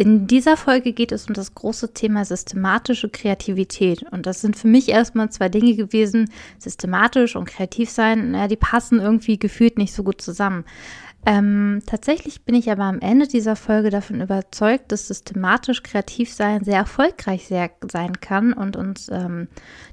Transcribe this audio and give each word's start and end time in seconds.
In 0.00 0.28
dieser 0.28 0.56
Folge 0.56 0.92
geht 0.92 1.10
es 1.10 1.26
um 1.26 1.34
das 1.34 1.56
große 1.56 1.92
Thema 1.92 2.24
systematische 2.24 3.08
Kreativität. 3.08 4.04
Und 4.12 4.26
das 4.26 4.40
sind 4.40 4.54
für 4.56 4.68
mich 4.68 4.90
erstmal 4.90 5.28
zwei 5.30 5.48
Dinge 5.48 5.74
gewesen. 5.74 6.30
Systematisch 6.56 7.34
und 7.34 7.46
kreativ 7.46 7.90
sein, 7.90 8.30
naja, 8.30 8.46
die 8.46 8.54
passen 8.54 9.00
irgendwie 9.00 9.40
gefühlt 9.40 9.76
nicht 9.76 9.92
so 9.92 10.04
gut 10.04 10.20
zusammen. 10.20 10.64
Ähm, 11.26 11.82
tatsächlich 11.84 12.42
bin 12.42 12.54
ich 12.54 12.70
aber 12.70 12.84
am 12.84 13.00
Ende 13.00 13.26
dieser 13.26 13.56
Folge 13.56 13.90
davon 13.90 14.20
überzeugt, 14.20 14.92
dass 14.92 15.08
systematisch 15.08 15.82
kreativ 15.82 16.32
sein 16.32 16.64
sehr 16.64 16.76
erfolgreich 16.76 17.46
sehr, 17.46 17.70
sein 17.90 18.20
kann 18.20 18.52
und 18.52 18.76
uns 18.76 19.10
ähm, 19.12 19.48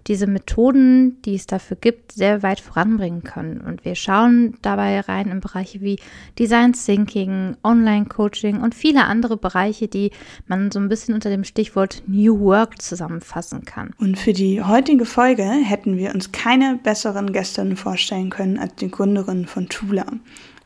diese 0.08 0.28
Methoden, 0.28 1.22
die 1.24 1.36
es 1.36 1.48
dafür 1.48 1.78
gibt, 1.78 2.12
sehr 2.12 2.44
weit 2.44 2.60
voranbringen 2.60 3.24
können. 3.24 3.60
Und 3.60 3.84
wir 3.86 3.96
schauen 3.96 4.58
dabei 4.62 5.00
rein 5.00 5.30
in 5.30 5.40
Bereiche 5.40 5.82
wie 5.82 6.00
Design 6.38 6.74
Thinking, 6.74 7.58
Online-Coaching 7.64 8.62
und 8.62 8.76
viele 8.76 9.06
andere 9.06 9.36
Bereiche, 9.36 9.88
die 9.88 10.12
man 10.48 10.72
so 10.72 10.80
ein 10.80 10.90
bisschen 10.90 11.16
unter 11.16 11.32
dem 11.32 11.44
Stichwort 11.44 12.04
New 12.08 12.40
Work 12.40 12.82
zusammenfassen 12.82 13.66
kann. 13.66 13.92
Und 13.98 14.20
für 14.20 14.34
die 14.34 14.62
heutige 14.62 15.06
Folge 15.06 15.44
hätten 15.44 15.98
wir 15.98 16.14
uns 16.14 16.32
keine 16.32 16.80
besseren 16.82 17.34
Gäste 17.34 17.76
vorstellen 17.76 18.30
können 18.30 18.60
als 18.60 18.76
die 18.76 18.92
Gründerin 18.92 19.48
von 19.48 19.68
Tula. 19.70 20.06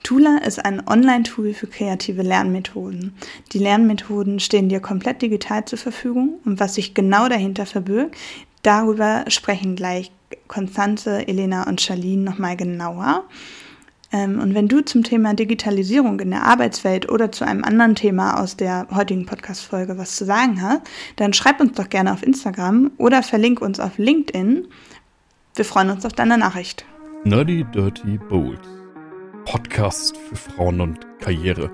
Tula 0.04 0.38
ist 0.38 0.64
ein 0.64 0.88
Online-Tool 0.88 1.54
für 1.54 1.68
kreative 1.68 2.22
Lernmethoden. 2.22 3.14
Die 3.54 3.60
Lernmethoden 3.60 4.40
stehen 4.40 4.70
dir 4.70 4.80
komplett 4.80 5.22
digital 5.22 5.66
zur 5.66 5.78
Verfügung 5.78 6.40
und 6.46 6.60
was 6.60 6.76
sich 6.76 6.94
genau 6.94 7.28
dahinter 7.28 7.66
verbirgt, 7.66 8.16
darüber 8.64 9.26
sprechen 9.28 9.76
gleich 9.76 10.12
Konstanze, 10.48 11.28
Elena 11.28 11.68
und 11.68 11.82
Charlene 11.82 12.24
nochmal 12.24 12.56
genauer. 12.56 13.26
Ähm, 14.12 14.40
und 14.40 14.56
wenn 14.56 14.68
du 14.68 14.82
zum 14.82 15.04
Thema 15.04 15.34
Digitalisierung 15.34 16.20
in 16.20 16.32
der 16.32 16.44
Arbeitswelt 16.44 17.10
oder 17.10 17.32
zu 17.32 17.46
einem 17.46 17.64
anderen 17.64 17.96
Thema 17.96 18.40
aus 18.40 18.58
der 18.58 18.88
heutigen 18.94 19.26
Podcast-Folge 19.26 19.98
was 19.98 20.16
zu 20.16 20.26
sagen 20.26 20.62
hast, 20.62 20.82
dann 21.18 21.34
schreib 21.34 21.60
uns 21.60 21.74
doch 21.74 21.90
gerne 21.90 22.14
auf 22.14 22.24
Instagram 22.24 22.92
oder 22.98 23.22
verlink 23.22 23.62
uns 23.62 23.80
auf 23.80 23.98
LinkedIn. 23.98 24.68
Wir 25.56 25.66
freuen 25.66 25.92
uns 25.92 26.06
auf 26.06 26.14
deine 26.14 26.38
Nachricht. 26.38 26.86
Nerdy 27.24 27.66
Dirty 27.74 28.18
Bold. 28.30 28.79
Podcast 29.50 30.16
für 30.16 30.36
Frauen 30.36 30.80
und 30.80 31.00
Karriere. 31.20 31.72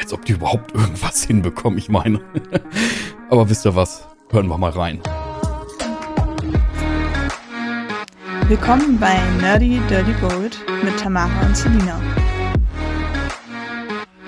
Als 0.00 0.12
ob 0.12 0.24
die 0.24 0.34
überhaupt 0.34 0.72
irgendwas 0.72 1.24
hinbekommen, 1.26 1.76
ich 1.76 1.88
meine. 1.88 2.20
Aber 3.28 3.50
wisst 3.50 3.66
ihr 3.66 3.74
was? 3.74 4.06
Hören 4.30 4.46
wir 4.46 4.56
mal 4.56 4.70
rein. 4.70 5.00
Willkommen 8.46 9.00
bei 9.00 9.18
Nerdy 9.40 9.80
Dirty 9.88 10.12
Bold 10.20 10.60
mit 10.84 10.96
Tamara 11.00 11.44
und 11.44 11.56
Selina. 11.56 12.00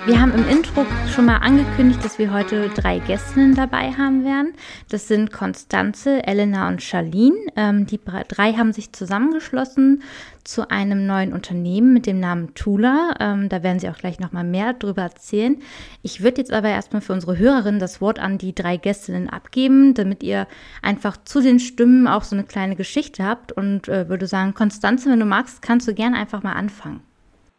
Wir 0.07 0.19
haben 0.19 0.33
im 0.33 0.49
Intro 0.49 0.83
schon 1.13 1.25
mal 1.25 1.37
angekündigt, 1.37 2.03
dass 2.03 2.17
wir 2.17 2.33
heute 2.33 2.69
drei 2.69 2.97
Gästinnen 2.97 3.53
dabei 3.53 3.91
haben 3.91 4.25
werden. 4.25 4.53
Das 4.89 5.07
sind 5.07 5.31
Konstanze, 5.31 6.25
Elena 6.25 6.69
und 6.69 6.81
Charlene. 6.81 7.37
Ähm, 7.55 7.85
die 7.85 7.99
drei 8.27 8.53
haben 8.53 8.73
sich 8.73 8.93
zusammengeschlossen 8.93 10.01
zu 10.43 10.71
einem 10.71 11.05
neuen 11.05 11.33
Unternehmen 11.33 11.93
mit 11.93 12.07
dem 12.07 12.19
Namen 12.19 12.55
Tula. 12.55 13.13
Ähm, 13.19 13.47
da 13.47 13.61
werden 13.61 13.77
sie 13.77 13.89
auch 13.89 13.97
gleich 13.97 14.19
noch 14.19 14.31
mal 14.31 14.43
mehr 14.43 14.73
drüber 14.73 15.03
erzählen. 15.03 15.57
Ich 16.01 16.23
würde 16.23 16.41
jetzt 16.41 16.51
aber 16.51 16.69
erstmal 16.69 17.03
für 17.03 17.13
unsere 17.13 17.37
Hörerinnen 17.37 17.79
das 17.79 18.01
Wort 18.01 18.17
an 18.17 18.39
die 18.39 18.55
drei 18.55 18.77
Gästinnen 18.77 19.29
abgeben, 19.29 19.93
damit 19.93 20.23
ihr 20.23 20.47
einfach 20.81 21.17
zu 21.25 21.41
den 21.41 21.59
Stimmen 21.59 22.07
auch 22.07 22.23
so 22.23 22.35
eine 22.35 22.45
kleine 22.45 22.75
Geschichte 22.75 23.23
habt 23.23 23.51
und 23.51 23.87
äh, 23.87 24.09
würde 24.09 24.25
sagen, 24.25 24.55
Konstanze, 24.55 25.11
wenn 25.11 25.19
du 25.19 25.27
magst, 25.27 25.61
kannst 25.61 25.87
du 25.87 25.93
gerne 25.93 26.17
einfach 26.17 26.41
mal 26.41 26.53
anfangen. 26.53 27.01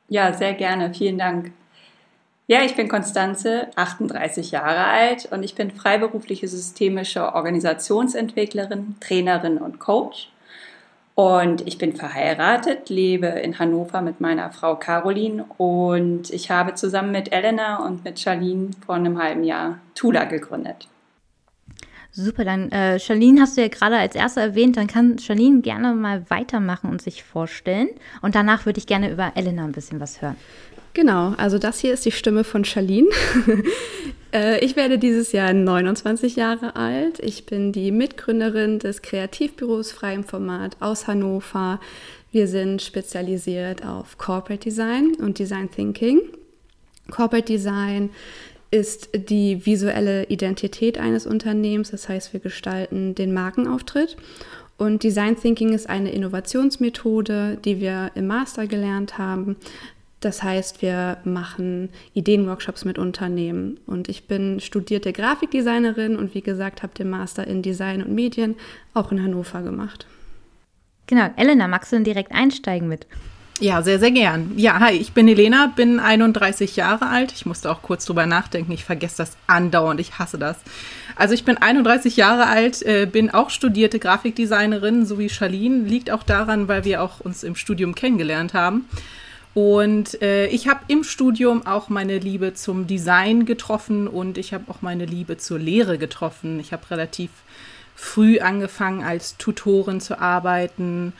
Ja, 0.08 0.32
sehr 0.32 0.54
gerne. 0.54 0.92
Vielen 0.92 1.18
Dank. 1.18 1.52
Ja, 2.52 2.62
ich 2.64 2.76
bin 2.76 2.86
Konstanze, 2.86 3.68
38 3.76 4.50
Jahre 4.50 4.84
alt 4.84 5.26
und 5.30 5.42
ich 5.42 5.54
bin 5.54 5.70
freiberufliche 5.70 6.46
systemische 6.48 7.34
Organisationsentwicklerin, 7.34 8.96
Trainerin 9.00 9.56
und 9.56 9.78
Coach. 9.78 10.30
Und 11.14 11.66
ich 11.66 11.78
bin 11.78 11.94
verheiratet, 11.94 12.90
lebe 12.90 13.28
in 13.28 13.58
Hannover 13.58 14.02
mit 14.02 14.20
meiner 14.20 14.50
Frau 14.50 14.76
Caroline 14.76 15.46
und 15.56 16.28
ich 16.28 16.50
habe 16.50 16.74
zusammen 16.74 17.10
mit 17.10 17.32
Elena 17.32 17.86
und 17.86 18.04
mit 18.04 18.20
Charlene 18.20 18.72
vor 18.84 18.96
einem 18.96 19.16
halben 19.16 19.44
Jahr 19.44 19.78
Tula 19.94 20.24
gegründet. 20.24 20.88
Super, 22.14 22.44
dann 22.44 22.70
äh, 22.70 23.00
Charlene 23.00 23.40
hast 23.40 23.56
du 23.56 23.62
ja 23.62 23.68
gerade 23.68 23.96
als 23.96 24.14
erste 24.14 24.40
erwähnt, 24.40 24.76
dann 24.76 24.88
kann 24.88 25.18
Charlene 25.18 25.62
gerne 25.62 25.94
mal 25.94 26.28
weitermachen 26.28 26.90
und 26.90 27.00
sich 27.00 27.24
vorstellen. 27.24 27.88
Und 28.20 28.34
danach 28.34 28.66
würde 28.66 28.78
ich 28.78 28.86
gerne 28.86 29.10
über 29.10 29.32
Elena 29.36 29.64
ein 29.64 29.72
bisschen 29.72 30.00
was 30.00 30.20
hören. 30.20 30.36
Genau, 30.94 31.34
also 31.38 31.58
das 31.58 31.80
hier 31.80 31.94
ist 31.94 32.04
die 32.04 32.12
Stimme 32.12 32.44
von 32.44 32.64
Charlene. 32.64 33.08
Äh, 34.34 34.64
ich 34.64 34.76
werde 34.76 34.98
dieses 34.98 35.32
Jahr 35.32 35.52
29 35.52 36.36
Jahre 36.36 36.74
alt. 36.74 37.20
Ich 37.20 37.44
bin 37.44 37.70
die 37.70 37.90
Mitgründerin 37.90 38.78
des 38.78 39.02
Kreativbüros 39.02 39.92
Frei 39.92 40.14
im 40.14 40.24
Format 40.24 40.74
aus 40.80 41.06
Hannover. 41.06 41.78
Wir 42.30 42.48
sind 42.48 42.80
spezialisiert 42.80 43.84
auf 43.84 44.16
Corporate 44.16 44.64
Design 44.64 45.16
und 45.20 45.38
Design 45.38 45.70
Thinking. 45.70 46.22
Corporate 47.10 47.44
Design 47.44 48.08
ist 48.70 49.10
die 49.14 49.66
visuelle 49.66 50.24
Identität 50.28 50.96
eines 50.96 51.26
Unternehmens, 51.26 51.90
das 51.90 52.08
heißt, 52.08 52.32
wir 52.32 52.40
gestalten 52.40 53.14
den 53.14 53.34
Markenauftritt. 53.34 54.16
Und 54.78 55.02
Design 55.02 55.38
Thinking 55.38 55.74
ist 55.74 55.90
eine 55.90 56.10
Innovationsmethode, 56.10 57.58
die 57.62 57.80
wir 57.80 58.10
im 58.14 58.28
Master 58.28 58.66
gelernt 58.66 59.18
haben, 59.18 59.56
das 60.24 60.42
heißt, 60.42 60.82
wir 60.82 61.18
machen 61.24 61.88
Ideenworkshops 62.14 62.84
mit 62.84 62.98
Unternehmen. 62.98 63.80
Und 63.86 64.08
ich 64.08 64.26
bin 64.26 64.60
studierte 64.60 65.12
Grafikdesignerin 65.12 66.16
und 66.16 66.34
wie 66.34 66.42
gesagt, 66.42 66.82
habe 66.82 66.94
den 66.94 67.10
Master 67.10 67.46
in 67.46 67.62
Design 67.62 68.02
und 68.02 68.14
Medien 68.14 68.56
auch 68.94 69.12
in 69.12 69.22
Hannover 69.22 69.62
gemacht. 69.62 70.06
Genau, 71.06 71.28
Elena, 71.36 71.66
magst 71.66 71.92
du 71.92 71.96
denn 71.96 72.04
direkt 72.04 72.32
einsteigen 72.32 72.88
mit? 72.88 73.06
Ja, 73.60 73.82
sehr, 73.82 73.98
sehr 73.98 74.10
gern. 74.10 74.52
Ja, 74.56 74.80
hi, 74.80 74.92
ich 74.92 75.12
bin 75.12 75.28
Elena, 75.28 75.72
bin 75.74 76.00
31 76.00 76.74
Jahre 76.76 77.08
alt. 77.08 77.32
Ich 77.32 77.46
musste 77.46 77.70
auch 77.70 77.82
kurz 77.82 78.04
drüber 78.04 78.26
nachdenken. 78.26 78.72
Ich 78.72 78.84
vergesse 78.84 79.18
das 79.18 79.36
andauernd. 79.46 80.00
Ich 80.00 80.18
hasse 80.18 80.38
das. 80.38 80.56
Also 81.16 81.34
ich 81.34 81.44
bin 81.44 81.58
31 81.58 82.16
Jahre 82.16 82.46
alt, 82.46 82.82
äh, 82.82 83.06
bin 83.06 83.30
auch 83.30 83.50
studierte 83.50 83.98
Grafikdesignerin, 83.98 85.04
so 85.04 85.18
wie 85.18 85.28
Charlene. 85.28 85.84
Liegt 85.84 86.10
auch 86.10 86.22
daran, 86.22 86.66
weil 86.68 86.84
wir 86.84 87.02
auch 87.02 87.20
uns 87.20 87.42
im 87.42 87.54
Studium 87.54 87.94
kennengelernt 87.94 88.54
haben. 88.54 88.88
Und 89.54 90.20
äh, 90.22 90.46
ich 90.46 90.66
habe 90.66 90.80
im 90.88 91.04
Studium 91.04 91.66
auch 91.66 91.90
meine 91.90 92.18
Liebe 92.18 92.54
zum 92.54 92.86
Design 92.86 93.44
getroffen 93.44 94.08
und 94.08 94.38
ich 94.38 94.54
habe 94.54 94.70
auch 94.70 94.80
meine 94.80 95.04
Liebe 95.04 95.36
zur 95.36 95.58
Lehre 95.58 95.98
getroffen. 95.98 96.58
Ich 96.58 96.72
habe 96.72 96.90
relativ 96.90 97.30
früh 97.94 98.40
angefangen, 98.40 99.02
als 99.02 99.36
Tutorin 99.36 100.00
zu 100.00 100.18
arbeiten 100.18 101.12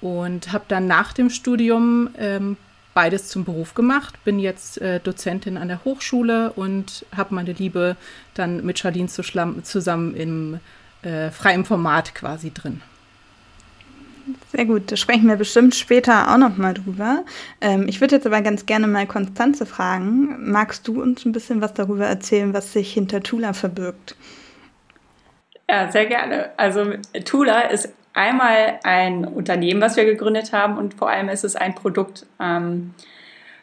und 0.00 0.52
habe 0.52 0.64
dann 0.68 0.86
nach 0.86 1.12
dem 1.12 1.30
Studium 1.30 2.10
ähm, 2.16 2.56
beides 2.94 3.28
zum 3.28 3.44
Beruf 3.44 3.74
gemacht. 3.74 4.22
Bin 4.24 4.38
jetzt 4.38 4.80
äh, 4.80 5.00
Dozentin 5.00 5.56
an 5.56 5.68
der 5.68 5.84
Hochschule 5.84 6.52
und 6.52 7.04
habe 7.16 7.34
meine 7.34 7.52
Liebe 7.52 7.96
dann 8.34 8.64
mit 8.64 8.78
Charlene 8.78 9.08
zusammen 9.08 10.14
im 10.14 10.60
äh, 11.02 11.30
freien 11.30 11.64
Format 11.64 12.14
quasi 12.14 12.52
drin. 12.52 12.82
Sehr 14.52 14.64
gut, 14.64 14.90
da 14.90 14.96
sprechen 14.96 15.28
wir 15.28 15.36
bestimmt 15.36 15.74
später 15.74 16.32
auch 16.32 16.38
nochmal 16.38 16.74
drüber. 16.74 17.24
Ähm, 17.60 17.86
ich 17.88 18.00
würde 18.00 18.16
jetzt 18.16 18.26
aber 18.26 18.40
ganz 18.42 18.66
gerne 18.66 18.86
mal 18.86 19.06
Konstanze 19.06 19.66
fragen. 19.66 20.50
Magst 20.50 20.88
du 20.88 21.02
uns 21.02 21.24
ein 21.24 21.32
bisschen 21.32 21.60
was 21.60 21.74
darüber 21.74 22.06
erzählen, 22.06 22.52
was 22.52 22.72
sich 22.72 22.92
hinter 22.92 23.22
Tula 23.22 23.52
verbirgt? 23.52 24.16
Ja, 25.68 25.90
sehr 25.90 26.06
gerne. 26.06 26.50
Also 26.56 26.94
Tula 27.24 27.60
ist 27.60 27.94
einmal 28.12 28.80
ein 28.82 29.24
Unternehmen, 29.24 29.80
was 29.80 29.96
wir 29.96 30.04
gegründet 30.04 30.52
haben 30.52 30.78
und 30.78 30.94
vor 30.94 31.08
allem 31.08 31.28
ist 31.28 31.44
es 31.44 31.56
ein 31.56 31.74
Produkt. 31.74 32.26
Ähm, 32.40 32.94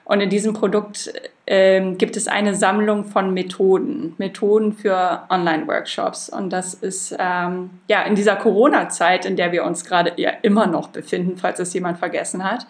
und 0.07 0.21
in 0.21 0.29
diesem 0.29 0.53
Produkt 0.53 1.11
ähm, 1.47 1.97
gibt 1.97 2.15
es 2.15 2.29
eine 2.29 2.55
Sammlung 2.55 3.03
von 3.03 3.33
Methoden, 3.33 4.15
Methoden 4.17 4.71
für 4.71 5.23
Online-Workshops. 5.29 6.29
Und 6.29 6.51
das 6.51 6.73
ist 6.75 7.13
ähm, 7.19 7.71
ja 7.89 8.03
in 8.03 8.15
dieser 8.15 8.37
Corona-Zeit, 8.37 9.25
in 9.25 9.35
der 9.35 9.51
wir 9.51 9.65
uns 9.65 9.83
gerade 9.83 10.13
ja 10.15 10.31
immer 10.43 10.65
noch 10.65 10.87
befinden, 10.87 11.35
falls 11.35 11.59
es 11.59 11.73
jemand 11.73 11.99
vergessen 11.99 12.49
hat. 12.49 12.65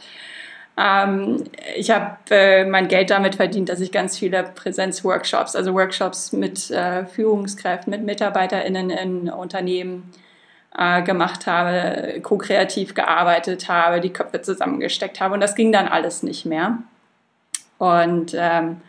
Ähm, 0.80 1.44
ich 1.75 1.92
habe 1.92 2.18
äh, 2.31 2.66
mein 2.66 2.88
Geld 2.88 3.12
damit 3.12 3.36
verdient, 3.36 3.69
dass 3.69 3.81
ich 3.81 3.92
ganz 3.92 4.18
viele 4.18 4.42
Präsenz-Workshops, 4.42 5.56
also 5.56 5.75
Workshops 5.75 6.31
mit 6.31 6.72
äh, 6.72 7.06
Führungskräften, 7.06 7.92
mit 7.92 8.04
MitarbeiterInnen 8.04 8.90
in 8.90 9.30
Unternehmen 9.30 10.12
äh, 10.75 11.04
gemacht 11.04 11.45
habe, 11.45 12.19
ko-kreativ 12.24 12.95
gearbeitet 12.95 13.69
habe, 13.69 14.01
die 14.01 14.12
Köpfe 14.12 14.42
zusammengesteckt 14.42 15.22
habe. 15.22 15.36
Und 15.36 15.42
das 15.42 15.54
ging 15.54 15.72
dann 15.72 15.88
alles 15.88 16.24
nicht 16.24 16.48
mehr. 16.48 16.80
Und 17.77 18.35
ähm, 18.38 18.81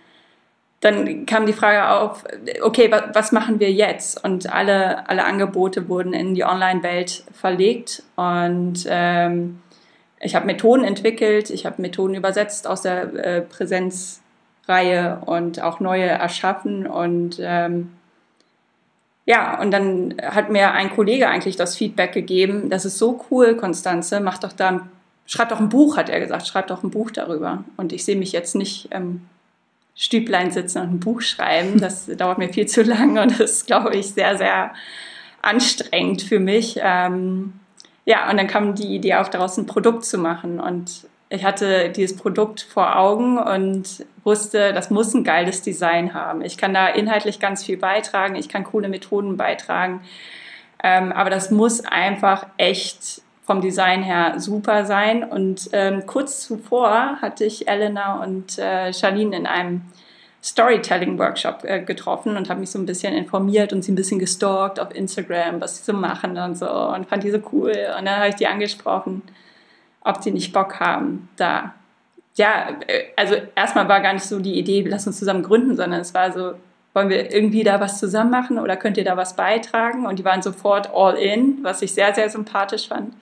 dann 0.80 1.26
kam 1.26 1.46
die 1.46 1.52
Frage 1.52 1.88
auf, 1.88 2.24
okay, 2.62 2.90
was, 2.90 3.04
was 3.12 3.32
machen 3.32 3.58
wir 3.58 3.72
jetzt? 3.72 4.22
Und 4.24 4.52
alle, 4.52 5.08
alle 5.08 5.24
Angebote 5.24 5.88
wurden 5.88 6.12
in 6.12 6.34
die 6.34 6.44
Online-Welt 6.44 7.24
verlegt. 7.32 8.02
Und 8.16 8.86
ähm, 8.88 9.60
ich 10.20 10.34
habe 10.34 10.46
Methoden 10.46 10.84
entwickelt, 10.84 11.50
ich 11.50 11.66
habe 11.66 11.82
Methoden 11.82 12.14
übersetzt 12.14 12.66
aus 12.66 12.82
der 12.82 13.14
äh, 13.14 13.40
Präsenzreihe 13.40 15.20
und 15.26 15.60
auch 15.62 15.80
neue 15.80 16.06
erschaffen. 16.06 16.86
Und 16.86 17.38
ähm, 17.40 17.90
ja, 19.28 19.60
und 19.60 19.72
dann 19.72 20.14
hat 20.22 20.48
mir 20.48 20.72
ein 20.72 20.90
Kollege 20.90 21.28
eigentlich 21.28 21.56
das 21.56 21.76
Feedback 21.76 22.12
gegeben, 22.12 22.70
das 22.70 22.86
ist 22.86 22.96
so 22.96 23.22
cool, 23.30 23.56
Konstanze, 23.56 24.20
mach 24.20 24.38
doch 24.38 24.52
da, 24.54 24.88
schreib 25.28 25.50
doch 25.50 25.60
ein 25.60 25.68
Buch, 25.68 25.96
hat 25.96 26.08
er 26.08 26.18
gesagt, 26.18 26.48
schreib 26.48 26.66
doch 26.66 26.82
ein 26.82 26.90
Buch 26.90 27.12
darüber. 27.12 27.62
Und 27.76 27.92
ich 27.92 28.04
sehe 28.04 28.16
mich 28.16 28.32
jetzt 28.32 28.56
nicht 28.56 28.88
ähm, 28.90 29.28
Stüblein 29.94 30.50
sitzen 30.50 30.80
und 30.80 30.94
ein 30.94 31.00
Buch 31.00 31.20
schreiben, 31.20 31.80
das 31.80 32.06
dauert 32.06 32.38
mir 32.38 32.48
viel 32.48 32.66
zu 32.66 32.82
lange 32.82 33.22
und 33.22 33.38
das 33.38 33.40
ist, 33.40 33.66
glaube 33.68 33.94
ich, 33.94 34.08
sehr, 34.08 34.36
sehr 34.36 34.72
anstrengend 35.42 36.22
für 36.22 36.40
mich. 36.40 36.80
Ähm, 36.82 37.52
ja, 38.04 38.28
und 38.30 38.38
dann 38.38 38.46
kam 38.46 38.74
die 38.74 38.94
Idee 38.94 39.14
auf, 39.14 39.28
daraus 39.28 39.58
ein 39.58 39.66
Produkt 39.66 40.04
zu 40.06 40.16
machen. 40.16 40.60
Und 40.60 41.06
ich 41.28 41.44
hatte 41.44 41.90
dieses 41.90 42.16
Produkt 42.16 42.62
vor 42.62 42.96
Augen 42.96 43.36
und 43.38 44.06
wusste, 44.24 44.72
das 44.72 44.88
muss 44.88 45.12
ein 45.12 45.24
geiles 45.24 45.60
Design 45.60 46.14
haben. 46.14 46.40
Ich 46.40 46.56
kann 46.56 46.72
da 46.72 46.88
inhaltlich 46.88 47.38
ganz 47.38 47.64
viel 47.64 47.76
beitragen, 47.76 48.34
ich 48.34 48.48
kann 48.48 48.64
coole 48.64 48.88
Methoden 48.88 49.36
beitragen, 49.36 50.00
ähm, 50.82 51.12
aber 51.12 51.28
das 51.28 51.50
muss 51.50 51.84
einfach 51.84 52.46
echt 52.56 53.20
vom 53.48 53.60
Design 53.60 54.04
her 54.04 54.34
super 54.36 54.84
sein. 54.84 55.24
Und 55.24 55.70
ähm, 55.72 56.06
kurz 56.06 56.46
zuvor 56.46 57.16
hatte 57.20 57.44
ich 57.44 57.66
Elena 57.66 58.22
und 58.22 58.58
äh, 58.58 58.92
Charlene 58.92 59.36
in 59.36 59.46
einem 59.46 59.82
Storytelling-Workshop 60.44 61.64
äh, 61.64 61.80
getroffen 61.80 62.36
und 62.36 62.48
habe 62.48 62.60
mich 62.60 62.70
so 62.70 62.78
ein 62.78 62.86
bisschen 62.86 63.14
informiert 63.14 63.72
und 63.72 63.82
sie 63.82 63.90
ein 63.90 63.96
bisschen 63.96 64.20
gestalkt 64.20 64.78
auf 64.78 64.94
Instagram, 64.94 65.60
was 65.60 65.78
sie 65.78 65.84
so 65.84 65.92
machen 65.92 66.38
und 66.38 66.56
so 66.56 66.70
und 66.70 67.06
fand 67.06 67.24
die 67.24 67.30
so 67.30 67.40
cool. 67.52 67.72
Und 67.98 68.04
dann 68.04 68.18
habe 68.18 68.28
ich 68.28 68.36
die 68.36 68.46
angesprochen 68.46 69.22
ob 70.08 70.22
sie 70.22 70.30
nicht 70.30 70.52
Bock 70.52 70.80
haben, 70.80 71.28
da. 71.36 71.74
Ja, 72.36 72.78
äh, 72.86 73.04
also 73.16 73.34
erstmal 73.54 73.88
war 73.88 74.00
gar 74.00 74.12
nicht 74.12 74.24
so 74.24 74.40
die 74.40 74.58
Idee, 74.58 74.84
lass 74.88 75.06
uns 75.06 75.18
zusammen 75.18 75.42
gründen, 75.42 75.76
sondern 75.76 76.00
es 76.00 76.14
war 76.14 76.32
so, 76.32 76.54
wollen 76.98 77.10
wir 77.10 77.32
irgendwie 77.32 77.62
da 77.62 77.78
was 77.78 78.00
zusammen 78.00 78.30
machen 78.30 78.58
oder 78.58 78.76
könnt 78.76 78.96
ihr 78.96 79.04
da 79.04 79.16
was 79.16 79.36
beitragen? 79.36 80.04
Und 80.04 80.18
die 80.18 80.24
waren 80.24 80.42
sofort 80.42 80.90
all 80.92 81.14
in, 81.14 81.58
was 81.62 81.80
ich 81.80 81.94
sehr, 81.94 82.12
sehr 82.12 82.28
sympathisch 82.28 82.88
fand. 82.88 83.14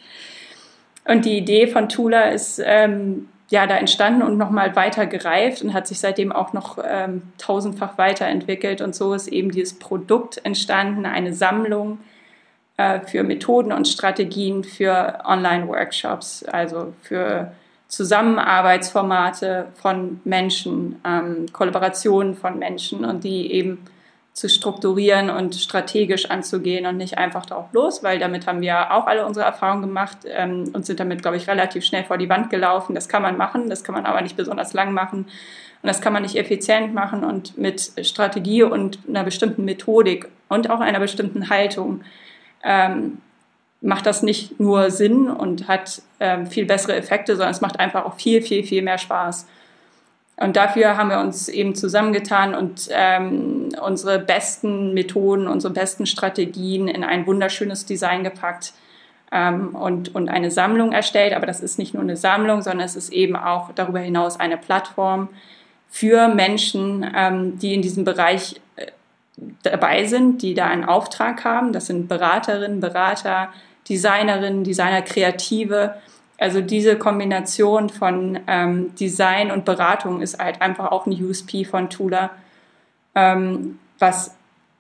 Und 1.05 1.27
die 1.27 1.37
Idee 1.37 1.67
von 1.67 1.91
Tula 1.91 2.31
ist 2.31 2.61
ähm, 2.65 3.29
ja 3.51 3.67
da 3.67 3.77
entstanden 3.77 4.23
und 4.23 4.39
nochmal 4.39 4.75
weiter 4.77 5.05
gereift 5.05 5.63
und 5.63 5.75
hat 5.75 5.87
sich 5.87 6.01
seitdem 6.01 6.33
auch 6.33 6.55
noch 6.55 6.79
ähm, 6.83 7.23
tausendfach 7.37 7.99
weiterentwickelt. 7.99 8.81
Und 8.81 8.95
so 8.95 9.13
ist 9.13 9.29
eben 9.29 9.51
dieses 9.51 9.79
Produkt 9.79 10.41
entstanden, 10.43 11.05
eine 11.05 11.35
Sammlung 11.35 11.99
äh, 12.79 13.01
für 13.01 13.25
Methoden 13.25 13.73
und 13.73 13.87
Strategien 13.87 14.65
für 14.65 15.19
Online-Workshops, 15.27 16.45
also 16.45 16.95
für 17.03 17.53
Zusammenarbeitsformate 17.89 19.69
von 19.75 20.21
Menschen, 20.25 21.01
ähm, 21.05 21.47
Kollaborationen 21.53 22.35
von 22.35 22.59
Menschen 22.59 23.05
und 23.05 23.23
die 23.25 23.53
eben 23.53 23.87
zu 24.37 24.51
strukturieren 24.51 25.31
und 25.31 25.55
strategisch 25.55 26.31
anzugehen 26.31 26.85
und 26.85 26.99
nicht 26.99 27.17
einfach 27.17 27.47
drauf 27.47 27.73
los, 27.73 28.03
weil 28.03 28.19
damit 28.19 28.47
haben 28.47 28.61
wir 28.61 28.93
auch 28.93 29.07
alle 29.07 29.25
unsere 29.25 29.47
Erfahrungen 29.47 29.81
gemacht 29.81 30.19
ähm, 30.27 30.71
und 30.75 30.85
sind 30.85 31.01
damit, 31.01 31.23
glaube 31.23 31.39
ich, 31.39 31.49
relativ 31.49 31.87
schnell 31.87 32.05
vor 32.05 32.19
die 32.19 32.29
Wand 32.29 32.51
gelaufen. 32.51 32.95
Das 32.95 33.09
kann 33.09 33.23
man 33.23 33.39
machen, 33.39 33.71
das 33.71 33.83
kann 33.83 33.95
man 33.95 34.05
aber 34.05 34.21
nicht 34.21 34.37
besonders 34.37 34.75
lang 34.75 34.93
machen 34.93 35.21
und 35.83 35.89
das 35.89 36.03
kann 36.03 36.13
man 36.13 36.23
nicht 36.23 36.37
effizient 36.37 36.93
machen 36.93 37.25
und 37.25 37.57
mit 37.57 37.93
Strategie 38.03 38.63
und 38.63 38.99
einer 39.09 39.25
bestimmten 39.25 39.65
Methodik 39.65 40.29
und 40.49 40.69
auch 40.69 40.81
einer 40.81 41.01
bestimmten 41.01 41.49
Haltung 41.49 42.03
ähm, 42.63 43.23
macht 43.81 44.07
das 44.07 44.23
nicht 44.23 44.59
nur 44.59 44.91
Sinn 44.91 45.29
und 45.29 45.69
hat 45.69 46.03
ähm, 46.21 46.47
viel 46.47 46.67
bessere 46.67 46.97
Effekte, 46.97 47.37
sondern 47.37 47.53
es 47.53 47.61
macht 47.61 47.79
einfach 47.79 48.05
auch 48.05 48.15
viel, 48.15 48.43
viel, 48.43 48.65
viel 48.65 48.83
mehr 48.83 48.99
Spaß. 48.99 49.47
Und 50.39 50.57
dafür 50.57 50.97
haben 50.99 51.09
wir 51.09 51.21
uns 51.21 51.49
eben 51.49 51.75
zusammengetan 51.75 52.55
und 52.55 52.89
ähm, 52.91 53.71
unsere 53.83 54.19
besten 54.19 54.93
Methoden, 54.93 55.47
unsere 55.47 55.73
besten 55.73 56.05
Strategien 56.05 56.89
in 56.89 57.05
ein 57.05 57.27
wunderschönes 57.27 57.87
Design 57.87 58.23
gepackt 58.23 58.75
ähm, 59.33 59.75
und, 59.75 60.15
und 60.15 60.29
eine 60.29 60.51
Sammlung 60.51 60.93
erstellt. 60.93 61.33
Aber 61.33 61.47
das 61.47 61.61
ist 61.61 61.79
nicht 61.79 61.95
nur 61.95 62.03
eine 62.03 62.19
Sammlung, 62.19 62.61
sondern 62.61 62.85
es 62.85 62.97
ist 62.97 63.13
eben 63.13 63.35
auch 63.35 63.73
darüber 63.75 64.01
hinaus 64.01 64.39
eine 64.39 64.59
Plattform 64.59 65.29
für 65.89 66.29
Menschen, 66.29 67.11
ähm, 67.17 67.59
die 67.59 67.73
in 67.73 67.81
diesem 67.81 68.05
Bereich 68.05 68.61
dabei 69.63 70.05
sind, 70.05 70.43
die 70.43 70.55
da 70.55 70.67
einen 70.67 70.85
Auftrag 70.85 71.45
haben. 71.45 71.73
Das 71.73 71.87
sind 71.87 72.09
Beraterinnen, 72.09 72.81
Berater, 72.81 73.49
Designerinnen, 73.89 74.65
Designer, 74.65 75.03
Kreative. 75.03 75.97
Also 76.39 76.61
diese 76.61 76.97
Kombination 76.97 77.89
von 77.89 78.39
ähm, 78.47 78.95
Design 78.97 79.51
und 79.51 79.65
Beratung 79.65 80.21
ist 80.21 80.39
halt 80.39 80.61
einfach 80.61 80.91
auch 80.91 81.07
ein 81.07 81.13
USP 81.13 81.65
von 81.65 81.89
Tula, 81.89 82.31
ähm, 83.15 83.79
was 83.99 84.35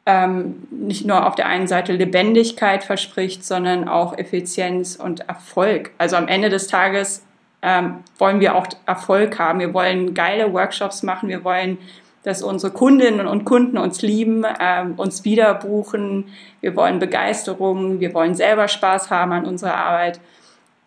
ähm, 0.05 0.67
nicht 0.71 1.07
nur 1.07 1.27
auf 1.27 1.35
der 1.35 1.47
einen 1.47 1.67
Seite 1.67 1.93
Lebendigkeit 1.93 2.85
verspricht, 2.85 3.45
sondern 3.45 3.89
auch 3.89 4.17
Effizienz 4.17 4.97
und 4.97 5.29
Erfolg. 5.29 5.91
Also 5.99 6.17
am 6.17 6.29
Ende 6.29 6.49
des 6.49 6.69
Tages 6.69 7.25
ähm, 7.63 8.05
wollen 8.19 8.41
wir 8.41 8.55
auch 8.55 8.67
Erfolg 8.87 9.39
haben. 9.39 9.59
Wir 9.59 9.75
wollen 9.75 10.15
geile 10.15 10.53
Workshops 10.53 11.03
machen, 11.03 11.29
wir 11.29 11.43
wollen 11.43 11.79
dass 12.27 12.43
unsere 12.43 12.73
Kundinnen 12.73 13.29
und 13.29 13.45
Kunden 13.45 13.79
uns 13.79 14.03
lieben, 14.03 14.45
ähm, 14.61 14.95
uns 14.97 15.25
wieder 15.25 15.55
buchen. 15.55 16.25
Wir 16.61 16.75
wollen 16.75 16.99
Begeisterung, 16.99 18.01
wir 18.01 18.15
wollen 18.15 18.35
selber 18.35 18.67
Spaß 18.67 19.11
haben 19.11 19.31
an 19.31 19.45
unserer 19.45 19.77
Arbeit. 19.77 20.19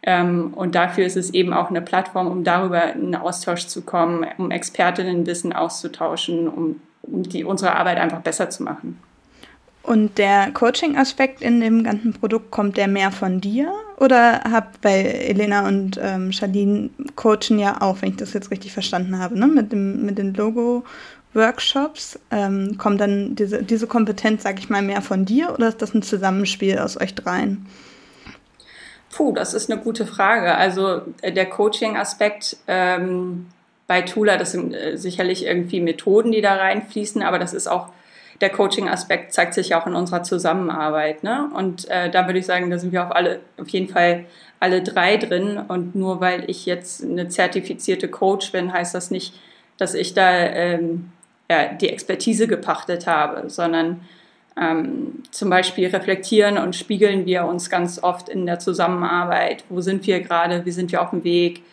Ähm, 0.03 0.53
und 0.53 0.75
dafür 0.75 1.05
ist 1.05 1.15
es 1.15 1.33
eben 1.33 1.53
auch 1.53 1.69
eine 1.69 1.81
Plattform, 1.81 2.27
um 2.27 2.43
darüber 2.43 2.91
in 2.91 3.15
Austausch 3.15 3.67
zu 3.67 3.83
kommen, 3.83 4.27
um 4.37 4.51
Expertinnenwissen 4.51 5.53
auszutauschen, 5.53 6.49
um, 6.49 6.81
um 7.03 7.23
die, 7.23 7.45
unsere 7.45 7.73
Arbeit 7.73 7.99
einfach 7.99 8.19
besser 8.19 8.49
zu 8.49 8.63
machen. 8.63 8.99
Und 9.81 10.17
der 10.17 10.51
Coaching-Aspekt 10.51 11.41
in 11.41 11.61
dem 11.61 11.85
ganzen 11.85 12.11
Produkt, 12.11 12.51
kommt 12.51 12.75
der 12.75 12.89
mehr 12.89 13.11
von 13.11 13.39
dir? 13.39 13.71
Oder 13.97 14.41
habt, 14.51 14.83
weil 14.83 15.05
Elena 15.05 15.67
und 15.67 15.97
ähm, 16.03 16.33
Charlene 16.33 16.89
coachen 17.15 17.59
ja 17.59 17.81
auch, 17.81 18.01
wenn 18.01 18.09
ich 18.09 18.17
das 18.17 18.33
jetzt 18.33 18.51
richtig 18.51 18.73
verstanden 18.73 19.19
habe, 19.19 19.39
ne? 19.39 19.47
mit, 19.47 19.71
dem, 19.71 20.05
mit 20.05 20.17
dem 20.17 20.33
Logo 20.33 20.83
Workshops? 21.33 22.19
Ähm, 22.31 22.77
kommt 22.77 23.01
dann 23.01 23.35
diese, 23.35 23.63
diese 23.63 23.87
Kompetenz, 23.87 24.43
sag 24.43 24.59
ich 24.59 24.69
mal, 24.69 24.81
mehr 24.81 25.01
von 25.01 25.25
dir 25.25 25.53
oder 25.53 25.67
ist 25.67 25.81
das 25.81 25.93
ein 25.93 26.01
Zusammenspiel 26.01 26.79
aus 26.79 26.99
euch 26.99 27.15
dreien? 27.15 27.67
Puh, 29.11 29.33
das 29.33 29.53
ist 29.53 29.71
eine 29.71 29.81
gute 29.81 30.05
Frage. 30.05 30.55
Also 30.55 31.01
äh, 31.21 31.31
der 31.31 31.47
Coaching-Aspekt 31.47 32.57
ähm, 32.67 33.47
bei 33.87 34.01
Tula, 34.01 34.37
das 34.37 34.51
sind 34.51 34.73
äh, 34.73 34.97
sicherlich 34.97 35.45
irgendwie 35.45 35.81
Methoden, 35.81 36.31
die 36.31 36.41
da 36.41 36.55
reinfließen, 36.55 37.23
aber 37.23 37.39
das 37.39 37.53
ist 37.53 37.67
auch 37.67 37.89
der 38.41 38.49
Coaching-Aspekt 38.49 39.33
zeigt 39.33 39.53
sich 39.53 39.69
ja 39.69 39.81
auch 39.81 39.87
in 39.87 39.95
unserer 39.95 40.23
Zusammenarbeit. 40.23 41.23
Ne? 41.23 41.49
Und 41.53 41.89
äh, 41.89 42.09
da 42.09 42.25
würde 42.25 42.39
ich 42.39 42.45
sagen, 42.45 42.69
da 42.69 42.77
sind 42.77 42.93
wir 42.93 43.05
auf, 43.05 43.13
alle, 43.13 43.41
auf 43.59 43.67
jeden 43.69 43.89
Fall 43.89 44.25
alle 44.59 44.81
drei 44.81 45.17
drin. 45.17 45.59
Und 45.67 45.95
nur 45.95 46.21
weil 46.21 46.49
ich 46.49 46.65
jetzt 46.65 47.03
eine 47.03 47.27
zertifizierte 47.27 48.07
Coach 48.07 48.51
bin, 48.51 48.71
heißt 48.71 48.95
das 48.95 49.11
nicht, 49.11 49.33
dass 49.77 49.93
ich 49.93 50.13
da 50.13 50.31
ähm, 50.31 51.11
ja, 51.49 51.73
die 51.73 51.89
Expertise 51.89 52.47
gepachtet 52.47 53.07
habe, 53.07 53.49
sondern 53.49 54.01
ähm, 54.59 55.23
zum 55.31 55.49
Beispiel 55.49 55.87
reflektieren 55.87 56.57
und 56.57 56.75
spiegeln 56.75 57.25
wir 57.25 57.45
uns 57.45 57.69
ganz 57.69 58.01
oft 58.01 58.29
in 58.29 58.45
der 58.45 58.59
Zusammenarbeit. 58.59 59.63
Wo 59.69 59.81
sind 59.81 60.05
wir 60.05 60.19
gerade? 60.21 60.65
Wie 60.65 60.71
sind 60.71 60.91
wir 60.91 61.01
auf 61.01 61.11
dem 61.11 61.23
Weg? 61.23 61.63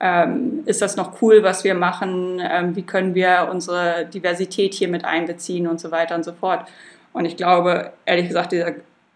Ähm, 0.00 0.62
ist 0.66 0.82
das 0.82 0.96
noch 0.96 1.22
cool, 1.22 1.42
was 1.44 1.62
wir 1.62 1.74
machen? 1.74 2.40
Ähm, 2.42 2.74
wie 2.74 2.82
können 2.82 3.14
wir 3.14 3.48
unsere 3.50 4.06
Diversität 4.06 4.74
hier 4.74 4.88
mit 4.88 5.04
einbeziehen 5.04 5.68
und 5.68 5.80
so 5.80 5.90
weiter 5.92 6.16
und 6.16 6.24
so 6.24 6.32
fort? 6.32 6.66
Und 7.12 7.24
ich 7.24 7.36
glaube, 7.36 7.92
ehrlich 8.04 8.26
gesagt, 8.26 8.52
dieser 8.52 8.72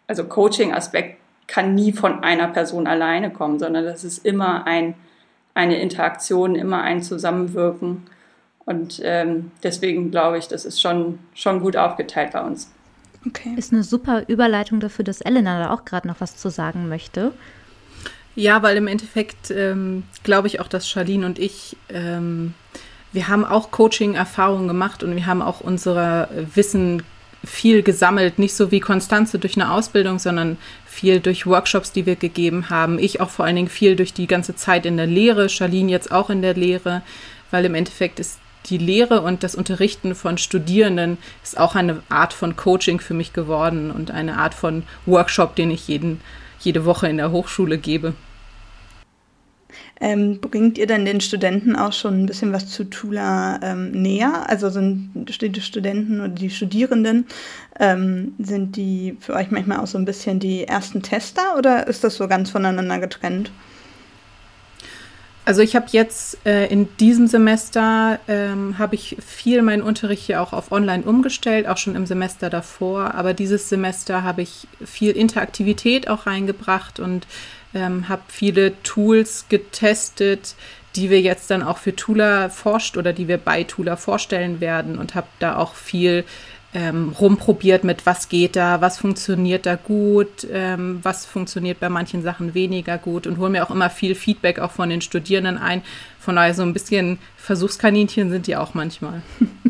also 0.07 0.25
Coaching-Aspekt 0.25 1.19
kann 1.49 1.75
nie 1.75 1.93
von 1.93 2.23
einer 2.23 2.49
Person 2.49 2.87
alleine 2.87 3.31
kommen, 3.31 3.59
sondern 3.59 3.85
das 3.85 4.05
ist 4.05 4.25
immer 4.25 4.67
ein, 4.67 4.95
eine 5.55 5.81
Interaktion, 5.81 6.55
immer 6.55 6.83
ein 6.83 7.03
Zusammenwirken. 7.03 8.07
Und 8.67 9.01
ähm, 9.03 9.53
deswegen 9.63 10.11
glaube 10.11 10.39
ich, 10.39 10.49
das 10.49 10.65
ist 10.65 10.81
schon, 10.81 11.21
schon 11.35 11.61
gut 11.61 11.77
aufgeteilt 11.77 12.33
bei 12.33 12.43
uns. 12.43 12.71
Okay. 13.25 13.55
Ist 13.57 13.73
eine 13.73 13.83
super 13.83 14.25
Überleitung 14.29 14.81
dafür, 14.81 15.05
dass 15.05 15.21
Elena 15.21 15.59
da 15.59 15.71
auch 15.73 15.85
gerade 15.85 16.07
noch 16.07 16.21
was 16.21 16.37
zu 16.37 16.51
sagen 16.51 16.89
möchte. 16.89 17.33
Ja, 18.35 18.63
weil 18.63 18.77
im 18.77 18.87
Endeffekt 18.87 19.51
ähm, 19.51 20.03
glaube 20.25 20.49
ich 20.49 20.61
auch, 20.61 20.69
dass 20.69 20.89
Charlene 20.89 21.25
und 21.25 21.39
ich, 21.39 21.77
ähm, 21.89 22.55
wir 23.13 23.29
haben 23.29 23.45
auch 23.45 23.71
Coaching-Erfahrungen 23.71 24.69
gemacht 24.69 25.03
und 25.03 25.17
wir 25.17 25.27
haben 25.27 25.43
auch 25.43 25.61
unser 25.61 26.29
Wissen 26.55 27.03
viel 27.45 27.83
gesammelt, 27.83 28.39
nicht 28.39 28.55
so 28.55 28.71
wie 28.71 28.81
Konstanze 28.81 29.39
durch 29.39 29.57
eine 29.57 29.71
Ausbildung, 29.71 30.19
sondern 30.19 30.59
viel 30.87 31.21
durch 31.21 31.47
Workshops, 31.47 31.93
die 31.93 32.05
wir 32.05 32.17
gegeben 32.17 32.69
haben. 32.69 32.99
Ich 32.99 33.21
auch 33.21 33.31
vor 33.31 33.45
allen 33.45 33.57
Dingen 33.57 33.69
viel 33.69 33.97
durch 33.97 34.13
die 34.13 34.27
ganze 34.27 34.57
Zeit 34.57 34.85
in 34.85 34.97
der 34.97 35.07
Lehre, 35.07 35.49
Charlene 35.49 35.91
jetzt 35.91 36.11
auch 36.11 36.29
in 36.29 36.43
der 36.43 36.55
Lehre, 36.55 37.03
weil 37.51 37.65
im 37.65 37.75
Endeffekt 37.75 38.19
ist 38.19 38.39
die 38.67 38.79
Lehre 38.79 39.23
und 39.23 39.43
das 39.43 39.55
Unterrichten 39.55 40.15
von 40.15 40.39
Studierenden 40.39 41.19
ist 41.43 41.59
auch 41.59 41.75
eine 41.75 42.03
Art 42.09 42.33
von 42.33 42.57
Coaching 42.57 43.01
für 43.01 43.15
mich 43.15 43.33
geworden 43.33 43.91
und 43.91 44.11
eine 44.11 44.39
Art 44.39 44.55
von 44.55 44.83
Workshop, 45.07 45.57
den 45.57 45.71
ich 45.71 45.89
jeden, 45.89 46.21
jede 46.61 46.85
Woche 46.85 47.09
in 47.09 47.17
der 47.17 47.31
Hochschule 47.31 47.79
gebe. 47.79 48.15
Ähm, 49.99 50.41
bringt 50.41 50.77
ihr 50.77 50.87
denn 50.87 51.07
den 51.07 51.23
Studenten 51.23 51.75
auch 51.75 51.93
schon 51.93 52.23
ein 52.23 52.27
bisschen 52.27 52.53
was 52.53 52.69
zu 52.69 52.85
Tula 52.85 53.59
ähm, 53.63 53.93
näher? 53.93 54.45
Also 54.49 54.69
sind 54.69 55.11
die 55.15 55.61
Studenten 55.61 56.21
oder 56.21 56.29
die 56.29 56.51
Studierenden, 56.51 57.27
ähm, 57.81 58.35
sind 58.39 58.77
die 58.77 59.17
für 59.21 59.35
euch 59.35 59.51
manchmal 59.51 59.79
auch 59.79 59.87
so 59.87 59.97
ein 59.97 60.05
bisschen 60.05 60.39
die 60.39 60.65
ersten 60.65 61.03
Tester 61.03 61.57
oder 61.57 61.87
ist 61.87 62.05
das 62.05 62.17
so 62.17 62.29
ganz 62.29 62.51
voneinander 62.51 62.99
getrennt? 62.99 63.51
Also 65.47 65.63
ich 65.63 65.77
habe 65.77 65.87
jetzt 65.93 66.45
äh, 66.45 66.67
in 66.67 66.89
diesem 66.97 67.29
Semester 67.29 68.19
ähm, 68.27 68.79
habe 68.79 68.97
ich 68.97 69.17
viel 69.25 69.63
meinen 69.63 69.81
Unterricht 69.81 70.25
hier 70.25 70.43
auch 70.43 70.53
auf 70.53 70.73
Online 70.73 71.05
umgestellt, 71.05 71.69
auch 71.69 71.77
schon 71.77 71.95
im 71.95 72.05
Semester 72.05 72.51
davor. 72.51 73.15
Aber 73.15 73.33
dieses 73.33 73.69
Semester 73.69 74.25
habe 74.25 74.43
ich 74.43 74.67
viel 74.85 75.13
Interaktivität 75.13 76.09
auch 76.09 76.27
reingebracht 76.27 76.99
und 76.99 77.29
ähm, 77.75 78.09
habe 78.09 78.23
viele 78.27 78.83
Tools 78.83 79.47
getestet, 79.49 80.57
die 80.97 81.11
wir 81.11 81.21
jetzt 81.21 81.49
dann 81.49 81.63
auch 81.63 81.79
für 81.79 81.95
Tula 81.95 82.49
forscht 82.49 82.97
oder 82.97 83.13
die 83.13 83.29
wir 83.29 83.39
bei 83.39 83.63
Tula 83.63 83.95
vorstellen 83.95 84.61
werden 84.61 84.99
und 84.99 85.15
habe 85.15 85.29
da 85.39 85.59
auch 85.59 85.75
viel 85.75 86.25
ähm, 86.75 87.15
rumprobiert 87.19 87.85
mit, 87.85 88.05
was 88.07 88.29
geht 88.29 88.57
da, 88.57 88.81
was 88.81 88.99
funktioniert 88.99 89.67
da 89.67 89.77
gut, 89.77 90.47
ähm, 90.51 91.01
was 91.03 91.25
funktioniert 91.25 91.81
bei 91.81 91.89
manchen 91.89 92.23
Sachen 92.23 92.55
weniger 92.55 92.99
gut 92.99 93.27
und 93.27 93.39
hole 93.39 93.51
mir 93.51 93.65
auch 93.65 93.71
immer 93.71 93.91
viel 93.91 94.15
Feedback 94.15 94.59
auch 94.59 94.73
von 94.73 94.91
den 94.91 95.01
Studierenden 95.01 95.59
ein. 95.59 95.83
Von 96.19 96.37
daher 96.37 96.55
so 96.55 96.63
ein 96.63 96.73
bisschen 96.73 97.19
Versuchskaninchen 97.37 98.31
sind 98.31 98.47
die 98.47 98.57
auch 98.57 98.75
manchmal. 98.75 99.23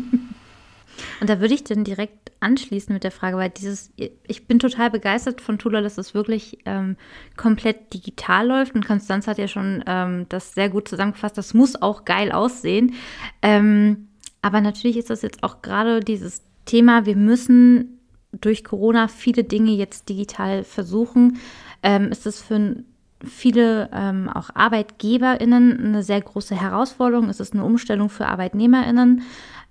Und 1.19 1.29
da 1.29 1.39
würde 1.39 1.53
ich 1.53 1.63
dann 1.63 1.83
direkt 1.83 2.31
anschließen 2.39 2.93
mit 2.93 3.03
der 3.03 3.11
Frage, 3.11 3.37
weil 3.37 3.49
dieses, 3.49 3.91
ich 4.27 4.47
bin 4.47 4.59
total 4.59 4.91
begeistert 4.91 5.41
von 5.41 5.57
Tula, 5.57 5.81
dass 5.81 5.97
es 5.97 6.13
wirklich 6.13 6.59
ähm, 6.65 6.95
komplett 7.35 7.93
digital 7.93 8.47
läuft. 8.47 8.75
Und 8.75 8.85
Konstanz 8.85 9.27
hat 9.27 9.37
ja 9.37 9.47
schon 9.47 9.83
ähm, 9.87 10.27
das 10.29 10.53
sehr 10.53 10.69
gut 10.69 10.87
zusammengefasst. 10.87 11.37
Das 11.37 11.53
muss 11.53 11.81
auch 11.81 12.05
geil 12.05 12.31
aussehen. 12.31 12.93
Ähm, 13.41 14.09
aber 14.41 14.61
natürlich 14.61 14.97
ist 14.97 15.09
das 15.09 15.23
jetzt 15.23 15.43
auch 15.43 15.61
gerade 15.61 15.99
dieses 16.01 16.43
Thema, 16.67 17.07
wir 17.07 17.15
müssen 17.15 17.99
durch 18.31 18.63
Corona 18.63 19.07
viele 19.07 19.43
Dinge 19.43 19.71
jetzt 19.71 20.09
digital 20.09 20.63
versuchen. 20.63 21.39
Ähm, 21.81 22.11
ist 22.11 22.27
es 22.27 22.41
für 22.41 22.83
viele 23.23 23.89
ähm, 23.93 24.29
auch 24.29 24.49
ArbeitgeberInnen 24.53 25.79
eine 25.79 26.03
sehr 26.03 26.21
große 26.21 26.59
Herausforderung? 26.59 27.29
Ist 27.29 27.39
es 27.39 27.53
eine 27.53 27.63
Umstellung 27.63 28.09
für 28.09 28.27
ArbeitnehmerInnen? 28.27 29.23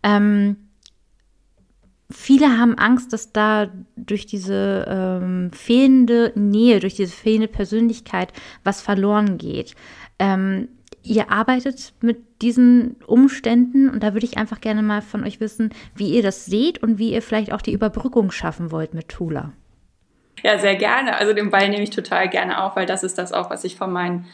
Ähm, 0.02 0.56
viele 2.10 2.58
haben 2.58 2.76
Angst, 2.76 3.12
dass 3.12 3.32
da 3.32 3.68
durch 3.96 4.26
diese 4.26 4.86
ähm, 4.88 5.50
fehlende 5.52 6.32
Nähe, 6.34 6.80
durch 6.80 6.94
diese 6.94 7.12
fehlende 7.12 7.48
Persönlichkeit 7.48 8.32
was 8.64 8.80
verloren 8.80 9.38
geht. 9.38 9.74
Ähm, 10.18 10.68
ihr 11.06 11.30
arbeitet 11.30 11.94
mit 12.00 12.18
diesen 12.42 12.96
Umständen 13.06 13.88
und 13.88 14.02
da 14.02 14.12
würde 14.12 14.26
ich 14.26 14.36
einfach 14.36 14.60
gerne 14.60 14.82
mal 14.82 15.02
von 15.02 15.24
euch 15.24 15.40
wissen, 15.40 15.70
wie 15.94 16.10
ihr 16.10 16.22
das 16.22 16.44
seht 16.44 16.82
und 16.82 16.98
wie 16.98 17.12
ihr 17.12 17.22
vielleicht 17.22 17.52
auch 17.52 17.62
die 17.62 17.72
Überbrückung 17.72 18.30
schaffen 18.30 18.70
wollt 18.70 18.94
mit 18.94 19.08
Tula. 19.08 19.52
Ja, 20.42 20.58
sehr 20.58 20.76
gerne. 20.76 21.16
Also 21.16 21.32
den 21.32 21.50
Ball 21.50 21.68
nehme 21.68 21.82
ich 21.82 21.90
total 21.90 22.28
gerne 22.28 22.62
auf, 22.62 22.76
weil 22.76 22.86
das 22.86 23.02
ist 23.02 23.18
das 23.18 23.32
auch, 23.32 23.50
was 23.50 23.64
ich 23.64 23.76
von 23.76 23.92
meinen 23.92 24.26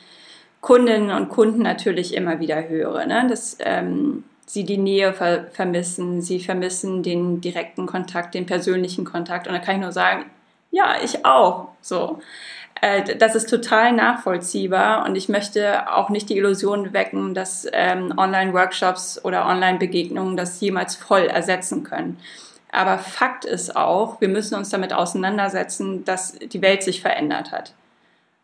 Kundinnen 0.61 1.11
und 1.11 1.29
Kunden 1.29 1.63
natürlich 1.63 2.15
immer 2.15 2.41
wieder 2.41 2.69
höre, 2.69 3.07
ne? 3.07 3.27
dass 3.29 3.57
ähm, 3.61 4.25
sie 4.47 4.65
die 4.65 4.79
Nähe 4.79 5.13
ver 5.13 5.47
vermissen, 5.53 6.23
sie 6.23 6.41
vermissen 6.41 7.03
den 7.03 7.41
direkten 7.41 7.87
Kontakt, 7.87 8.35
den 8.35 8.47
persönlichen 8.47 9.05
Kontakt. 9.05 9.47
Und 9.47 9.55
da 9.55 9.61
kann 9.61 9.77
ich 9.77 9.81
nur 9.83 9.93
sagen, 9.93 10.27
ja, 10.71 10.97
ich 11.03 11.25
auch. 11.25 11.69
So. 11.81 12.21
Äh, 12.83 13.17
das 13.17 13.35
ist 13.35 13.49
total 13.49 13.93
nachvollziehbar 13.93 15.07
und 15.07 15.17
ich 15.17 15.31
möchte 15.31 15.91
auch 15.91 16.11
nicht 16.11 16.29
die 16.29 16.37
Illusion 16.37 16.93
wecken, 16.93 17.33
dass 17.33 17.67
ähm, 17.73 18.13
Online-Workshops 18.17 19.25
oder 19.25 19.47
Online-Begegnungen 19.47 20.37
das 20.37 20.61
jemals 20.61 20.97
voll 20.97 21.23
ersetzen 21.23 21.85
können. 21.85 22.19
Aber 22.73 22.99
Fakt 22.99 23.45
ist 23.45 23.77
auch, 23.77 24.21
wir 24.21 24.29
müssen 24.29 24.57
uns 24.57 24.71
damit 24.71 24.93
auseinandersetzen, 24.93 26.05
dass 26.05 26.33
die 26.33 26.61
Welt 26.61 26.83
sich 26.83 27.01
verändert 27.01 27.53
hat. 27.53 27.73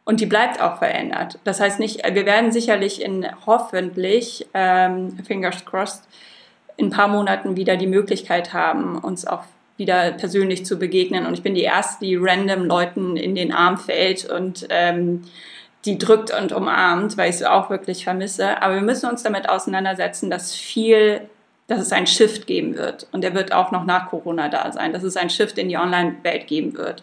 Und 0.04 0.21
die 0.21 0.26
bleibt 0.26 0.61
auch 0.61 0.78
verändert. 0.78 1.38
Das 1.45 1.61
heißt 1.61 1.80
nicht, 1.80 2.02
wir 2.04 2.25
werden 2.25 2.52
sicherlich 2.52 3.02
in 3.02 3.26
hoffentlich, 3.45 4.47
ähm, 4.54 5.18
fingers 5.26 5.64
crossed, 5.64 6.04
in 6.76 6.87
ein 6.87 6.90
paar 6.90 7.09
Monaten 7.09 7.57
wieder 7.57 7.76
die 7.76 7.88
Möglichkeit 7.88 8.52
haben, 8.54 8.99
uns 8.99 9.26
auch 9.26 9.42
wieder 9.78 10.12
persönlich 10.12 10.66
zu 10.66 10.78
begegnen. 10.78 11.25
Und 11.25 11.35
ich 11.35 11.42
bin 11.42 11.54
die 11.54 11.62
Erste, 11.62 12.04
die 12.04 12.16
random 12.16 12.66
Leuten 12.66 13.16
in 13.16 13.35
den 13.35 13.52
Arm 13.52 13.78
fällt 13.78 14.28
und 14.28 14.66
ähm, 14.68 15.23
die 15.85 15.97
drückt 15.97 16.37
und 16.37 16.52
umarmt, 16.52 17.16
weil 17.16 17.30
ich 17.30 17.37
es 17.37 17.42
auch 17.44 17.70
wirklich 17.70 18.04
vermisse. 18.04 18.61
Aber 18.61 18.75
wir 18.75 18.82
müssen 18.82 19.08
uns 19.08 19.23
damit 19.23 19.49
auseinandersetzen, 19.49 20.28
dass 20.28 20.54
viel, 20.54 21.23
dass 21.68 21.80
es 21.80 21.92
einen 21.92 22.08
Shift 22.08 22.47
geben 22.47 22.76
wird. 22.76 23.06
Und 23.12 23.23
der 23.23 23.35
wird 23.35 23.52
auch 23.52 23.70
noch 23.70 23.85
nach 23.85 24.11
Corona 24.11 24.49
da 24.49 24.70
sein, 24.73 24.92
dass 24.92 25.04
es 25.04 25.16
einen 25.16 25.30
Shift 25.30 25.56
in 25.56 25.68
die 25.68 25.76
Online-Welt 25.76 26.47
geben 26.47 26.76
wird. 26.76 27.02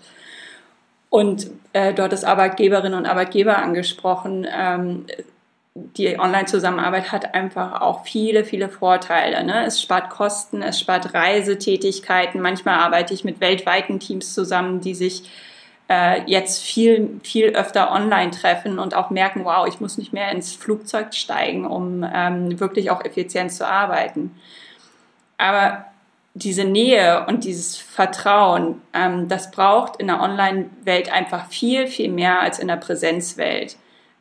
Und 1.09 1.49
äh, 1.71 1.93
dort 1.93 2.11
ist 2.11 2.25
Arbeitgeberinnen 2.25 2.99
und 2.99 3.05
Arbeitgeber 3.05 3.57
angesprochen. 3.57 4.45
Ähm, 4.53 5.05
die 5.75 6.17
Online-Zusammenarbeit 6.17 7.11
hat 7.11 7.35
einfach 7.35 7.81
auch 7.81 8.05
viele, 8.05 8.45
viele 8.45 8.69
Vorteile. 8.69 9.43
Ne? 9.43 9.65
Es 9.65 9.81
spart 9.81 10.09
Kosten, 10.09 10.61
es 10.61 10.79
spart 10.79 11.13
Reisetätigkeiten. 11.13 12.39
Manchmal 12.39 12.79
arbeite 12.79 13.13
ich 13.13 13.25
mit 13.25 13.41
weltweiten 13.41 13.99
Teams 13.99 14.33
zusammen, 14.33 14.79
die 14.79 14.95
sich 14.95 15.29
äh, 15.89 16.21
jetzt 16.27 16.63
viel, 16.63 17.19
viel 17.23 17.49
öfter 17.49 17.91
online 17.91 18.31
treffen 18.31 18.79
und 18.79 18.95
auch 18.95 19.09
merken, 19.09 19.43
wow, 19.43 19.67
ich 19.67 19.81
muss 19.81 19.97
nicht 19.97 20.13
mehr 20.13 20.31
ins 20.31 20.55
Flugzeug 20.55 21.13
steigen, 21.13 21.67
um 21.67 22.09
ähm, 22.09 22.57
wirklich 22.61 22.89
auch 22.89 23.03
effizient 23.03 23.51
zu 23.51 23.67
arbeiten. 23.67 24.31
Aber 25.37 25.85
diese 26.35 26.63
Nähe 26.63 27.25
und 27.27 27.43
dieses 27.43 27.75
Vertrauen, 27.75 28.81
ähm, 28.93 29.27
das 29.27 29.51
braucht 29.51 29.97
in 29.97 30.07
der 30.07 30.21
Online-Welt 30.21 31.11
einfach 31.11 31.47
viel, 31.47 31.87
viel 31.87 32.09
mehr 32.09 32.39
als 32.39 32.59
in 32.59 32.69
der 32.69 32.77
Präsenzwelt. 32.77 33.75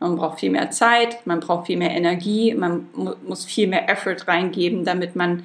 Man 0.05 0.17
braucht 0.17 0.41
viel 0.41 0.51
mehr 0.51 0.71
Zeit, 0.71 1.27
man 1.27 1.41
braucht 1.41 1.67
viel 1.67 1.79
mehr 1.79 1.93
Energie, 1.93 2.55
man 2.55 2.89
mu 2.95 3.13
muss 3.27 3.45
viel 3.45 3.67
mehr 3.67 3.89
Effort 3.89 4.29
reingeben, 4.29 4.85
damit 4.85 5.17
man 5.17 5.45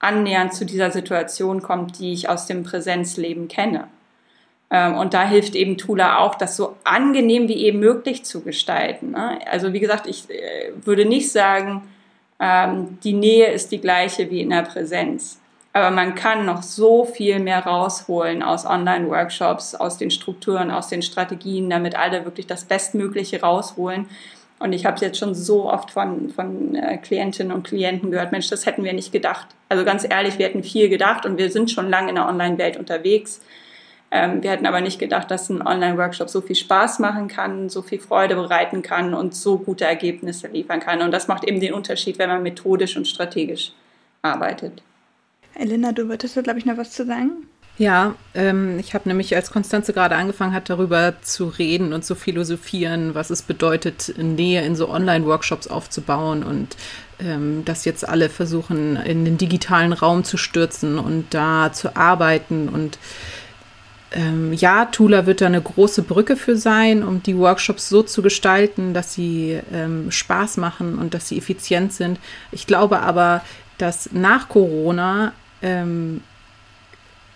annähernd 0.00 0.54
zu 0.54 0.64
dieser 0.64 0.90
Situation 0.90 1.60
kommt, 1.60 1.98
die 1.98 2.12
ich 2.12 2.28
aus 2.28 2.46
dem 2.46 2.62
Präsenzleben 2.62 3.48
kenne. 3.48 3.88
Ähm, 4.70 4.96
und 4.96 5.12
da 5.12 5.28
hilft 5.28 5.54
eben 5.54 5.76
Tula 5.76 6.18
auch, 6.18 6.34
das 6.34 6.56
so 6.56 6.76
angenehm 6.84 7.48
wie 7.48 7.64
eben 7.64 7.80
möglich 7.80 8.24
zu 8.24 8.42
gestalten. 8.42 9.10
Ne? 9.10 9.40
Also 9.50 9.72
wie 9.72 9.80
gesagt, 9.80 10.06
ich 10.06 10.30
äh, 10.30 10.72
würde 10.84 11.04
nicht 11.04 11.30
sagen, 11.30 11.82
ähm, 12.40 12.98
die 13.02 13.14
Nähe 13.14 13.48
ist 13.48 13.72
die 13.72 13.80
gleiche 13.80 14.30
wie 14.30 14.40
in 14.40 14.50
der 14.50 14.62
Präsenz. 14.62 15.38
Aber 15.72 15.90
man 15.90 16.14
kann 16.14 16.46
noch 16.46 16.62
so 16.62 17.04
viel 17.04 17.38
mehr 17.38 17.64
rausholen 17.64 18.42
aus 18.42 18.64
Online-Workshops, 18.64 19.74
aus 19.74 19.98
den 19.98 20.10
Strukturen, 20.10 20.70
aus 20.70 20.88
den 20.88 21.02
Strategien, 21.02 21.70
damit 21.70 21.96
alle 21.96 22.24
wirklich 22.24 22.46
das 22.46 22.64
Bestmögliche 22.64 23.40
rausholen. 23.42 24.08
Und 24.58 24.72
ich 24.72 24.86
habe 24.86 24.98
jetzt 25.00 25.18
schon 25.18 25.34
so 25.34 25.70
oft 25.70 25.90
von, 25.90 26.30
von 26.30 26.74
äh, 26.74 26.96
Klientinnen 26.98 27.52
und 27.52 27.62
Klienten 27.62 28.10
gehört, 28.10 28.32
Mensch, 28.32 28.48
das 28.48 28.66
hätten 28.66 28.82
wir 28.82 28.92
nicht 28.92 29.12
gedacht. 29.12 29.46
Also 29.68 29.84
ganz 29.84 30.04
ehrlich, 30.08 30.38
wir 30.38 30.46
hätten 30.46 30.64
viel 30.64 30.88
gedacht 30.88 31.26
und 31.26 31.38
wir 31.38 31.50
sind 31.50 31.70
schon 31.70 31.88
lange 31.88 32.08
in 32.08 32.16
der 32.16 32.26
Online-Welt 32.26 32.76
unterwegs. 32.76 33.40
Ähm, 34.10 34.42
wir 34.42 34.50
hätten 34.50 34.66
aber 34.66 34.80
nicht 34.80 34.98
gedacht, 34.98 35.30
dass 35.30 35.48
ein 35.48 35.64
Online-Workshop 35.64 36.28
so 36.28 36.40
viel 36.40 36.56
Spaß 36.56 36.98
machen 36.98 37.28
kann, 37.28 37.68
so 37.68 37.82
viel 37.82 38.00
Freude 38.00 38.34
bereiten 38.34 38.82
kann 38.82 39.14
und 39.14 39.34
so 39.34 39.58
gute 39.58 39.84
Ergebnisse 39.84 40.48
liefern 40.48 40.80
kann. 40.80 41.02
Und 41.02 41.12
das 41.12 41.28
macht 41.28 41.44
eben 41.44 41.60
den 41.60 41.74
Unterschied, 41.74 42.18
wenn 42.18 42.30
man 42.30 42.42
methodisch 42.42 42.96
und 42.96 43.06
strategisch 43.06 43.72
arbeitet. 44.22 44.82
Elena, 45.54 45.92
du 45.92 46.08
wolltest 46.08 46.36
da, 46.36 46.40
glaube 46.40 46.58
ich, 46.58 46.66
noch 46.66 46.76
was 46.76 46.92
zu 46.92 47.04
sagen? 47.04 47.46
Ja, 47.78 48.16
ähm, 48.34 48.78
ich 48.80 48.92
habe 48.94 49.08
nämlich, 49.08 49.36
als 49.36 49.52
Konstanze 49.52 49.92
gerade 49.92 50.16
angefangen 50.16 50.52
hat, 50.52 50.68
darüber 50.68 51.14
zu 51.22 51.46
reden 51.46 51.92
und 51.92 52.04
zu 52.04 52.16
philosophieren, 52.16 53.14
was 53.14 53.30
es 53.30 53.42
bedeutet, 53.42 54.14
Nähe 54.18 54.64
in 54.64 54.74
so 54.74 54.88
Online-Workshops 54.88 55.68
aufzubauen 55.68 56.42
und 56.42 56.76
ähm, 57.20 57.64
dass 57.64 57.84
jetzt 57.84 58.08
alle 58.08 58.30
versuchen, 58.30 58.96
in 58.96 59.24
den 59.24 59.38
digitalen 59.38 59.92
Raum 59.92 60.24
zu 60.24 60.36
stürzen 60.36 60.98
und 60.98 61.26
da 61.30 61.72
zu 61.72 61.94
arbeiten. 61.96 62.68
Und 62.68 62.98
ähm, 64.10 64.52
ja, 64.54 64.86
Tula 64.86 65.26
wird 65.26 65.40
da 65.40 65.46
eine 65.46 65.62
große 65.62 66.02
Brücke 66.02 66.36
für 66.36 66.56
sein, 66.56 67.04
um 67.04 67.22
die 67.22 67.36
Workshops 67.36 67.88
so 67.88 68.02
zu 68.02 68.22
gestalten, 68.22 68.92
dass 68.92 69.14
sie 69.14 69.60
ähm, 69.72 70.10
Spaß 70.10 70.56
machen 70.56 70.98
und 70.98 71.14
dass 71.14 71.28
sie 71.28 71.38
effizient 71.38 71.92
sind. 71.92 72.18
Ich 72.50 72.66
glaube 72.66 73.00
aber, 73.00 73.42
dass 73.78 74.12
nach 74.12 74.48
Corona 74.48 75.32
ähm, 75.62 76.22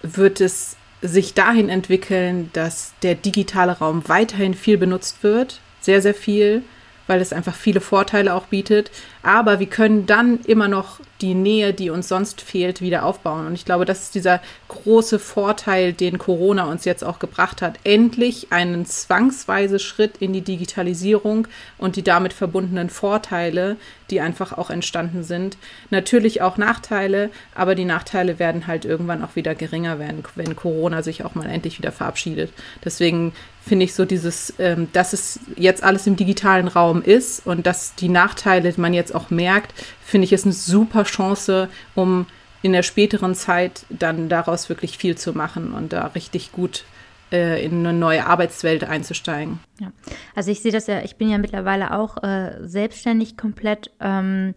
wird 0.02 0.40
es 0.40 0.76
sich 1.00 1.34
dahin 1.34 1.68
entwickeln, 1.68 2.50
dass 2.52 2.92
der 3.02 3.14
digitale 3.14 3.72
Raum 3.72 4.02
weiterhin 4.06 4.54
viel 4.54 4.78
benutzt 4.78 5.22
wird, 5.22 5.60
sehr, 5.80 6.00
sehr 6.00 6.14
viel, 6.14 6.62
weil 7.08 7.20
es 7.20 7.32
einfach 7.32 7.54
viele 7.54 7.80
Vorteile 7.80 8.34
auch 8.34 8.46
bietet. 8.46 8.90
Aber 9.22 9.58
wir 9.58 9.66
können 9.66 10.06
dann 10.06 10.40
immer 10.44 10.68
noch 10.68 11.00
die 11.22 11.34
Nähe, 11.34 11.72
die 11.72 11.90
uns 11.90 12.08
sonst 12.08 12.40
fehlt, 12.40 12.80
wieder 12.80 13.04
aufbauen. 13.04 13.46
Und 13.46 13.54
ich 13.54 13.64
glaube, 13.64 13.84
das 13.84 14.02
ist 14.02 14.14
dieser 14.14 14.40
große 14.68 15.18
Vorteil, 15.18 15.92
den 15.92 16.18
Corona 16.18 16.64
uns 16.64 16.84
jetzt 16.84 17.04
auch 17.04 17.18
gebracht 17.18 17.62
hat. 17.62 17.78
Endlich 17.84 18.48
einen 18.50 18.84
zwangsweise 18.84 19.78
Schritt 19.78 20.18
in 20.18 20.32
die 20.32 20.40
Digitalisierung 20.40 21.46
und 21.78 21.96
die 21.96 22.02
damit 22.02 22.32
verbundenen 22.32 22.90
Vorteile, 22.90 23.76
die 24.10 24.20
einfach 24.20 24.52
auch 24.52 24.68
entstanden 24.68 25.22
sind. 25.22 25.56
Natürlich 25.90 26.42
auch 26.42 26.58
Nachteile, 26.58 27.30
aber 27.54 27.74
die 27.74 27.84
Nachteile 27.84 28.38
werden 28.38 28.66
halt 28.66 28.84
irgendwann 28.84 29.22
auch 29.22 29.36
wieder 29.36 29.54
geringer 29.54 29.98
werden, 29.98 30.22
wenn 30.34 30.56
Corona 30.56 31.02
sich 31.02 31.24
auch 31.24 31.34
mal 31.34 31.48
endlich 31.48 31.78
wieder 31.78 31.92
verabschiedet. 31.92 32.52
Deswegen 32.84 33.32
finde 33.64 33.84
ich 33.84 33.94
so 33.94 34.04
dieses, 34.04 34.52
ähm, 34.58 34.88
dass 34.92 35.12
es 35.12 35.40
jetzt 35.56 35.82
alles 35.82 36.06
im 36.06 36.16
digitalen 36.16 36.68
Raum 36.68 37.02
ist 37.02 37.46
und 37.46 37.66
dass 37.66 37.94
die 37.94 38.08
Nachteile 38.08 38.72
man 38.76 38.92
jetzt 38.92 39.14
auch 39.14 39.30
merkt, 39.30 39.72
finde 40.04 40.26
ich, 40.26 40.32
ist 40.32 40.44
eine 40.44 40.52
super 40.52 41.04
Chance, 41.04 41.68
um 41.94 42.26
in 42.62 42.72
der 42.72 42.82
späteren 42.82 43.34
Zeit 43.34 43.84
dann 43.90 44.28
daraus 44.28 44.68
wirklich 44.68 44.96
viel 44.96 45.16
zu 45.16 45.32
machen 45.32 45.72
und 45.74 45.92
da 45.92 46.06
richtig 46.08 46.52
gut 46.52 46.84
äh, 47.32 47.64
in 47.64 47.84
eine 47.86 47.92
neue 47.92 48.26
Arbeitswelt 48.26 48.84
einzusteigen. 48.84 49.58
Ja. 49.80 49.92
Also 50.34 50.50
ich 50.50 50.60
sehe 50.60 50.72
das 50.72 50.86
ja, 50.86 51.02
ich 51.02 51.16
bin 51.16 51.28
ja 51.28 51.38
mittlerweile 51.38 51.92
auch 51.92 52.22
äh, 52.22 52.58
selbstständig 52.62 53.36
komplett 53.36 53.90
ähm, 54.00 54.54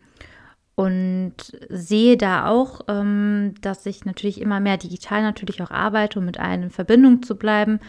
und 0.76 1.34
sehe 1.70 2.18
da 2.18 2.48
auch, 2.48 2.82
ähm, 2.88 3.56
dass 3.62 3.86
ich 3.86 4.06
natürlich 4.06 4.42
immer 4.42 4.60
mehr 4.60 4.78
digital 4.78 5.22
natürlich 5.22 5.62
auch 5.62 5.72
arbeite, 5.72 6.20
um 6.20 6.26
mit 6.26 6.40
allen 6.40 6.64
in 6.64 6.70
Verbindung 6.70 7.24
zu 7.24 7.36
bleiben. 7.36 7.80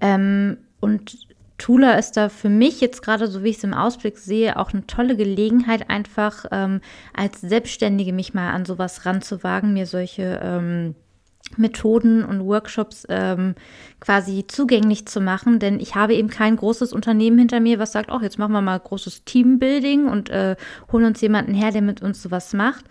Ähm, 0.00 0.58
und 0.80 1.28
Tula 1.58 1.92
ist 1.94 2.12
da 2.16 2.28
für 2.28 2.48
mich 2.48 2.80
jetzt 2.80 3.02
gerade, 3.02 3.28
so 3.28 3.44
wie 3.44 3.50
ich 3.50 3.58
es 3.58 3.64
im 3.64 3.74
Ausblick 3.74 4.18
sehe, 4.18 4.58
auch 4.58 4.72
eine 4.72 4.86
tolle 4.86 5.16
Gelegenheit, 5.16 5.88
einfach 5.88 6.46
ähm, 6.50 6.80
als 7.14 7.40
Selbstständige 7.40 8.12
mich 8.12 8.34
mal 8.34 8.50
an 8.50 8.64
sowas 8.64 9.06
ranzuwagen, 9.06 9.72
mir 9.72 9.86
solche 9.86 10.40
ähm, 10.42 10.94
Methoden 11.56 12.24
und 12.24 12.44
Workshops 12.44 13.06
ähm, 13.08 13.54
quasi 14.00 14.44
zugänglich 14.48 15.06
zu 15.06 15.20
machen, 15.20 15.58
denn 15.58 15.78
ich 15.78 15.94
habe 15.94 16.14
eben 16.14 16.28
kein 16.28 16.56
großes 16.56 16.92
Unternehmen 16.92 17.38
hinter 17.38 17.60
mir, 17.60 17.78
was 17.78 17.92
sagt, 17.92 18.10
oh, 18.10 18.18
jetzt 18.20 18.38
machen 18.38 18.52
wir 18.52 18.60
mal 18.60 18.78
großes 18.78 19.24
Teambuilding 19.24 20.08
und 20.08 20.30
äh, 20.30 20.56
holen 20.90 21.04
uns 21.04 21.20
jemanden 21.20 21.54
her, 21.54 21.70
der 21.70 21.82
mit 21.82 22.02
uns 22.02 22.22
sowas 22.22 22.52
macht. 22.54 22.84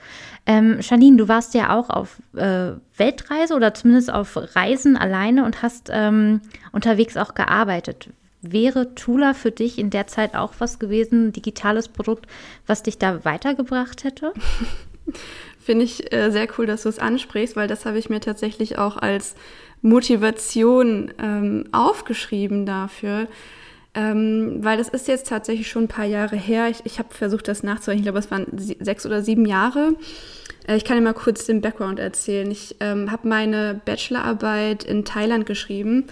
Ähm, 0.45 0.79
Janine, 0.81 1.17
du 1.17 1.27
warst 1.27 1.53
ja 1.53 1.75
auch 1.77 1.89
auf 1.89 2.21
äh, 2.35 2.73
Weltreise 2.95 3.55
oder 3.55 3.73
zumindest 3.73 4.13
auf 4.13 4.37
Reisen 4.55 4.95
alleine 4.95 5.45
und 5.45 5.61
hast 5.61 5.89
ähm, 5.91 6.41
unterwegs 6.71 7.17
auch 7.17 7.33
gearbeitet. 7.33 8.09
Wäre 8.45 8.93
Tula 8.93 9.33
für 9.33 9.51
dich 9.51 9.79
in 9.79 9.89
der 9.89 10.05
Zeit 10.07 10.35
auch 10.35 10.55
was 10.59 10.77
gewesen, 10.77 11.27
ein 11.27 11.31
digitales 11.31 11.87
Produkt, 11.87 12.27
was 12.67 12.83
dich 12.83 12.97
da 12.97 13.23
weitergebracht 13.23 14.03
hätte? 14.03 14.33
Finde 15.59 15.85
ich 15.85 16.11
äh, 16.11 16.29
sehr 16.29 16.47
cool, 16.57 16.65
dass 16.65 16.83
du 16.83 16.89
es 16.89 16.99
ansprichst, 16.99 17.55
weil 17.55 17.69
das 17.69 17.85
habe 17.85 17.97
ich 17.97 18.09
mir 18.09 18.19
tatsächlich 18.19 18.77
auch 18.77 18.97
als 18.97 19.35
Motivation 19.81 21.13
ähm, 21.19 21.69
aufgeschrieben 21.71 22.65
dafür. 22.65 23.27
Ähm, 23.95 24.57
weil 24.59 24.77
das 24.77 24.89
ist 24.89 25.07
jetzt 25.07 25.27
tatsächlich 25.27 25.69
schon 25.69 25.83
ein 25.83 25.87
paar 25.87 26.05
Jahre 26.05 26.35
her. 26.35 26.67
Ich, 26.67 26.81
ich 26.83 26.99
habe 26.99 27.13
versucht, 27.13 27.47
das 27.47 27.63
nachzureichen. 27.63 27.99
Ich 27.99 28.05
glaube, 28.05 28.19
es 28.19 28.29
waren 28.29 28.47
sechs 28.57 29.05
oder 29.05 29.21
sieben 29.21 29.45
Jahre. 29.45 29.95
Äh, 30.67 30.75
ich 30.75 30.83
kann 30.83 30.97
dir 30.97 31.03
mal 31.03 31.13
kurz 31.13 31.45
den 31.45 31.61
Background 31.61 31.99
erzählen. 31.99 32.51
Ich 32.51 32.75
ähm, 32.81 33.09
habe 33.09 33.25
meine 33.27 33.79
Bachelorarbeit 33.85 34.83
in 34.83 35.05
Thailand 35.05 35.45
geschrieben 35.45 36.07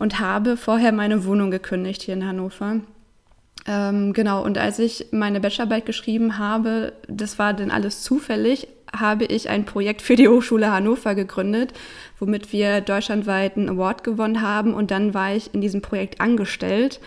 und 0.00 0.18
habe 0.18 0.56
vorher 0.56 0.90
meine 0.90 1.24
Wohnung 1.24 1.52
gekündigt 1.52 2.02
hier 2.02 2.14
in 2.14 2.26
Hannover. 2.26 2.80
Ähm, 3.66 4.14
genau, 4.14 4.42
und 4.42 4.56
als 4.58 4.78
ich 4.78 5.08
meine 5.12 5.40
Bachelorarbeit 5.40 5.84
geschrieben 5.84 6.38
habe, 6.38 6.94
das 7.06 7.38
war 7.38 7.52
dann 7.52 7.70
alles 7.70 8.02
zufällig, 8.02 8.66
habe 8.98 9.26
ich 9.26 9.50
ein 9.50 9.66
Projekt 9.66 10.00
für 10.00 10.16
die 10.16 10.26
Hochschule 10.26 10.72
Hannover 10.72 11.14
gegründet, 11.14 11.74
womit 12.18 12.50
wir 12.52 12.80
deutschlandweit 12.80 13.56
einen 13.56 13.68
Award 13.68 14.02
gewonnen 14.02 14.40
haben. 14.40 14.72
Und 14.72 14.90
dann 14.90 15.12
war 15.12 15.34
ich 15.34 15.54
in 15.54 15.60
diesem 15.60 15.82
Projekt 15.82 16.20
angestellt. 16.20 16.98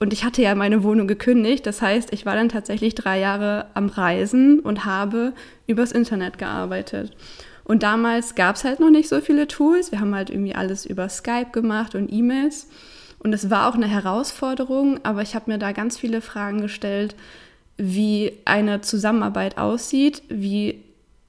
Und 0.00 0.14
ich 0.14 0.24
hatte 0.24 0.42
ja 0.42 0.54
meine 0.54 0.82
Wohnung 0.82 1.06
gekündigt. 1.06 1.66
Das 1.66 1.82
heißt, 1.82 2.12
ich 2.12 2.24
war 2.24 2.34
dann 2.34 2.48
tatsächlich 2.48 2.94
drei 2.94 3.20
Jahre 3.20 3.66
am 3.74 3.86
Reisen 3.86 4.60
und 4.60 4.86
habe 4.86 5.34
übers 5.66 5.92
Internet 5.92 6.38
gearbeitet. 6.38 7.14
Und 7.64 7.82
damals 7.82 8.34
gab 8.34 8.56
es 8.56 8.64
halt 8.64 8.80
noch 8.80 8.90
nicht 8.90 9.08
so 9.08 9.20
viele 9.20 9.46
Tools. 9.46 9.92
Wir 9.92 10.00
haben 10.00 10.14
halt 10.14 10.30
irgendwie 10.30 10.54
alles 10.54 10.84
über 10.84 11.08
Skype 11.08 11.50
gemacht 11.52 11.94
und 11.94 12.12
E-Mails. 12.12 12.68
Und 13.18 13.32
es 13.32 13.50
war 13.50 13.68
auch 13.68 13.74
eine 13.74 13.86
Herausforderung, 13.86 14.98
aber 15.04 15.22
ich 15.22 15.34
habe 15.34 15.50
mir 15.50 15.58
da 15.58 15.72
ganz 15.72 15.98
viele 15.98 16.20
Fragen 16.20 16.60
gestellt, 16.60 17.14
wie 17.76 18.32
eine 18.44 18.80
Zusammenarbeit 18.80 19.58
aussieht, 19.58 20.22
wie 20.28 20.82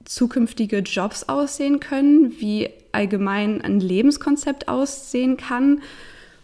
zukünftige 0.04 0.78
Jobs 0.78 1.28
aussehen 1.28 1.80
können, 1.80 2.40
wie 2.40 2.70
allgemein 2.92 3.62
ein 3.62 3.80
Lebenskonzept 3.80 4.68
aussehen 4.68 5.36
kann. 5.36 5.82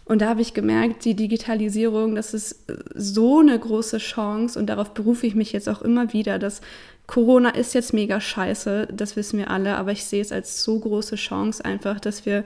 Und 0.05 0.21
da 0.21 0.29
habe 0.29 0.41
ich 0.41 0.53
gemerkt, 0.53 1.05
die 1.05 1.15
Digitalisierung, 1.15 2.15
das 2.15 2.33
ist 2.33 2.65
so 2.95 3.39
eine 3.39 3.57
große 3.57 3.99
Chance 3.99 4.59
und 4.59 4.67
darauf 4.67 4.93
berufe 4.93 5.27
ich 5.27 5.35
mich 5.35 5.53
jetzt 5.53 5.69
auch 5.69 5.81
immer 5.81 6.11
wieder, 6.11 6.39
dass 6.39 6.61
Corona 7.07 7.49
ist 7.49 7.73
jetzt 7.73 7.93
mega 7.93 8.21
scheiße, 8.21 8.87
das 8.91 9.15
wissen 9.15 9.39
wir 9.39 9.49
alle, 9.49 9.75
aber 9.75 9.91
ich 9.91 10.05
sehe 10.05 10.21
es 10.21 10.31
als 10.31 10.63
so 10.63 10.79
große 10.79 11.15
Chance 11.15 11.63
einfach, 11.65 11.99
dass 11.99 12.25
wir 12.25 12.45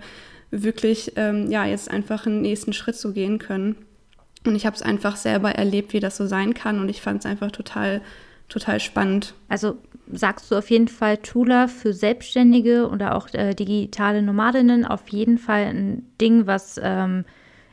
wirklich 0.52 1.14
ähm, 1.16 1.52
ja 1.52 1.66
jetzt 1.66 1.92
einfach 1.92 2.26
einen 2.26 2.42
nächsten 2.42 2.74
Schritt 2.74 2.96
so 2.96 3.12
gehen 3.12 3.40
können. 3.40 3.76
Und 4.46 4.56
ich 4.56 4.66
habe 4.66 4.76
es 4.76 4.82
einfach 4.82 5.16
selber 5.16 5.52
erlebt, 5.52 5.94
wie 5.94 6.00
das 6.00 6.18
so 6.18 6.28
sein 6.28 6.54
kann. 6.54 6.80
Und 6.80 6.90
ich 6.90 7.02
fand 7.02 7.20
es 7.20 7.26
einfach 7.26 7.52
total, 7.52 8.02
total 8.48 8.80
spannend. 8.80 9.34
Also 9.50 9.78
sagst 10.12 10.52
du 10.52 10.56
auf 10.56 10.70
jeden 10.70 10.88
Fall 10.88 11.18
Tula 11.18 11.68
für 11.68 11.94
Selbstständige 11.94 12.90
oder 12.90 13.16
auch 13.16 13.34
äh, 13.34 13.56
digitale 13.56 14.22
Nomadinnen 14.22 14.86
auf 14.86 15.08
jeden 15.10 15.40
Fall 15.40 15.66
ein 15.66 16.06
Ding, 16.22 16.46
was 16.46 16.80
ähm, 16.82 17.26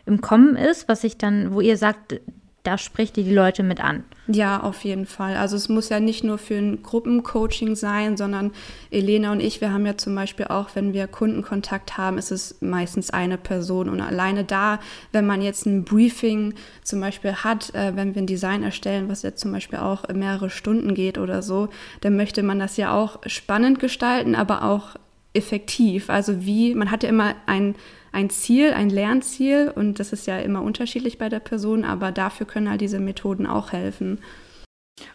im 0.07 0.21
Kommen 0.21 0.57
ist, 0.57 0.89
was 0.89 1.05
ich 1.05 1.19
dann, 1.19 1.53
wo 1.53 1.61
ihr 1.61 1.77
sagt, 1.77 2.21
da 2.63 2.79
spricht 2.79 3.19
ihr 3.19 3.25
die 3.25 3.35
Leute 3.35 3.65
mit 3.65 3.83
an. 3.83 4.05
Ja, 4.29 4.61
auf 4.61 4.85
jeden 4.85 5.07
Fall. 5.07 5.37
Also 5.37 5.57
es 5.57 5.69
muss 5.69 5.89
ja 5.89 5.99
nicht 5.99 6.23
nur 6.23 6.39
für 6.39 6.55
ein 6.55 6.83
Gruppencoaching 6.83 7.75
sein, 7.75 8.17
sondern 8.17 8.53
Elena 8.91 9.33
und 9.33 9.41
ich, 9.41 9.61
wir 9.61 9.73
haben 9.73 9.85
ja 9.85 9.97
zum 9.97 10.15
Beispiel 10.15 10.47
auch, 10.47 10.71
wenn 10.75 10.93
wir 10.93 11.09
Kundenkontakt 11.09 11.99
haben, 11.99 12.19
ist 12.19 12.31
es 12.31 12.57
meistens 12.61 13.11
eine 13.11 13.37
Person. 13.37 13.89
Und 13.89 14.01
alleine 14.01 14.45
da, 14.45 14.79
wenn 15.11 15.27
man 15.27 15.43
jetzt 15.43 15.67
ein 15.67 15.85
Briefing 15.85 16.55
zum 16.85 17.01
Beispiel 17.01 17.35
hat, 17.35 17.75
äh, 17.75 17.97
wenn 17.97 18.15
wir 18.15 18.23
ein 18.23 18.27
Design 18.27 18.63
erstellen, 18.63 19.09
was 19.09 19.23
jetzt 19.23 19.41
zum 19.41 19.51
Beispiel 19.51 19.81
auch 19.81 20.07
mehrere 20.15 20.51
Stunden 20.51 20.95
geht 20.95 21.19
oder 21.19 21.43
so, 21.43 21.69
dann 22.01 22.17
möchte 22.17 22.45
man 22.45 22.61
das 22.61 22.77
ja 22.77 22.95
auch 22.95 23.19
spannend 23.27 23.81
gestalten, 23.81 24.37
aber 24.37 24.63
auch 24.63 24.95
effektiv. 25.35 26.11
Also 26.11 26.45
wie, 26.45 26.77
man 26.77 26.93
hat 26.93 27.03
ja 27.03 27.09
immer 27.09 27.35
ein 27.47 27.75
ein 28.13 28.31
Ziel, 28.31 28.73
ein 28.73 28.91
Lernziel 28.91 29.73
und 29.75 29.99
das 29.99 30.13
ist 30.13 30.27
ja 30.27 30.39
immer 30.39 30.63
unterschiedlich 30.63 31.19
bei 31.19 31.29
der 31.29 31.41
Person, 31.41 31.85
aber 31.85 32.13
dafür 32.13 32.47
können 32.47 32.69
halt 32.69 32.81
diese 32.81 32.99
Methoden 32.99 33.47
auch 33.47 33.73
helfen. 33.73 34.19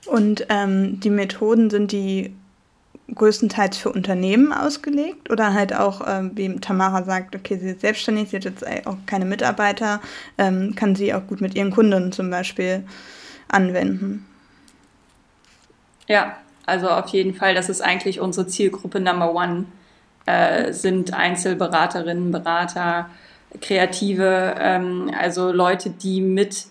Und 0.06 0.48
ähm, 0.50 1.00
die 1.00 1.12
Methoden 1.12 1.70
sind 1.70 1.92
die 1.92 2.36
größtenteils 3.14 3.78
für 3.78 3.92
Unternehmen 3.92 4.52
ausgelegt 4.52 5.30
oder 5.32 5.54
halt 5.54 5.74
auch, 5.74 6.02
ähm, 6.06 6.32
wie 6.36 6.60
Tamara 6.60 7.04
sagt, 7.04 7.36
okay, 7.36 7.58
sie 7.58 7.70
ist 7.70 7.82
selbstständig, 7.82 8.30
sie 8.30 8.38
hat 8.38 8.46
jetzt 8.46 8.66
auch 8.86 8.98
keine 9.06 9.26
Mitarbeiter, 9.26 10.02
ähm, 10.38 10.76
kann 10.76 10.96
sie 10.96 11.14
auch 11.14 11.26
gut 11.26 11.40
mit 11.40 11.56
ihren 11.56 11.72
Kunden 11.72 12.12
zum 12.12 12.30
Beispiel 12.30 12.84
anwenden. 13.48 14.26
Ja, 16.08 16.38
also 16.66 16.90
auf 16.90 17.08
jeden 17.10 17.34
Fall, 17.34 17.54
das 17.54 17.70
ist 17.70 17.82
eigentlich 17.82 18.20
unsere 18.20 18.48
Zielgruppe 18.48 19.00
Number 19.00 19.34
One 19.34 19.66
äh, 20.28 20.74
sind 20.74 21.13
Einzelberaterinnen, 21.13 22.32
Berater, 22.32 23.10
Kreative, 23.62 24.56
ähm, 24.60 25.12
also 25.18 25.52
Leute, 25.52 25.90
die 25.90 26.22
mit 26.22 26.66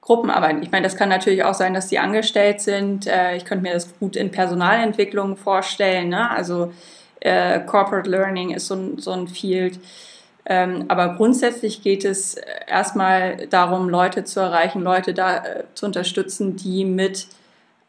Gruppen 0.00 0.30
arbeiten. 0.30 0.62
Ich 0.62 0.70
meine, 0.70 0.84
das 0.84 0.96
kann 0.96 1.08
natürlich 1.08 1.44
auch 1.44 1.54
sein, 1.54 1.72
dass 1.72 1.88
die 1.88 1.98
angestellt 1.98 2.60
sind. 2.60 3.06
Äh, 3.06 3.36
ich 3.36 3.46
könnte 3.46 3.62
mir 3.62 3.72
das 3.72 3.98
gut 3.98 4.16
in 4.16 4.30
Personalentwicklung 4.30 5.36
vorstellen. 5.36 6.10
Ne? 6.10 6.30
Also 6.30 6.72
äh, 7.20 7.60
Corporate 7.60 8.08
Learning 8.08 8.50
ist 8.50 8.66
so 8.66 8.74
ein, 8.74 8.98
so 8.98 9.12
ein 9.12 9.28
Field. 9.28 9.80
Ähm, 10.44 10.84
aber 10.88 11.14
grundsätzlich 11.14 11.82
geht 11.82 12.04
es 12.04 12.36
erstmal 12.66 13.46
darum, 13.46 13.88
Leute 13.88 14.24
zu 14.24 14.40
erreichen, 14.40 14.82
Leute 14.82 15.14
da 15.14 15.38
äh, 15.38 15.64
zu 15.72 15.86
unterstützen, 15.86 16.56
die 16.56 16.84
mit 16.84 17.28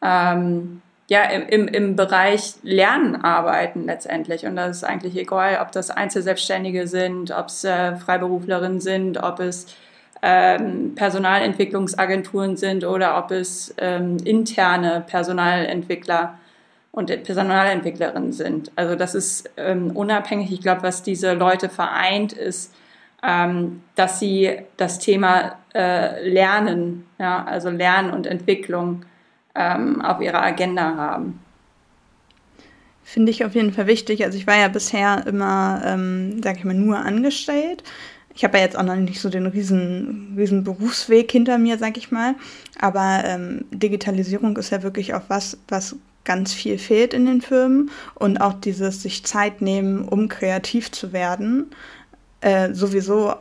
ähm, 0.00 0.80
ja, 1.08 1.22
im, 1.22 1.68
im 1.68 1.96
Bereich 1.96 2.54
Lernen 2.62 3.16
arbeiten 3.16 3.84
letztendlich. 3.84 4.44
Und 4.44 4.56
das 4.56 4.78
ist 4.78 4.84
eigentlich 4.84 5.16
egal, 5.16 5.58
ob 5.62 5.72
das 5.72 5.90
Einzelselbstständige 5.90 6.88
sind, 6.88 7.30
ob 7.30 7.46
es 7.46 7.64
äh, 7.64 7.96
Freiberuflerinnen 7.96 8.80
sind, 8.80 9.22
ob 9.22 9.38
es 9.40 9.66
ähm, 10.22 10.94
Personalentwicklungsagenturen 10.96 12.56
sind 12.56 12.84
oder 12.84 13.18
ob 13.18 13.30
es 13.30 13.74
ähm, 13.78 14.16
interne 14.24 15.04
Personalentwickler 15.06 16.38
und 16.90 17.06
Personalentwicklerinnen 17.22 18.32
sind. 18.32 18.72
Also 18.74 18.96
das 18.96 19.14
ist 19.14 19.50
ähm, 19.56 19.92
unabhängig. 19.94 20.50
Ich 20.50 20.62
glaube, 20.62 20.82
was 20.82 21.02
diese 21.02 21.34
Leute 21.34 21.68
vereint, 21.68 22.32
ist 22.32 22.72
ähm, 23.22 23.82
dass 23.94 24.20
sie 24.20 24.58
das 24.76 24.98
Thema 24.98 25.56
äh, 25.74 26.28
Lernen, 26.28 27.06
ja, 27.18 27.44
also 27.44 27.70
Lernen 27.70 28.10
und 28.10 28.26
Entwicklung 28.26 29.04
ähm, 29.56 30.00
auf 30.02 30.20
ihrer 30.20 30.42
Agenda 30.42 30.96
haben. 30.96 31.40
Finde 33.02 33.30
ich 33.30 33.44
auf 33.44 33.54
jeden 33.54 33.72
Fall 33.72 33.86
wichtig. 33.86 34.24
Also 34.24 34.36
ich 34.36 34.46
war 34.46 34.56
ja 34.56 34.68
bisher 34.68 35.26
immer, 35.26 35.80
ähm, 35.84 36.42
sag 36.42 36.58
ich 36.58 36.64
mal, 36.64 36.74
nur 36.74 36.98
angestellt. 36.98 37.84
Ich 38.34 38.44
habe 38.44 38.58
ja 38.58 38.64
jetzt 38.64 38.76
auch 38.76 38.82
noch 38.82 38.96
nicht 38.96 39.20
so 39.20 39.30
den 39.30 39.46
riesen, 39.46 40.34
riesen 40.36 40.64
Berufsweg 40.64 41.30
hinter 41.30 41.56
mir, 41.56 41.78
sag 41.78 41.96
ich 41.96 42.10
mal. 42.10 42.34
Aber 42.80 43.22
ähm, 43.24 43.64
Digitalisierung 43.70 44.56
ist 44.56 44.70
ja 44.70 44.82
wirklich 44.82 45.14
auch 45.14 45.22
was, 45.28 45.56
was 45.68 45.96
ganz 46.24 46.52
viel 46.52 46.78
fehlt 46.78 47.14
in 47.14 47.26
den 47.26 47.40
Firmen. 47.40 47.90
Und 48.14 48.40
auch 48.40 48.54
dieses 48.54 49.02
sich 49.02 49.24
Zeit 49.24 49.62
nehmen, 49.62 50.06
um 50.06 50.28
kreativ 50.28 50.90
zu 50.90 51.12
werden, 51.12 51.70
äh, 52.40 52.74
sowieso 52.74 53.36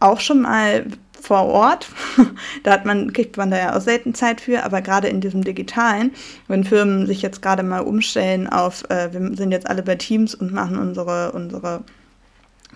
auch 0.00 0.20
schon 0.20 0.42
mal 0.42 0.86
vor 1.20 1.46
Ort. 1.46 1.88
da 2.62 2.72
hat 2.72 2.84
man, 2.84 3.12
kriegt 3.12 3.36
man 3.36 3.50
da 3.50 3.58
ja 3.58 3.76
auch 3.76 3.80
selten 3.80 4.14
Zeit 4.14 4.40
für, 4.40 4.64
aber 4.64 4.82
gerade 4.82 5.08
in 5.08 5.20
diesem 5.20 5.44
Digitalen, 5.44 6.12
wenn 6.46 6.64
Firmen 6.64 7.06
sich 7.06 7.22
jetzt 7.22 7.42
gerade 7.42 7.62
mal 7.62 7.80
umstellen 7.80 8.48
auf, 8.48 8.88
äh, 8.90 9.12
wir 9.12 9.36
sind 9.36 9.52
jetzt 9.52 9.68
alle 9.68 9.82
bei 9.82 9.96
Teams 9.96 10.34
und 10.34 10.52
machen 10.52 10.78
unsere, 10.78 11.32
unsere 11.32 11.82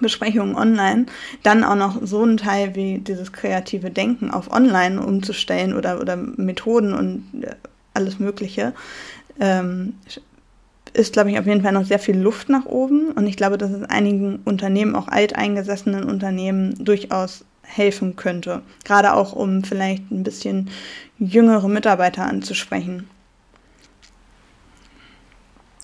Besprechungen 0.01 0.57
online, 0.57 1.07
dann 1.43 1.65
auch 1.65 1.77
noch 1.77 2.01
so 2.03 2.25
ein 2.25 2.37
Teil 2.37 2.75
wie 2.75 2.99
dieses 2.99 3.33
kreative 3.33 3.91
Denken 3.91 4.31
auf 4.31 4.51
online 4.51 5.01
umzustellen 5.01 5.75
oder, 5.75 6.01
oder 6.01 6.17
Methoden 6.17 6.93
und 6.93 7.45
äh, 7.45 7.55
alles 7.95 8.19
Mögliche, 8.19 8.75
ähm, 9.39 9.95
ist, 10.95 11.13
glaube 11.13 11.31
ich, 11.31 11.39
auf 11.39 11.47
jeden 11.47 11.63
Fall 11.63 11.73
noch 11.73 11.85
sehr 11.85 11.99
viel 11.99 12.19
Luft 12.19 12.49
nach 12.49 12.67
oben. 12.67 13.13
Und 13.13 13.27
ich 13.27 13.37
glaube, 13.37 13.59
dass 13.59 13.71
es 13.71 13.83
einigen 13.85 14.41
Unternehmen, 14.45 14.95
auch 14.95 15.09
alteingesessenen 15.09 16.05
Unternehmen, 16.05 16.75
durchaus 16.85 17.45
helfen 17.63 18.17
könnte. 18.17 18.63
Gerade 18.85 19.15
auch, 19.15 19.33
um 19.33 19.65
vielleicht 19.65 20.11
ein 20.11 20.23
bisschen 20.23 20.71
jüngere 21.19 21.69
Mitarbeiter 21.69 22.27
anzusprechen. 22.27 23.09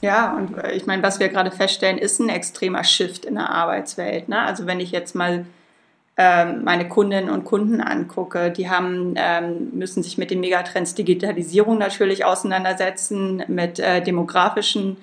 Ja, 0.01 0.37
und 0.37 0.57
äh, 0.59 0.73
ich 0.73 0.87
meine, 0.87 1.03
was 1.03 1.19
wir 1.19 1.29
gerade 1.29 1.51
feststellen, 1.51 1.99
ist 1.99 2.21
ein 2.21 2.29
extremer 2.29 2.85
Shift 2.85 3.25
in 3.25 3.35
der 3.35 3.51
Arbeitswelt. 3.51 4.29
Ne? 4.29 4.41
Also 4.41 4.67
wenn 4.67 4.81
ich 4.81 4.93
jetzt 4.93 5.15
mal 5.15 5.47
meine 6.21 6.89
Kundinnen 6.89 7.31
und 7.31 7.45
Kunden 7.45 7.81
angucke, 7.81 8.51
die 8.51 8.69
haben, 8.69 9.15
ähm, 9.17 9.71
müssen 9.73 10.03
sich 10.03 10.19
mit 10.19 10.33
den 10.33 10.41
Megatrends 10.41 10.97
Digitalisierung 10.97 11.79
natürlich 11.79 12.25
auseinandersetzen, 12.25 13.45
mit 13.47 13.79
äh, 13.79 14.03
demografischen 14.03 14.97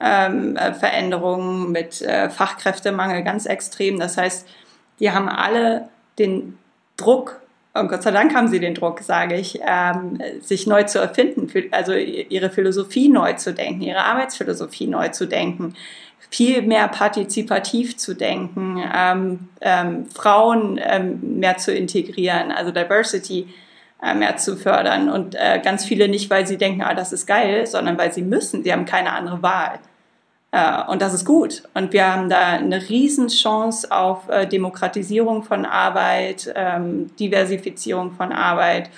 ähm, 0.00 0.56
äh, 0.56 0.72
Veränderungen, 0.74 1.70
mit 1.70 2.02
äh, 2.02 2.30
Fachkräftemangel 2.30 3.22
ganz 3.22 3.46
extrem. 3.46 4.00
Das 4.00 4.16
heißt, 4.16 4.48
die 4.98 5.12
haben 5.12 5.28
alle 5.28 5.88
den 6.18 6.58
Druck, 6.96 7.40
und 7.72 7.88
Gott 7.88 8.02
sei 8.02 8.10
Dank 8.10 8.34
haben 8.34 8.48
sie 8.48 8.58
den 8.58 8.74
Druck, 8.74 9.00
sage 9.00 9.36
ich, 9.36 9.60
ähm, 9.64 10.18
sich 10.40 10.66
neu 10.66 10.82
zu 10.82 10.98
erfinden, 10.98 11.48
also 11.70 11.92
ihre 11.92 12.50
Philosophie 12.50 13.08
neu 13.08 13.34
zu 13.34 13.54
denken, 13.54 13.82
ihre 13.82 14.02
Arbeitsphilosophie 14.02 14.88
neu 14.88 15.10
zu 15.10 15.26
denken, 15.26 15.74
viel 16.30 16.62
mehr 16.62 16.88
partizipativ 16.88 17.96
zu 17.96 18.14
denken, 18.14 18.82
ähm, 18.94 19.48
ähm, 19.60 20.06
Frauen 20.10 20.80
ähm, 20.82 21.38
mehr 21.40 21.56
zu 21.56 21.74
integrieren, 21.74 22.52
also 22.52 22.70
Diversity 22.70 23.48
äh, 24.00 24.14
mehr 24.14 24.36
zu 24.36 24.56
fördern 24.56 25.10
und 25.10 25.34
äh, 25.34 25.60
ganz 25.62 25.84
viele 25.84 26.08
nicht, 26.08 26.30
weil 26.30 26.46
sie 26.46 26.56
denken, 26.56 26.82
ah, 26.82 26.94
das 26.94 27.12
ist 27.12 27.26
geil, 27.26 27.66
sondern 27.66 27.98
weil 27.98 28.12
sie 28.12 28.22
müssen, 28.22 28.62
sie 28.62 28.72
haben 28.72 28.84
keine 28.84 29.12
andere 29.12 29.42
Wahl. 29.42 29.80
Äh, 30.52 30.84
und 30.88 31.02
das 31.02 31.14
ist 31.14 31.24
gut. 31.24 31.64
Und 31.74 31.92
wir 31.92 32.12
haben 32.12 32.28
da 32.28 32.38
eine 32.38 32.88
Riesenchance 32.88 33.90
auf 33.90 34.28
äh, 34.28 34.46
Demokratisierung 34.46 35.42
von 35.42 35.66
Arbeit, 35.66 36.52
ähm, 36.54 37.14
Diversifizierung 37.16 38.12
von 38.12 38.32
Arbeit. 38.32 38.88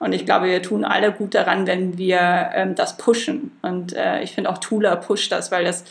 Und 0.00 0.12
ich 0.12 0.24
glaube, 0.24 0.46
wir 0.46 0.62
tun 0.62 0.84
alle 0.84 1.12
gut 1.12 1.34
daran, 1.34 1.66
wenn 1.66 1.98
wir 1.98 2.50
ähm, 2.54 2.74
das 2.74 2.96
pushen. 2.96 3.52
Und 3.62 3.94
äh, 3.94 4.22
ich 4.22 4.32
finde 4.32 4.50
auch 4.50 4.58
Tula 4.58 4.96
pusht 4.96 5.30
das, 5.30 5.52
weil 5.52 5.64
das 5.64 5.84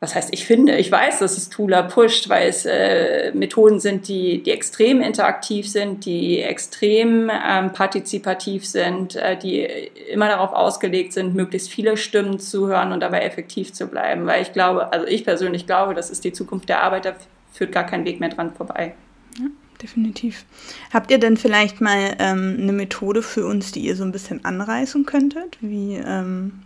was 0.00 0.14
heißt, 0.14 0.32
ich 0.32 0.46
finde, 0.46 0.76
ich 0.76 0.92
weiß, 0.92 1.18
dass 1.18 1.36
es 1.36 1.48
Tula 1.48 1.82
pusht, 1.82 2.28
weil 2.28 2.48
es 2.48 2.64
äh, 2.64 3.32
Methoden 3.34 3.80
sind, 3.80 4.06
die, 4.06 4.40
die 4.44 4.52
extrem 4.52 5.00
interaktiv 5.00 5.68
sind, 5.68 6.04
die 6.04 6.40
extrem 6.40 7.28
ähm, 7.30 7.72
partizipativ 7.72 8.64
sind, 8.64 9.16
äh, 9.16 9.36
die 9.36 9.62
immer 10.08 10.28
darauf 10.28 10.52
ausgelegt 10.52 11.12
sind, 11.14 11.34
möglichst 11.34 11.68
viele 11.70 11.96
Stimmen 11.96 12.38
zu 12.38 12.68
hören 12.68 12.92
und 12.92 13.00
dabei 13.00 13.22
effektiv 13.22 13.72
zu 13.72 13.88
bleiben. 13.88 14.24
Weil 14.26 14.42
ich 14.42 14.52
glaube, 14.52 14.92
also 14.92 15.04
ich 15.04 15.24
persönlich 15.24 15.66
glaube, 15.66 15.94
das 15.94 16.10
ist 16.10 16.22
die 16.22 16.32
Zukunft 16.32 16.68
der 16.68 16.84
Arbeit, 16.84 17.04
da 17.04 17.14
führt 17.52 17.72
gar 17.72 17.84
kein 17.84 18.04
Weg 18.04 18.20
mehr 18.20 18.28
dran 18.28 18.54
vorbei. 18.54 18.94
Ja, 19.36 19.46
definitiv. 19.82 20.44
Habt 20.92 21.10
ihr 21.10 21.18
denn 21.18 21.36
vielleicht 21.36 21.80
mal 21.80 22.14
ähm, 22.20 22.56
eine 22.60 22.72
Methode 22.72 23.20
für 23.20 23.46
uns, 23.46 23.72
die 23.72 23.80
ihr 23.80 23.96
so 23.96 24.04
ein 24.04 24.12
bisschen 24.12 24.44
anreißen 24.44 25.06
könntet? 25.06 25.58
Wie 25.60 25.94
ähm 25.96 26.60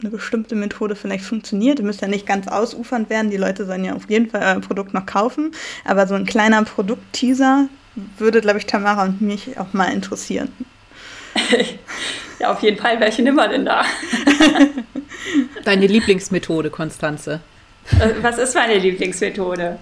eine 0.00 0.10
bestimmte 0.10 0.54
Methode 0.54 0.96
vielleicht 0.96 1.24
funktioniert. 1.24 1.78
Ihr 1.78 1.84
müsst 1.84 2.00
ja 2.00 2.08
nicht 2.08 2.26
ganz 2.26 2.48
ausufernd 2.48 3.10
werden. 3.10 3.30
Die 3.30 3.36
Leute 3.36 3.66
sollen 3.66 3.84
ja 3.84 3.94
auf 3.94 4.08
jeden 4.08 4.30
Fall 4.30 4.42
euer 4.42 4.60
Produkt 4.60 4.94
noch 4.94 5.06
kaufen. 5.06 5.52
Aber 5.84 6.06
so 6.06 6.14
ein 6.14 6.26
kleiner 6.26 6.62
Produktteaser 6.64 7.68
würde, 8.18 8.40
glaube 8.40 8.58
ich, 8.58 8.66
Tamara 8.66 9.04
und 9.04 9.20
mich 9.20 9.58
auch 9.58 9.72
mal 9.72 9.92
interessieren. 9.92 10.52
ja, 12.38 12.52
auf 12.52 12.62
jeden 12.62 12.78
Fall. 12.78 13.00
Welche 13.00 13.22
nehmen 13.22 13.36
wir 13.36 13.48
denn 13.48 13.64
da? 13.64 13.84
Deine 15.64 15.86
Lieblingsmethode, 15.86 16.70
Konstanze. 16.70 17.40
Äh, 17.98 18.14
was 18.22 18.38
ist 18.38 18.54
meine 18.54 18.78
Lieblingsmethode? 18.78 19.78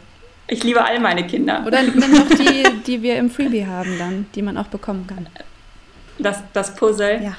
Ich 0.49 0.65
liebe 0.65 0.83
all 0.83 0.99
meine 0.99 1.27
Kinder. 1.27 1.65
Oder 1.67 1.83
nimm 1.83 2.11
noch 2.13 2.29
die, 2.29 2.65
die 2.87 3.03
wir 3.03 3.17
im 3.17 3.31
Freebie 3.31 3.67
haben 3.67 3.99
dann, 3.99 4.27
die 4.35 4.43
man 4.43 4.57
auch 4.57 4.69
bekommen 4.69 5.07
kann. 5.07 5.29
Das, 6.19 6.43
das 6.53 6.75
Puzzle? 6.75 7.23
Ja. 7.23 7.37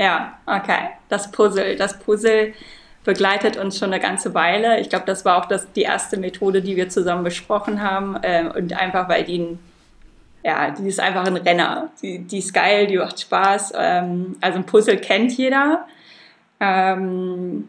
Ja, 0.00 0.38
okay. 0.46 0.88
Das 1.10 1.30
Puzzle. 1.30 1.76
Das 1.76 1.98
Puzzle 1.98 2.54
begleitet 3.04 3.58
uns 3.58 3.78
schon 3.78 3.92
eine 3.92 4.00
ganze 4.00 4.32
Weile. 4.32 4.80
Ich 4.80 4.88
glaube, 4.88 5.04
das 5.04 5.26
war 5.26 5.36
auch 5.36 5.44
das, 5.44 5.70
die 5.72 5.82
erste 5.82 6.16
Methode, 6.16 6.62
die 6.62 6.74
wir 6.74 6.88
zusammen 6.88 7.22
besprochen 7.22 7.82
haben. 7.82 8.18
Ähm, 8.22 8.50
und 8.50 8.72
einfach, 8.72 9.10
weil 9.10 9.24
die, 9.24 9.58
ja, 10.42 10.70
die 10.70 10.88
ist 10.88 11.00
einfach 11.00 11.26
ein 11.26 11.36
Renner. 11.36 11.90
Die, 12.02 12.20
die 12.20 12.38
ist 12.38 12.54
geil, 12.54 12.86
die 12.86 12.96
macht 12.96 13.20
Spaß. 13.20 13.74
Ähm, 13.76 14.36
also 14.40 14.58
ein 14.58 14.64
Puzzle 14.64 14.96
kennt 14.96 15.36
jeder. 15.36 15.86
Ähm, 16.60 17.68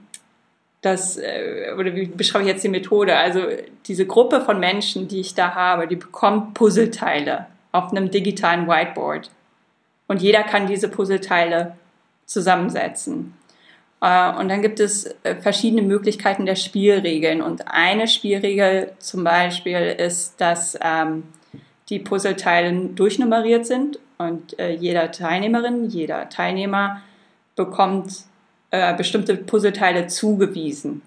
das, 0.81 1.17
äh, 1.17 1.73
oder 1.77 1.93
wie 1.95 2.05
beschreibe 2.05 2.45
ich 2.45 2.49
jetzt 2.49 2.63
die 2.63 2.69
Methode? 2.69 3.17
Also 3.17 3.41
diese 3.87 4.05
Gruppe 4.07 4.39
von 4.39 4.57
Menschen, 4.57 5.09
die 5.09 5.19
ich 5.19 5.35
da 5.35 5.53
habe, 5.53 5.85
die 5.85 5.97
bekommt 5.97 6.53
Puzzleteile 6.53 7.47
auf 7.73 7.91
einem 7.91 8.09
digitalen 8.09 8.69
Whiteboard. 8.69 9.29
Und 10.07 10.21
jeder 10.21 10.43
kann 10.43 10.67
diese 10.67 10.87
Puzzleteile 10.87 11.75
zusammensetzen. 12.31 13.33
Äh, 14.01 14.33
und 14.33 14.49
dann 14.49 14.61
gibt 14.61 14.79
es 14.79 15.05
äh, 15.23 15.35
verschiedene 15.35 15.83
Möglichkeiten 15.83 16.45
der 16.45 16.55
Spielregeln. 16.55 17.41
Und 17.41 17.67
eine 17.67 18.07
Spielregel 18.07 18.91
zum 18.99 19.23
Beispiel 19.23 19.95
ist, 19.97 20.41
dass 20.41 20.77
ähm, 20.81 21.23
die 21.89 21.99
Puzzleteile 21.99 22.73
durchnummeriert 22.89 23.65
sind 23.65 23.99
und 24.17 24.57
äh, 24.59 24.73
jeder 24.73 25.11
Teilnehmerin, 25.11 25.89
jeder 25.89 26.29
Teilnehmer 26.29 27.01
bekommt 27.55 28.25
bestimmte 28.97 29.35
Puzzleteile 29.35 30.07
zugewiesen. 30.07 31.01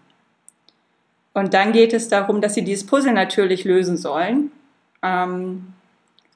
Und 1.33 1.55
dann 1.55 1.73
geht 1.73 1.95
es 1.95 2.11
darum, 2.11 2.43
dass 2.43 2.53
sie 2.53 2.63
dieses 2.63 2.85
Puzzle 2.85 3.15
natürlich 3.15 3.65
lösen 3.65 3.97
sollen. 3.97 4.53
Ähm, 5.03 5.73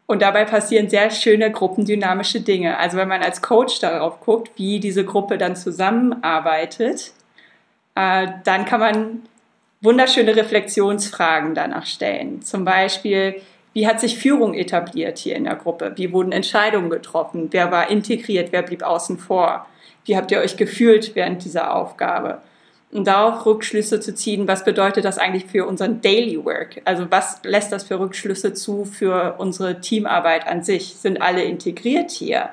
und 0.09 0.23
dabei 0.23 0.47
passieren 0.47 0.89
sehr 0.89 1.11
schöne 1.11 1.53
gruppendynamische 1.53 2.41
Dinge. 2.41 2.79
Also 2.79 2.97
wenn 2.97 3.09
man 3.09 3.23
als 3.23 3.43
Coach 3.43 3.79
darauf 3.79 4.21
guckt, 4.21 4.51
wie 4.57 4.81
diese 4.81 5.05
Gruppe 5.05 5.37
dann 5.37 5.55
zusammenarbeitet, 5.55 7.13
äh, 7.95 8.27
dann 8.43 8.65
kann 8.65 8.81
man 8.81 9.23
wunderschöne 9.83 10.35
Reflexionsfragen 10.35 11.55
danach 11.55 11.85
stellen. 11.85 12.41
Zum 12.41 12.65
Beispiel, 12.65 13.43
wie 13.75 13.87
hat 13.87 14.01
sich 14.01 14.19
Führung 14.19 14.55
etabliert 14.55 15.19
hier 15.19 15.37
in 15.37 15.45
der 15.45 15.57
Gruppe? 15.57 15.93
Wie 15.97 16.11
wurden 16.11 16.33
Entscheidungen 16.33 16.89
getroffen? 16.89 17.49
Wer 17.51 17.71
war 17.71 17.91
integriert? 17.91 18.49
Wer 18.51 18.63
blieb 18.63 18.83
außen 18.83 19.19
vor? 19.19 19.67
Wie 20.07 20.17
habt 20.17 20.31
ihr 20.31 20.41
euch 20.41 20.57
gefühlt 20.57 21.15
während 21.17 21.45
dieser 21.45 21.75
Aufgabe? 21.75 22.41
Und 22.91 23.07
darauf 23.07 23.45
Rückschlüsse 23.45 24.01
zu 24.01 24.15
ziehen, 24.15 24.49
was 24.49 24.65
bedeutet 24.65 25.05
das 25.05 25.19
eigentlich 25.19 25.45
für 25.45 25.67
unseren 25.67 26.01
Daily 26.01 26.43
Work? 26.43 26.81
Also 26.85 27.07
was 27.11 27.41
lässt 27.45 27.71
das 27.71 27.85
für 27.85 28.01
Rückschlüsse 28.01 28.55
zu 28.55 28.85
für 28.87 29.35
unsere 29.39 29.81
Teamarbeit 29.81 30.47
an 30.47 30.63
sich? 30.63 30.95
Sind 30.97 31.21
alle 31.21 31.43
integriert 31.43 32.11
hier? 32.11 32.51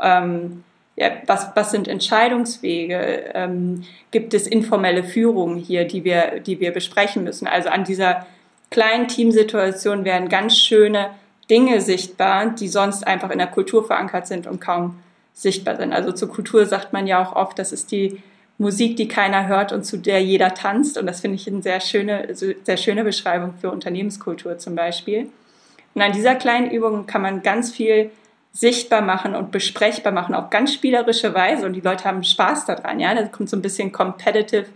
Ähm, 0.00 0.62
ja, 0.96 1.10
was, 1.26 1.48
was 1.54 1.70
sind 1.70 1.88
Entscheidungswege? 1.88 3.30
Ähm, 3.34 3.84
gibt 4.10 4.34
es 4.34 4.46
informelle 4.46 5.04
Führung 5.04 5.56
hier, 5.56 5.86
die 5.86 6.04
wir, 6.04 6.40
die 6.40 6.60
wir 6.60 6.72
besprechen 6.72 7.24
müssen? 7.24 7.46
Also 7.46 7.70
an 7.70 7.84
dieser 7.84 8.26
kleinen 8.70 9.08
Teamsituation 9.08 10.04
werden 10.04 10.28
ganz 10.28 10.56
schöne 10.56 11.10
Dinge 11.48 11.80
sichtbar, 11.80 12.50
die 12.50 12.68
sonst 12.68 13.06
einfach 13.06 13.30
in 13.30 13.38
der 13.38 13.46
Kultur 13.46 13.86
verankert 13.86 14.26
sind 14.26 14.46
und 14.46 14.60
kaum 14.60 14.98
sichtbar 15.32 15.76
sind. 15.76 15.92
Also 15.92 16.12
zur 16.12 16.28
Kultur 16.28 16.66
sagt 16.66 16.92
man 16.92 17.06
ja 17.06 17.22
auch 17.22 17.36
oft, 17.36 17.58
das 17.58 17.72
ist 17.72 17.92
die 17.92 18.22
Musik, 18.58 18.96
die 18.96 19.08
keiner 19.08 19.48
hört 19.48 19.72
und 19.72 19.84
zu 19.84 19.98
der 19.98 20.22
jeder 20.22 20.54
tanzt. 20.54 20.96
Und 20.98 21.06
das 21.06 21.20
finde 21.20 21.36
ich 21.36 21.46
eine 21.46 21.62
sehr 21.62 21.80
schöne, 21.80 22.34
sehr 22.34 22.76
schöne 22.76 23.04
Beschreibung 23.04 23.54
für 23.60 23.70
Unternehmenskultur 23.70 24.58
zum 24.58 24.74
Beispiel. 24.74 25.28
Und 25.94 26.02
an 26.02 26.12
dieser 26.12 26.34
kleinen 26.34 26.70
Übung 26.70 27.06
kann 27.06 27.22
man 27.22 27.42
ganz 27.42 27.70
viel 27.70 28.10
sichtbar 28.52 29.02
machen 29.02 29.34
und 29.34 29.50
besprechbar 29.50 30.12
machen, 30.12 30.34
auf 30.34 30.48
ganz 30.48 30.72
spielerische 30.72 31.34
Weise. 31.34 31.66
Und 31.66 31.74
die 31.74 31.80
Leute 31.80 32.04
haben 32.04 32.24
Spaß 32.24 32.64
daran. 32.64 33.00
Ja, 33.00 33.14
da 33.14 33.24
kommt 33.24 33.50
so 33.50 33.56
ein 33.56 33.62
bisschen 33.62 33.92
competitive 33.92 34.66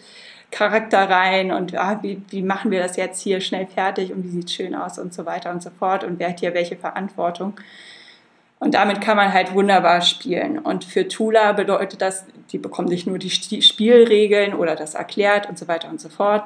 Charakter 0.51 1.09
rein 1.09 1.53
und 1.53 1.77
ah, 1.77 2.01
wie, 2.03 2.21
wie 2.29 2.43
machen 2.43 2.71
wir 2.71 2.81
das 2.81 2.97
jetzt 2.97 3.23
hier 3.23 3.41
schnell 3.41 3.67
fertig 3.67 4.13
und 4.13 4.25
wie 4.25 4.29
sieht 4.29 4.47
es 4.47 4.53
schön 4.53 4.75
aus 4.75 4.99
und 4.99 5.15
so 5.15 5.25
weiter 5.25 5.51
und 5.51 5.63
so 5.63 5.71
fort 5.71 6.05
und 6.05 6.19
wer 6.19 6.31
hat 6.31 6.41
hier 6.41 6.55
welche 6.55 6.77
Verantwortung. 6.77 7.55
Und 8.61 8.75
damit 8.75 9.01
kann 9.01 9.17
man 9.17 9.33
halt 9.33 9.55
wunderbar 9.55 10.03
spielen. 10.03 10.59
Und 10.59 10.85
für 10.85 11.09
Tula 11.09 11.53
bedeutet 11.53 12.03
das, 12.03 12.27
die 12.53 12.59
bekommen 12.59 12.89
nicht 12.89 13.07
nur 13.07 13.19
die 13.19 13.31
Spielregeln 13.31 14.55
oder 14.55 14.77
das 14.77 14.95
erklärt 14.95 15.49
und 15.49 15.59
so 15.59 15.67
weiter 15.67 15.89
und 15.89 16.01
so 16.01 16.11
fort, 16.11 16.45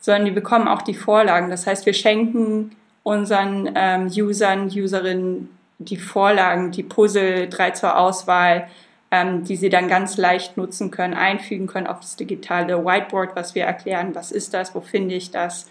sondern 0.00 0.24
die 0.24 0.32
bekommen 0.32 0.66
auch 0.66 0.82
die 0.82 0.94
Vorlagen. 0.94 1.50
Das 1.50 1.66
heißt, 1.66 1.86
wir 1.86 1.94
schenken 1.94 2.72
unseren 3.04 3.70
ähm, 3.76 4.08
Usern, 4.08 4.66
Userinnen 4.66 5.48
die 5.78 5.96
Vorlagen, 5.96 6.72
die 6.72 6.82
Puzzle, 6.82 7.48
drei 7.48 7.70
zur 7.70 7.96
Auswahl, 7.96 8.68
ähm, 9.12 9.44
die 9.44 9.56
sie 9.56 9.68
dann 9.68 9.88
ganz 9.88 10.16
leicht 10.16 10.56
nutzen 10.56 10.90
können, 10.90 11.14
einfügen 11.14 11.68
können 11.68 11.86
auf 11.86 12.00
das 12.00 12.16
digitale 12.16 12.84
Whiteboard, 12.84 13.36
was 13.36 13.54
wir 13.54 13.64
erklären, 13.64 14.14
was 14.14 14.32
ist 14.32 14.52
das, 14.54 14.74
wo 14.74 14.80
finde 14.80 15.14
ich 15.14 15.30
das, 15.30 15.68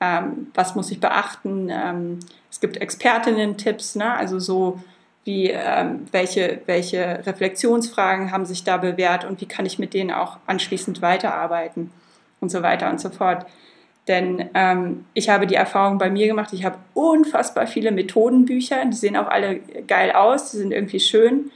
ähm, 0.00 0.48
was 0.54 0.74
muss 0.76 0.90
ich 0.90 1.00
beachten. 1.00 1.68
Ähm, 1.70 2.20
es 2.50 2.60
gibt 2.60 2.76
Expertinnen-Tipps, 2.76 3.96
ne? 3.96 4.14
also 4.14 4.38
so 4.38 4.80
wie 5.24 5.50
ähm, 5.50 6.06
welche, 6.10 6.60
welche 6.66 7.24
Reflexionsfragen 7.26 8.32
haben 8.32 8.44
sich 8.44 8.64
da 8.64 8.76
bewährt 8.76 9.24
und 9.24 9.40
wie 9.40 9.46
kann 9.46 9.66
ich 9.66 9.78
mit 9.78 9.94
denen 9.94 10.10
auch 10.10 10.38
anschließend 10.46 11.00
weiterarbeiten 11.00 11.90
und 12.40 12.50
so 12.50 12.62
weiter 12.62 12.90
und 12.90 13.00
so 13.00 13.10
fort. 13.10 13.46
Denn 14.08 14.50
ähm, 14.54 15.04
ich 15.14 15.28
habe 15.28 15.46
die 15.46 15.54
Erfahrung 15.54 15.98
bei 15.98 16.10
mir 16.10 16.26
gemacht, 16.26 16.52
ich 16.52 16.64
habe 16.64 16.78
unfassbar 16.92 17.68
viele 17.68 17.92
Methodenbücher, 17.92 18.84
die 18.86 18.96
sehen 18.96 19.16
auch 19.16 19.28
alle 19.28 19.60
geil 19.86 20.10
aus, 20.10 20.50
die 20.50 20.56
sind 20.56 20.72
irgendwie 20.72 20.98
schön. 20.98 21.52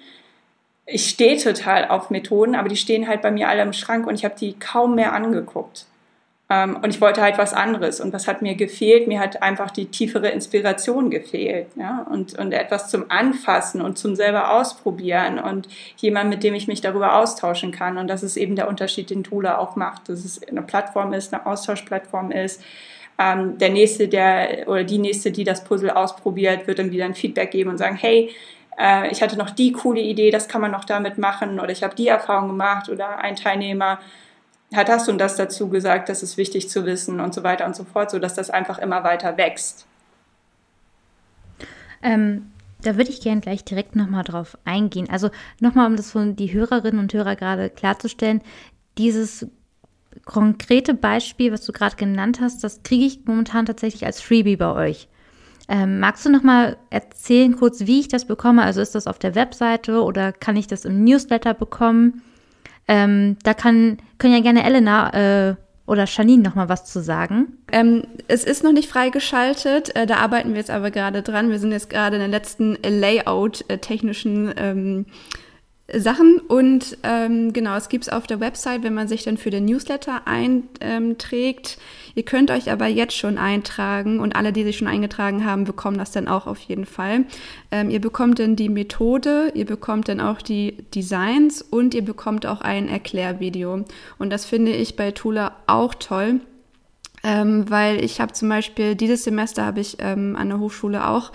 Ich 0.84 1.08
stehe 1.08 1.36
total 1.36 1.88
auf 1.88 2.10
Methoden, 2.10 2.54
aber 2.54 2.68
die 2.68 2.76
stehen 2.76 3.08
halt 3.08 3.20
bei 3.20 3.32
mir 3.32 3.48
alle 3.48 3.62
im 3.62 3.72
Schrank 3.72 4.06
und 4.06 4.14
ich 4.14 4.24
habe 4.24 4.36
die 4.38 4.52
kaum 4.52 4.94
mehr 4.94 5.12
angeguckt. 5.12 5.86
Ähm, 6.48 6.76
und 6.76 6.90
ich 6.90 7.00
wollte 7.00 7.22
halt 7.22 7.38
was 7.38 7.52
anderes. 7.52 8.00
Und 8.00 8.12
was 8.12 8.28
hat 8.28 8.40
mir 8.40 8.54
gefehlt? 8.54 9.08
Mir 9.08 9.18
hat 9.18 9.42
einfach 9.42 9.70
die 9.70 9.86
tiefere 9.86 10.28
Inspiration 10.28 11.10
gefehlt. 11.10 11.68
Ja? 11.76 12.06
Und, 12.10 12.38
und 12.38 12.52
etwas 12.52 12.88
zum 12.88 13.10
Anfassen 13.10 13.80
und 13.80 13.98
zum 13.98 14.14
selber 14.14 14.52
ausprobieren 14.52 15.38
und 15.38 15.68
jemand, 15.96 16.30
mit 16.30 16.42
dem 16.44 16.54
ich 16.54 16.68
mich 16.68 16.80
darüber 16.80 17.16
austauschen 17.16 17.72
kann. 17.72 17.98
Und 17.98 18.08
das 18.08 18.22
ist 18.22 18.36
eben 18.36 18.54
der 18.54 18.68
Unterschied, 18.68 19.10
den 19.10 19.24
Tula 19.24 19.58
auch 19.58 19.76
macht. 19.76 20.08
Dass 20.08 20.24
es 20.24 20.40
eine 20.46 20.62
Plattform 20.62 21.12
ist, 21.12 21.34
eine 21.34 21.46
Austauschplattform 21.46 22.30
ist. 22.30 22.62
Ähm, 23.18 23.58
der 23.58 23.70
nächste, 23.70 24.08
der 24.08 24.68
oder 24.68 24.84
die 24.84 24.98
nächste, 24.98 25.32
die 25.32 25.44
das 25.44 25.64
Puzzle 25.64 25.90
ausprobiert, 25.90 26.66
wird 26.66 26.78
dann 26.78 26.92
wieder 26.92 27.06
ein 27.06 27.14
Feedback 27.14 27.50
geben 27.50 27.70
und 27.70 27.78
sagen, 27.78 27.96
hey, 27.96 28.30
äh, 28.78 29.10
ich 29.10 29.22
hatte 29.22 29.38
noch 29.38 29.50
die 29.50 29.72
coole 29.72 30.00
Idee, 30.00 30.30
das 30.30 30.48
kann 30.48 30.60
man 30.60 30.70
noch 30.70 30.84
damit 30.84 31.16
machen 31.16 31.58
oder 31.58 31.70
ich 31.70 31.82
habe 31.82 31.94
die 31.94 32.08
Erfahrung 32.08 32.48
gemacht 32.48 32.90
oder 32.90 33.18
ein 33.18 33.36
Teilnehmer 33.36 33.98
hat 34.76 34.88
das 34.88 35.08
und 35.08 35.18
das 35.18 35.36
dazu 35.36 35.68
gesagt, 35.68 36.08
das 36.08 36.22
ist 36.22 36.36
wichtig 36.36 36.68
zu 36.68 36.84
wissen 36.84 37.20
und 37.20 37.34
so 37.34 37.42
weiter 37.42 37.66
und 37.66 37.74
so 37.74 37.84
fort, 37.84 38.10
sodass 38.10 38.34
das 38.34 38.50
einfach 38.50 38.78
immer 38.78 39.04
weiter 39.04 39.36
wächst. 39.36 39.86
Ähm, 42.02 42.52
da 42.82 42.96
würde 42.96 43.10
ich 43.10 43.20
gerne 43.20 43.40
gleich 43.40 43.64
direkt 43.64 43.96
nochmal 43.96 44.24
drauf 44.24 44.56
eingehen. 44.64 45.08
Also 45.10 45.30
nochmal, 45.60 45.86
um 45.86 45.96
das 45.96 46.10
von 46.10 46.36
die 46.36 46.52
Hörerinnen 46.52 47.00
und 47.00 47.12
Hörer 47.12 47.36
gerade 47.36 47.70
klarzustellen, 47.70 48.42
dieses 48.98 49.46
konkrete 50.24 50.94
Beispiel, 50.94 51.52
was 51.52 51.64
du 51.64 51.72
gerade 51.72 51.96
genannt 51.96 52.40
hast, 52.40 52.64
das 52.64 52.82
kriege 52.82 53.04
ich 53.04 53.20
momentan 53.24 53.66
tatsächlich 53.66 54.06
als 54.06 54.20
Freebie 54.20 54.56
bei 54.56 54.72
euch. 54.72 55.08
Ähm, 55.68 55.98
magst 55.98 56.24
du 56.24 56.30
nochmal 56.30 56.76
erzählen 56.90 57.56
kurz, 57.56 57.80
wie 57.80 58.00
ich 58.00 58.08
das 58.08 58.24
bekomme? 58.26 58.62
Also 58.62 58.80
ist 58.80 58.94
das 58.94 59.06
auf 59.06 59.18
der 59.18 59.34
Webseite 59.34 60.02
oder 60.02 60.32
kann 60.32 60.56
ich 60.56 60.68
das 60.68 60.84
im 60.84 61.02
Newsletter 61.02 61.54
bekommen? 61.54 62.22
Ähm, 62.88 63.36
da 63.42 63.54
kann, 63.54 63.98
können 64.18 64.34
ja 64.34 64.40
gerne 64.40 64.64
Elena 64.64 65.50
äh, 65.50 65.54
oder 65.86 66.04
Janine 66.04 66.42
noch 66.42 66.54
mal 66.54 66.68
was 66.68 66.84
zu 66.84 67.00
sagen? 67.00 67.58
Ähm, 67.72 68.04
es 68.28 68.44
ist 68.44 68.64
noch 68.64 68.72
nicht 68.72 68.88
freigeschaltet, 68.88 69.94
äh, 69.94 70.06
da 70.06 70.16
arbeiten 70.16 70.50
wir 70.50 70.58
jetzt 70.58 70.70
aber 70.70 70.90
gerade 70.90 71.22
dran. 71.22 71.50
Wir 71.50 71.58
sind 71.58 71.72
jetzt 71.72 71.90
gerade 71.90 72.16
in 72.16 72.22
den 72.22 72.30
letzten 72.30 72.76
Layout-technischen 72.82 74.56
äh, 74.56 74.70
ähm, 74.70 75.06
Sachen 75.94 76.38
und 76.38 76.98
ähm, 77.04 77.52
genau, 77.52 77.76
es 77.76 77.88
gibt 77.88 78.04
es 78.04 78.12
auf 78.12 78.26
der 78.26 78.40
Website, 78.40 78.82
wenn 78.82 78.94
man 78.94 79.06
sich 79.06 79.22
dann 79.22 79.36
für 79.36 79.50
den 79.50 79.66
Newsletter 79.66 80.22
einträgt. 80.26 81.78
Ihr 82.16 82.24
könnt 82.24 82.50
euch 82.50 82.72
aber 82.72 82.88
jetzt 82.88 83.14
schon 83.16 83.38
eintragen 83.38 84.18
und 84.18 84.34
alle, 84.34 84.52
die 84.52 84.64
sich 84.64 84.78
schon 84.78 84.88
eingetragen 84.88 85.44
haben, 85.44 85.62
bekommen 85.62 85.96
das 85.96 86.10
dann 86.10 86.26
auch 86.26 86.48
auf 86.48 86.58
jeden 86.58 86.86
Fall. 86.86 87.24
Ähm, 87.70 87.90
ihr 87.90 88.00
bekommt 88.00 88.40
dann 88.40 88.56
die 88.56 88.68
Methode, 88.68 89.52
ihr 89.54 89.64
bekommt 89.64 90.08
dann 90.08 90.20
auch 90.20 90.42
die 90.42 90.76
Designs 90.92 91.62
und 91.62 91.94
ihr 91.94 92.04
bekommt 92.04 92.46
auch 92.46 92.62
ein 92.62 92.88
Erklärvideo. 92.88 93.84
Und 94.18 94.30
das 94.30 94.44
finde 94.44 94.72
ich 94.72 94.96
bei 94.96 95.12
Tula 95.12 95.54
auch 95.68 95.94
toll. 95.94 96.40
Ähm, 97.22 97.70
weil 97.70 98.04
ich 98.04 98.20
habe 98.20 98.32
zum 98.32 98.48
Beispiel 98.48 98.94
dieses 98.94 99.24
Semester 99.24 99.64
habe 99.64 99.80
ich 99.80 99.96
ähm, 100.00 100.36
an 100.36 100.48
der 100.48 100.58
Hochschule 100.60 101.08
auch 101.08 101.32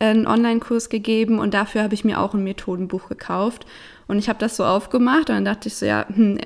einen 0.00 0.26
Online-Kurs 0.26 0.88
gegeben 0.88 1.38
und 1.38 1.54
dafür 1.54 1.82
habe 1.82 1.94
ich 1.94 2.04
mir 2.04 2.20
auch 2.20 2.34
ein 2.34 2.42
Methodenbuch 2.42 3.08
gekauft. 3.08 3.66
Und 4.08 4.18
ich 4.18 4.28
habe 4.28 4.38
das 4.38 4.56
so 4.56 4.64
aufgemacht 4.64 5.30
und 5.30 5.36
dann 5.36 5.44
dachte 5.44 5.68
ich 5.68 5.76
so, 5.76 5.86
ja, 5.86 6.06
hm, 6.08 6.38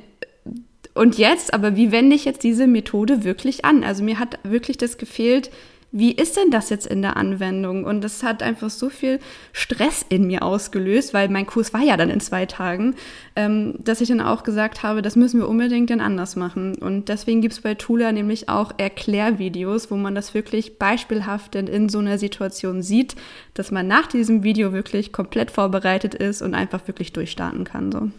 und 0.95 1.19
jetzt, 1.19 1.53
aber 1.53 1.75
wie 1.75 1.91
wende 1.91 2.15
ich 2.15 2.25
jetzt 2.25 2.45
diese 2.45 2.69
Methode 2.69 3.25
wirklich 3.25 3.65
an? 3.65 3.83
Also 3.83 4.05
mir 4.05 4.19
hat 4.21 4.39
wirklich 4.45 4.77
das 4.77 4.97
gefehlt, 4.97 5.51
wie 5.97 6.11
ist 6.11 6.37
denn 6.37 6.51
das 6.51 6.71
jetzt 6.71 6.89
in 6.89 7.03
der 7.03 7.17
Anwendung? 7.17 7.85
Und 7.85 8.03
das 8.03 8.25
hat 8.25 8.43
einfach 8.43 8.69
so 8.69 8.91
viel 8.91 9.21
Stress 9.53 10.05
in 10.09 10.27
mir 10.27 10.43
ausgelöst, 10.43 11.15
weil 11.15 11.29
mein 11.29 11.47
Kurs 11.47 11.73
war 11.73 11.83
ja 11.83 11.97
dann 11.97 12.11
in 12.11 12.19
zwei 12.19 12.47
Tagen, 12.47 12.97
ähm, 13.37 13.77
dass 13.79 14.01
ich 14.01 14.09
dann 14.09 14.21
auch 14.21 14.43
gesagt 14.43 14.83
habe, 14.83 15.03
das 15.03 15.15
müssen 15.15 15.39
wir 15.39 15.49
unbedingt 15.49 15.91
dann 15.91 16.01
anders 16.01 16.35
machen. 16.35 16.75
Und 16.75 17.09
deswegen 17.09 17.43
gibt 17.43 17.55
es 17.55 17.61
bei 17.61 17.75
Tula 17.75 18.11
nämlich 18.11 18.49
auch 18.49 18.73
Erklärvideos, 18.77 19.89
wo 19.93 19.95
man 19.95 20.17
das 20.17 20.35
wirklich 20.35 20.81
beispielhaft 20.81 21.55
denn 21.55 21.69
in 21.69 21.89
so 21.89 22.01
einer 22.01 22.19
Situation 22.19 22.83
sieht, 22.83 23.15
dass 23.55 23.71
man 23.71 23.87
nach 23.87 24.09
diesem 24.09 24.43
Video 24.43 24.73
wirklich 24.73 25.13
komplett 25.13 25.53
vorbereitet 25.53 26.17
ist 26.17 26.43
und 26.43 26.57
einfach 26.57 26.89
wirklich 26.89 27.13
durchstarten 27.13 27.63
kann. 27.63 27.93
So. 27.93 28.11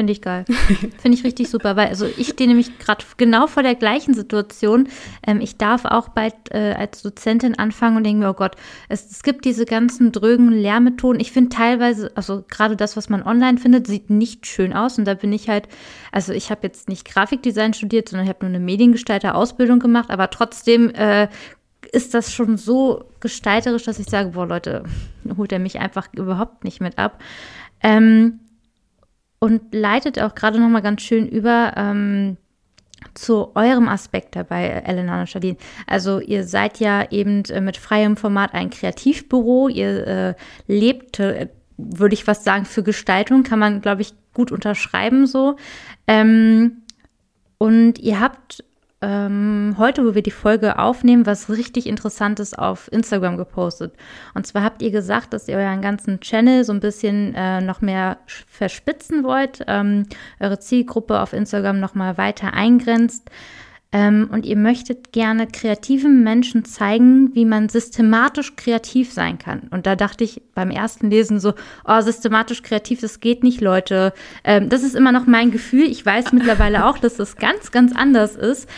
Finde 0.00 0.14
ich 0.14 0.22
geil. 0.22 0.46
Finde 0.46 1.18
ich 1.18 1.24
richtig 1.24 1.50
super, 1.50 1.76
weil 1.76 1.88
also 1.88 2.06
ich 2.06 2.28
stehe 2.28 2.48
nämlich 2.48 2.78
gerade 2.78 3.04
genau 3.18 3.46
vor 3.46 3.62
der 3.62 3.74
gleichen 3.74 4.14
Situation. 4.14 4.88
Ähm, 5.26 5.42
ich 5.42 5.58
darf 5.58 5.84
auch 5.84 6.08
bald 6.08 6.32
äh, 6.52 6.72
als 6.72 7.02
Dozentin 7.02 7.58
anfangen 7.58 7.98
und 7.98 8.04
denke 8.04 8.20
mir, 8.20 8.30
oh 8.30 8.32
Gott, 8.32 8.56
es, 8.88 9.10
es 9.10 9.22
gibt 9.22 9.44
diese 9.44 9.66
ganzen 9.66 10.10
drögen 10.10 10.52
Lehrmethoden. 10.52 11.20
Ich 11.20 11.32
finde 11.32 11.50
teilweise, 11.50 12.12
also 12.14 12.42
gerade 12.48 12.76
das, 12.76 12.96
was 12.96 13.10
man 13.10 13.22
online 13.22 13.58
findet, 13.58 13.86
sieht 13.86 14.08
nicht 14.08 14.46
schön 14.46 14.72
aus. 14.72 14.98
Und 14.98 15.04
da 15.04 15.12
bin 15.12 15.34
ich 15.34 15.50
halt, 15.50 15.68
also 16.12 16.32
ich 16.32 16.50
habe 16.50 16.62
jetzt 16.62 16.88
nicht 16.88 17.04
Grafikdesign 17.04 17.74
studiert, 17.74 18.08
sondern 18.08 18.24
ich 18.24 18.30
habe 18.30 18.46
nur 18.46 18.54
eine 18.54 18.64
Mediengestalter-Ausbildung 18.64 19.80
gemacht, 19.80 20.08
aber 20.08 20.30
trotzdem 20.30 20.88
äh, 20.94 21.28
ist 21.92 22.14
das 22.14 22.32
schon 22.32 22.56
so 22.56 23.04
gestalterisch, 23.20 23.82
dass 23.82 23.98
ich 23.98 24.06
sage, 24.06 24.30
boah 24.30 24.46
Leute, 24.46 24.84
holt 25.36 25.52
er 25.52 25.58
mich 25.58 25.78
einfach 25.78 26.08
überhaupt 26.14 26.64
nicht 26.64 26.80
mit 26.80 26.96
ab. 26.96 27.22
Ähm, 27.82 28.40
und 29.40 29.74
leitet 29.74 30.20
auch 30.20 30.34
gerade 30.34 30.60
noch 30.60 30.68
mal 30.68 30.80
ganz 30.80 31.02
schön 31.02 31.26
über 31.26 31.72
ähm, 31.76 32.36
zu 33.14 33.56
eurem 33.56 33.88
Aspekt 33.88 34.36
dabei, 34.36 34.68
Elena 34.68 35.20
und 35.20 35.28
Charlene. 35.28 35.56
Also 35.86 36.20
ihr 36.20 36.44
seid 36.44 36.78
ja 36.78 37.10
eben 37.10 37.44
äh, 37.46 37.60
mit 37.60 37.76
freiem 37.76 38.16
Format 38.16 38.54
ein 38.54 38.70
Kreativbüro. 38.70 39.68
Ihr 39.68 40.06
äh, 40.06 40.34
lebt, 40.68 41.18
äh, 41.18 41.48
würde 41.76 42.14
ich 42.14 42.24
fast 42.24 42.44
sagen, 42.44 42.66
für 42.66 42.82
Gestaltung, 42.82 43.42
kann 43.42 43.58
man, 43.58 43.80
glaube 43.80 44.02
ich, 44.02 44.14
gut 44.34 44.52
unterschreiben 44.52 45.26
so. 45.26 45.56
Ähm, 46.06 46.82
und 47.58 47.98
ihr 47.98 48.20
habt 48.20 48.64
ähm, 49.02 49.76
heute, 49.78 50.04
wo 50.04 50.14
wir 50.14 50.22
die 50.22 50.30
Folge 50.30 50.78
aufnehmen, 50.78 51.24
was 51.24 51.48
richtig 51.48 51.86
Interessantes 51.86 52.52
auf 52.52 52.90
Instagram 52.92 53.36
gepostet. 53.38 53.94
Und 54.34 54.46
zwar 54.46 54.62
habt 54.62 54.82
ihr 54.82 54.90
gesagt, 54.90 55.32
dass 55.32 55.48
ihr 55.48 55.56
euren 55.56 55.80
ganzen 55.80 56.20
Channel 56.20 56.64
so 56.64 56.72
ein 56.72 56.80
bisschen 56.80 57.34
äh, 57.34 57.60
noch 57.60 57.80
mehr 57.80 58.18
verspitzen 58.26 59.24
wollt, 59.24 59.64
ähm, 59.66 60.06
eure 60.38 60.58
Zielgruppe 60.58 61.20
auf 61.20 61.32
Instagram 61.32 61.80
noch 61.80 61.94
mal 61.94 62.18
weiter 62.18 62.52
eingrenzt. 62.52 63.30
Ähm, 63.92 64.28
und 64.30 64.46
ihr 64.46 64.56
möchtet 64.56 65.12
gerne 65.12 65.48
kreativen 65.48 66.22
Menschen 66.22 66.64
zeigen, 66.64 67.34
wie 67.34 67.44
man 67.44 67.68
systematisch 67.68 68.54
kreativ 68.54 69.12
sein 69.12 69.38
kann. 69.38 69.66
Und 69.72 69.84
da 69.86 69.96
dachte 69.96 70.22
ich 70.22 70.42
beim 70.54 70.70
ersten 70.70 71.10
Lesen 71.10 71.40
so, 71.40 71.54
oh, 71.84 72.00
systematisch 72.00 72.62
kreativ, 72.62 73.00
das 73.00 73.18
geht 73.18 73.42
nicht, 73.42 73.60
Leute. 73.60 74.12
Ähm, 74.44 74.68
das 74.68 74.84
ist 74.84 74.94
immer 74.94 75.10
noch 75.10 75.26
mein 75.26 75.50
Gefühl. 75.50 75.90
Ich 75.90 76.06
weiß 76.06 76.32
mittlerweile 76.32 76.86
auch, 76.86 76.98
dass 76.98 77.16
das 77.16 77.34
ganz, 77.36 77.72
ganz 77.72 77.92
anders 77.96 78.36
ist. 78.36 78.68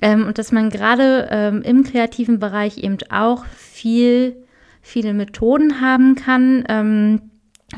Ähm, 0.00 0.26
und 0.26 0.38
dass 0.38 0.52
man 0.52 0.70
gerade 0.70 1.28
ähm, 1.30 1.62
im 1.62 1.84
kreativen 1.84 2.38
Bereich 2.38 2.78
eben 2.78 2.98
auch 3.10 3.44
viel, 3.46 4.36
viele 4.82 5.14
Methoden 5.14 5.80
haben 5.80 6.14
kann, 6.14 6.64
ähm, 6.68 7.22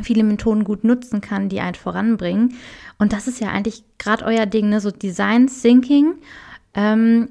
viele 0.03 0.25
Methoden 0.25 0.65
gut 0.65 0.85
nutzen 0.85 1.21
kann, 1.21 1.49
die 1.49 1.61
einen 1.61 1.75
voranbringen. 1.75 2.55
Und 2.99 3.12
das 3.12 3.29
ist 3.29 3.41
ja 3.41 3.51
eigentlich 3.51 3.85
gerade 3.99 4.25
euer 4.25 4.47
Ding, 4.47 4.69
ne? 4.69 4.81
so 4.81 4.91
Design 4.91 5.49
Thinking. 5.49 6.15
Ähm, 6.75 7.29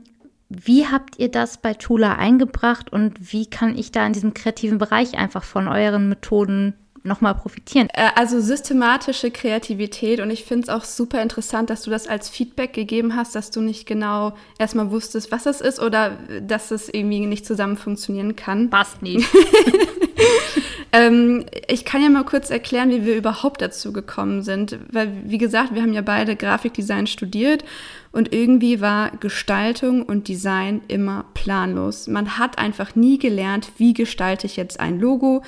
wie 0.50 0.86
habt 0.86 1.18
ihr 1.18 1.32
das 1.32 1.58
bei 1.58 1.74
Tula 1.74 2.16
eingebracht 2.16 2.92
und 2.92 3.32
wie 3.32 3.46
kann 3.46 3.78
ich 3.78 3.92
da 3.92 4.06
in 4.06 4.14
diesem 4.14 4.34
kreativen 4.34 4.78
Bereich 4.78 5.18
einfach 5.18 5.44
von 5.44 5.68
euren 5.68 6.10
Methoden 6.10 6.74
nochmal 7.04 7.36
profitieren? 7.36 7.88
Äh, 7.94 8.10
also 8.16 8.40
systematische 8.40 9.32
Kreativität 9.32 10.20
und 10.20 10.30
ich 10.30 10.44
finde 10.44 10.64
es 10.64 10.70
auch 10.70 10.84
super 10.84 11.22
interessant, 11.22 11.70
dass 11.70 11.84
du 11.84 11.90
das 11.90 12.08
als 12.08 12.30
Feedback 12.30 12.74
gegeben 12.74 13.16
hast, 13.16 13.36
dass 13.36 13.52
du 13.52 13.62
nicht 13.62 13.86
genau 13.86 14.34
erstmal 14.60 14.92
wusstest, 14.92 15.32
was 15.32 15.44
das 15.44 15.62
ist 15.62 15.80
oder 15.80 16.18
dass 16.42 16.72
es 16.72 16.90
irgendwie 16.90 17.26
nicht 17.26 17.46
zusammen 17.46 17.78
funktionieren 17.78 18.36
kann. 18.36 18.70
Passt 18.70 19.02
nicht. 19.02 19.28
ähm, 20.92 21.46
ich 21.68 21.86
kann 21.86 22.04
ja 22.04 22.10
mal 22.10 22.24
kurz 22.24 22.50
erklären, 22.50 22.90
wie 22.92 23.06
wir 23.06 23.16
überhaupt 23.16 23.62
dazu 23.62 23.94
gekommen 23.94 24.44
sind, 24.44 24.78
weil 24.92 25.12
wie 25.26 25.38
gesagt, 25.38 25.74
wir 25.74 25.82
haben 25.82 25.94
ja 25.94 26.02
beide 26.02 26.36
Grafikdesign 26.36 27.08
studiert 27.08 27.64
und 28.12 28.34
irgendwie 28.34 28.82
war 28.82 29.12
Gestaltung 29.12 30.04
und 30.04 30.28
Design 30.28 30.82
immer 30.88 31.26
planlos. 31.34 32.08
Man 32.08 32.38
hat 32.38 32.58
einfach 32.58 32.96
nie 32.96 33.18
gelernt, 33.18 33.72
wie 33.78 33.94
gestalte 33.94 34.48
ich 34.48 34.58
jetzt 34.58 34.80
ein 34.80 35.00
Logo, 35.00 35.44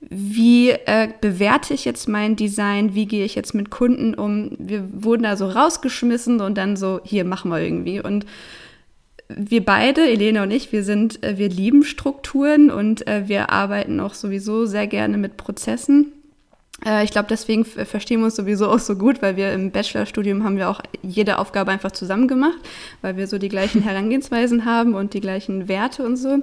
wie 0.00 0.70
äh, 0.70 1.08
bewerte 1.20 1.74
ich 1.74 1.84
jetzt 1.84 2.08
mein 2.08 2.36
Design, 2.36 2.94
wie 2.94 3.06
gehe 3.06 3.24
ich 3.24 3.34
jetzt 3.34 3.54
mit 3.54 3.70
Kunden 3.70 4.14
um. 4.14 4.52
Wir 4.58 4.84
wurden 4.92 5.24
da 5.24 5.36
so 5.36 5.48
rausgeschmissen 5.48 6.40
und 6.40 6.56
dann 6.56 6.76
so, 6.76 7.00
hier 7.04 7.24
machen 7.24 7.50
wir 7.50 7.60
irgendwie. 7.60 8.00
Und 8.00 8.24
wir 9.28 9.64
beide, 9.64 10.08
Elena 10.08 10.44
und 10.44 10.50
ich, 10.50 10.72
wir 10.72 10.84
sind, 10.84 11.22
äh, 11.22 11.36
wir 11.36 11.48
lieben 11.48 11.82
Strukturen 11.82 12.70
und 12.70 13.06
äh, 13.06 13.28
wir 13.28 13.50
arbeiten 13.50 14.00
auch 14.00 14.14
sowieso 14.14 14.66
sehr 14.66 14.86
gerne 14.86 15.18
mit 15.18 15.36
Prozessen. 15.36 16.12
Äh, 16.84 17.04
ich 17.04 17.10
glaube, 17.10 17.28
deswegen 17.28 17.64
verstehen 17.64 18.20
wir 18.20 18.26
uns 18.26 18.36
sowieso 18.36 18.70
auch 18.70 18.78
so 18.78 18.96
gut, 18.96 19.22
weil 19.22 19.36
wir 19.36 19.52
im 19.52 19.70
Bachelorstudium 19.70 20.44
haben 20.44 20.56
wir 20.56 20.68
auch 20.68 20.80
jede 21.02 21.38
Aufgabe 21.38 21.70
einfach 21.70 21.92
zusammen 21.92 22.28
gemacht, 22.28 22.58
weil 23.02 23.16
wir 23.16 23.26
so 23.26 23.38
die 23.38 23.48
gleichen 23.48 23.82
Herangehensweisen 23.84 24.64
haben 24.64 24.94
und 24.94 25.14
die 25.14 25.20
gleichen 25.20 25.68
Werte 25.68 26.04
und 26.04 26.16
so. 26.16 26.38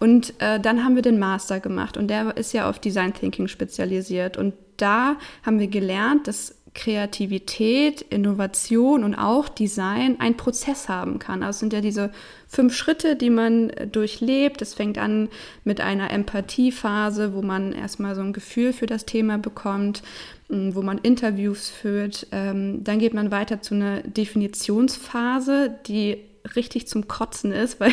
Und 0.00 0.34
äh, 0.40 0.60
dann 0.60 0.84
haben 0.84 0.94
wir 0.94 1.02
den 1.02 1.18
Master 1.18 1.60
gemacht 1.60 1.96
und 1.96 2.08
der 2.08 2.36
ist 2.36 2.52
ja 2.52 2.68
auf 2.68 2.78
Design 2.78 3.14
Thinking 3.14 3.48
spezialisiert. 3.48 4.36
Und 4.36 4.54
da 4.76 5.16
haben 5.44 5.58
wir 5.58 5.68
gelernt, 5.68 6.26
dass 6.26 6.54
Kreativität, 6.74 8.02
Innovation 8.02 9.04
und 9.04 9.14
auch 9.14 9.48
Design 9.48 10.16
ein 10.18 10.36
Prozess 10.36 10.88
haben 10.88 11.20
kann. 11.20 11.42
Also 11.42 11.50
es 11.50 11.60
sind 11.60 11.72
ja 11.72 11.80
diese 11.80 12.10
fünf 12.48 12.74
Schritte, 12.74 13.16
die 13.16 13.30
man 13.30 13.70
äh, 13.70 13.86
durchlebt. 13.86 14.60
Es 14.60 14.74
fängt 14.74 14.98
an 14.98 15.28
mit 15.62 15.80
einer 15.80 16.10
Empathiephase, 16.10 17.32
wo 17.34 17.42
man 17.42 17.72
erstmal 17.72 18.14
so 18.14 18.22
ein 18.22 18.32
Gefühl 18.32 18.72
für 18.72 18.86
das 18.86 19.06
Thema 19.06 19.38
bekommt, 19.38 20.02
wo 20.48 20.82
man 20.82 20.98
Interviews 20.98 21.70
führt. 21.70 22.26
Ähm, 22.32 22.84
dann 22.84 22.98
geht 22.98 23.14
man 23.14 23.30
weiter 23.30 23.62
zu 23.62 23.74
einer 23.74 24.02
Definitionsphase, 24.02 25.74
die 25.86 26.18
richtig 26.56 26.86
zum 26.88 27.08
Kotzen 27.08 27.52
ist, 27.52 27.80
weil 27.80 27.92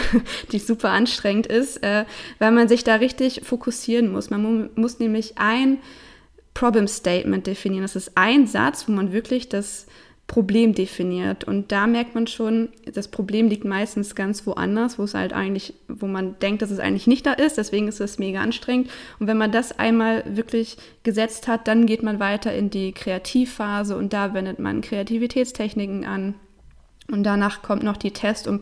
die 0.52 0.60
super 0.60 0.90
anstrengend 0.90 1.48
ist, 1.48 1.84
äh, 1.84 2.06
weil 2.40 2.52
man 2.52 2.68
sich 2.68 2.84
da 2.84 2.96
richtig 2.96 3.42
fokussieren 3.44 4.12
muss. 4.12 4.30
Man 4.30 4.70
muss 4.76 5.00
nämlich 5.00 5.38
ein 5.38 5.78
Problem 6.54 6.88
Statement 6.88 7.48
definieren. 7.48 7.84
Das 7.84 7.96
ist 7.96 8.12
ein 8.16 8.48
Satz, 8.48 8.88
wo 8.88 8.92
man 8.92 9.12
wirklich 9.12 9.50
das 9.50 9.88
Problem 10.32 10.74
definiert. 10.74 11.44
Und 11.44 11.74
da 11.74 11.88
merkt 11.88 12.16
man 12.16 12.26
schon, 12.26 12.70
das 12.86 13.10
Problem 13.10 13.50
liegt 13.50 13.66
meistens 13.66 14.16
ganz 14.16 14.48
woanders, 14.48 14.98
wo 14.98 15.04
es 15.04 15.14
halt 15.14 15.34
eigentlich, 15.34 15.74
wo 15.90 16.08
man 16.08 16.40
denkt, 16.40 16.62
dass 16.62 16.72
es 16.72 16.80
eigentlich 16.80 17.08
nicht 17.08 17.26
da 17.26 17.34
ist. 17.34 17.58
Deswegen 17.58 17.90
ist 17.90 18.00
es 18.00 18.18
mega 18.18 18.40
anstrengend. 18.40 18.90
Und 19.20 19.28
wenn 19.28 19.38
man 19.38 19.52
das 19.52 19.78
einmal 19.78 20.24
wirklich 20.26 20.78
gesetzt 21.04 21.50
hat, 21.50 21.68
dann 21.68 21.86
geht 21.86 22.02
man 22.02 22.22
weiter 22.22 22.54
in 22.54 22.70
die 22.70 22.94
Kreativphase 22.94 23.98
und 23.98 24.14
da 24.14 24.34
wendet 24.34 24.58
man 24.58 24.80
Kreativitätstechniken 24.80 26.06
an. 26.06 26.36
Und 27.10 27.24
danach 27.24 27.62
kommt 27.62 27.84
noch 27.84 27.98
die 27.98 28.12
Test- 28.12 28.48
und 28.48 28.62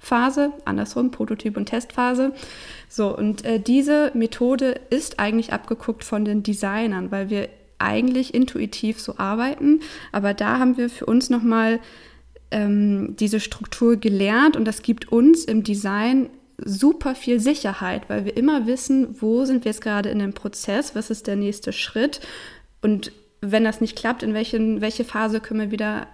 Prototypphase, 0.00 0.52
andersrum, 0.64 1.10
Prototyp- 1.10 1.56
und 1.56 1.66
Testphase. 1.66 2.32
So, 2.88 3.16
und 3.16 3.44
äh, 3.44 3.60
diese 3.60 4.10
Methode 4.14 4.80
ist 4.90 5.18
eigentlich 5.18 5.52
abgeguckt 5.52 6.04
von 6.04 6.24
den 6.24 6.42
Designern, 6.42 7.10
weil 7.10 7.30
wir 7.30 7.48
eigentlich 7.78 8.34
intuitiv 8.34 9.00
so 9.00 9.16
arbeiten. 9.18 9.80
Aber 10.12 10.34
da 10.34 10.58
haben 10.58 10.76
wir 10.76 10.90
für 10.90 11.06
uns 11.06 11.30
nochmal 11.30 11.80
ähm, 12.50 13.14
diese 13.18 13.40
Struktur 13.40 13.96
gelernt 13.96 14.56
und 14.56 14.64
das 14.64 14.82
gibt 14.82 15.10
uns 15.12 15.44
im 15.44 15.62
Design 15.62 16.28
super 16.62 17.14
viel 17.14 17.40
Sicherheit, 17.40 18.02
weil 18.08 18.24
wir 18.24 18.36
immer 18.36 18.66
wissen, 18.66 19.16
wo 19.20 19.44
sind 19.46 19.64
wir 19.64 19.70
jetzt 19.70 19.80
gerade 19.80 20.10
in 20.10 20.18
dem 20.18 20.34
Prozess, 20.34 20.94
was 20.94 21.08
ist 21.08 21.26
der 21.26 21.36
nächste 21.36 21.72
Schritt 21.72 22.20
und 22.82 23.12
wenn 23.40 23.64
das 23.64 23.80
nicht 23.80 23.96
klappt, 23.96 24.22
in 24.22 24.34
welchen, 24.34 24.82
welche 24.82 25.04
Phase 25.04 25.40
können 25.40 25.60
wir 25.60 25.70
wieder 25.70 26.06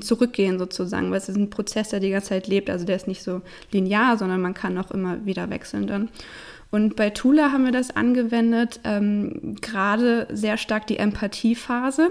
zurückgehen 0.00 0.58
sozusagen, 0.58 1.10
weil 1.10 1.18
es 1.18 1.28
ist 1.28 1.36
ein 1.36 1.50
Prozess, 1.50 1.90
der 1.90 2.00
die 2.00 2.10
ganze 2.10 2.30
Zeit 2.30 2.48
lebt. 2.48 2.68
Also 2.70 2.84
der 2.84 2.96
ist 2.96 3.06
nicht 3.06 3.22
so 3.22 3.42
linear, 3.72 4.18
sondern 4.18 4.40
man 4.40 4.54
kann 4.54 4.78
auch 4.78 4.90
immer 4.90 5.24
wieder 5.24 5.50
wechseln 5.50 5.86
dann. 5.86 6.08
Und 6.70 6.96
bei 6.96 7.08
Tula 7.08 7.50
haben 7.50 7.64
wir 7.64 7.72
das 7.72 7.96
angewendet, 7.96 8.80
ähm, 8.84 9.56
gerade 9.62 10.28
sehr 10.30 10.58
stark 10.58 10.86
die 10.86 10.98
Empathiephase, 10.98 12.10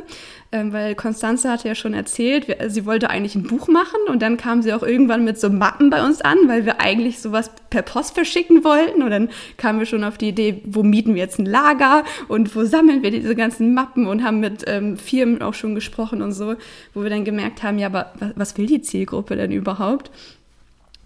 ähm, 0.52 0.74
weil 0.74 0.96
Konstanze 0.96 1.52
hatte 1.52 1.68
ja 1.68 1.76
schon 1.76 1.94
erzählt, 1.94 2.48
wir, 2.48 2.68
sie 2.72 2.88
wollte 2.88 3.12
eigentlich 3.12 3.36
ein 3.36 3.44
Buch 3.44 3.68
machen 3.68 4.00
und 4.08 4.24
dann 4.24 4.36
kam 4.38 4.64
sie 4.64 4.74
auch 4.74 4.82
irgendwann 4.82 5.24
mit 5.24 5.40
so 5.40 5.52
Mappen 5.52 5.92
bei 5.92 6.04
uns 6.04 6.22
an, 6.22 6.38
weil 6.48 6.66
wir 6.66 6.82
eigentlich 6.82 7.20
sowas 7.20 7.52
per 7.70 7.84
Post 7.84 8.16
verschicken 8.16 8.64
wollten 8.64 9.04
und 9.04 9.12
dann 9.12 9.30
kamen 9.58 9.78
wir 9.78 9.86
schon 9.86 10.04
auf 10.04 10.18
die 10.18 10.30
Idee, 10.30 10.64
wo 10.66 10.82
mieten 10.82 11.14
wir 11.14 11.22
jetzt 11.22 11.38
ein 11.38 11.46
Lager 11.46 12.04
und 12.28 12.56
wo 12.56 12.64
sammeln 12.64 13.04
wir 13.04 13.12
diese 13.12 13.36
ganzen 13.36 13.76
Mappen 13.76 14.08
und 14.08 14.24
haben 14.24 14.40
mit 14.40 14.64
ähm, 14.66 14.98
Firmen 14.98 15.44
auch 15.44 15.54
schon 15.54 15.76
gesprochen 15.76 16.24
und 16.24 16.32
so, 16.32 16.56
wo 16.96 17.04
wir 17.04 17.12
dann 17.12 17.26
gemerkt 17.26 17.62
haben, 17.62 17.78
ja, 17.78 17.88
aber 17.88 18.14
was, 18.18 18.32
was 18.36 18.58
will 18.58 18.66
die 18.66 18.82
Zielgruppe 18.82 19.36
denn 19.36 19.52
überhaupt? 19.52 20.10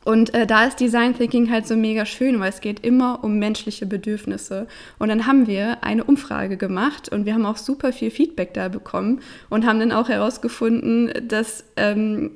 Und 0.04 0.34
äh, 0.34 0.48
da 0.48 0.66
ist 0.66 0.80
Design 0.80 1.16
Thinking 1.16 1.52
halt 1.52 1.68
so 1.68 1.76
mega 1.76 2.06
schön, 2.06 2.40
weil 2.40 2.50
es 2.50 2.62
geht 2.62 2.80
immer 2.86 3.24
um 3.24 3.38
menschliche 3.38 3.86
Bedürfnisse. 3.86 4.68
Und 4.98 5.10
dann 5.10 5.28
haben 5.28 5.48
wir 5.48 5.84
eine 5.84 6.04
Umfrage 6.04 6.58
gemacht 6.58 7.10
und 7.10 7.26
wir 7.26 7.34
haben 7.34 7.46
auch 7.46 7.58
super 7.58 7.94
viel 7.94 8.10
Feedback 8.10 8.54
da 8.54 8.68
bekommen 8.68 9.22
und 9.50 9.66
haben 9.66 9.80
dann 9.80 9.92
auch 9.92 10.10
herausgefunden, 10.10 11.12
dass 11.28 11.64
ähm, 11.78 12.32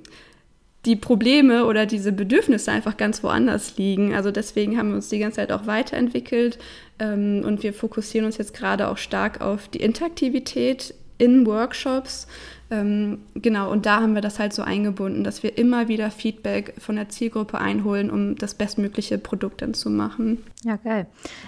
die 0.86 0.96
Probleme 0.96 1.66
oder 1.66 1.88
diese 1.88 2.12
Bedürfnisse 2.12 2.72
einfach 2.72 2.98
ganz 2.98 3.24
woanders 3.24 3.78
liegen. 3.78 4.14
Also 4.14 4.30
deswegen 4.30 4.78
haben 4.78 4.90
wir 4.90 4.98
uns 4.98 5.10
die 5.10 5.20
ganze 5.20 5.38
Zeit 5.38 5.52
auch 5.52 5.66
weiterentwickelt 5.66 6.60
ähm, 7.00 7.42
und 7.44 7.64
wir 7.64 7.74
fokussieren 7.74 8.26
uns 8.26 8.38
jetzt 8.38 8.54
gerade 8.54 8.88
auch 8.88 8.98
stark 8.98 9.42
auf 9.42 9.68
die 9.68 9.80
Interaktivität 9.80 10.94
in 11.18 11.46
Workshops 11.48 12.28
ähm, 12.72 13.20
genau, 13.36 13.72
und 13.72 13.86
da 13.86 14.02
haben 14.02 14.16
wir 14.16 14.22
das 14.22 14.40
halt 14.40 14.54
so 14.54 14.64
eingebunden, 14.64 15.24
dass 15.24 15.44
wir 15.44 15.58
immer 15.58 15.88
wieder 15.88 16.10
Feedback 16.12 16.74
von 16.80 16.96
der 16.96 17.10
Zielgruppe 17.10 17.60
einholen, 17.60 18.10
um 18.10 18.36
das 18.36 18.56
bestmögliche 18.56 19.18
Produkt 19.18 19.62
dann 19.62 19.74
zu 19.74 19.90
machen. 19.90 20.44
Ja, 20.64 20.78
geil. 20.78 21.08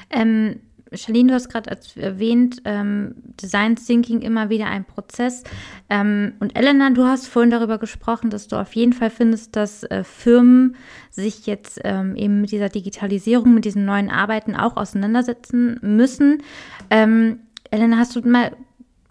Ähm, 0.10 0.60
Charlene, 0.94 1.30
du 1.30 1.34
hast 1.34 1.50
gerade 1.50 1.78
erwähnt, 1.96 2.62
ähm, 2.66 3.16
Design 3.42 3.76
Thinking 3.76 4.22
immer 4.22 4.50
wieder 4.50 4.68
ein 4.68 4.86
Prozess. 4.86 5.44
Ähm, 5.90 6.34
und 6.40 6.58
Elena, 6.58 6.90
du 6.92 7.04
hast 7.04 7.28
vorhin 7.28 7.52
darüber 7.52 7.78
gesprochen, 7.78 8.30
dass 8.30 8.48
du 8.48 8.56
auf 8.56 8.74
jeden 8.74 8.94
Fall 8.94 9.10
findest, 9.10 9.56
dass 9.56 9.84
äh, 9.84 10.04
Firmen 10.04 10.76
sich 11.10 11.46
jetzt 11.46 11.82
ähm, 11.84 12.16
eben 12.16 12.42
mit 12.42 12.52
dieser 12.52 12.70
Digitalisierung, 12.70 13.54
mit 13.54 13.66
diesen 13.66 13.86
neuen 13.86 14.10
Arbeiten 14.10 14.56
auch 14.56 14.78
auseinandersetzen 14.78 15.80
müssen. 15.82 16.44
Ähm, 16.90 17.40
Elena, 17.70 17.98
hast 17.98 18.16
du 18.16 18.22
mal 18.28 18.52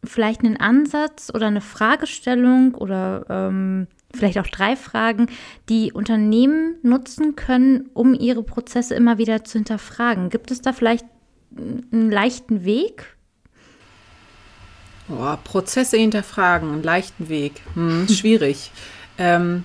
vielleicht 0.07 0.45
einen 0.45 0.57
Ansatz 0.57 1.31
oder 1.35 1.47
eine 1.47 1.61
Fragestellung 1.61 2.75
oder 2.75 3.27
ähm, 3.29 3.87
vielleicht 4.15 4.39
auch 4.39 4.47
drei 4.47 4.77
Fragen, 4.77 5.29
die 5.69 5.93
Unternehmen 5.93 6.77
nutzen 6.83 7.37
können, 7.37 7.91
um 7.95 8.15
ihre 8.15 8.43
Prozesse 8.43 8.95
immer 8.95 9.19
wieder 9.19 9.45
zu 9.45 9.59
hinterfragen. 9.59 10.31
Gibt 10.31 10.51
es 10.51 10.61
da 10.63 10.73
vielleicht 10.73 11.07
einen 11.57 12.11
leichten 12.11 12.65
Weg? 12.65 13.17
Oh, 15.09 15.37
Prozesse 15.45 15.97
hinterfragen, 15.97 16.73
einen 16.73 16.83
leichten 16.83 17.29
Weg. 17.29 17.63
Hm, 17.75 18.09
schwierig. 18.11 18.71
ähm, 19.19 19.65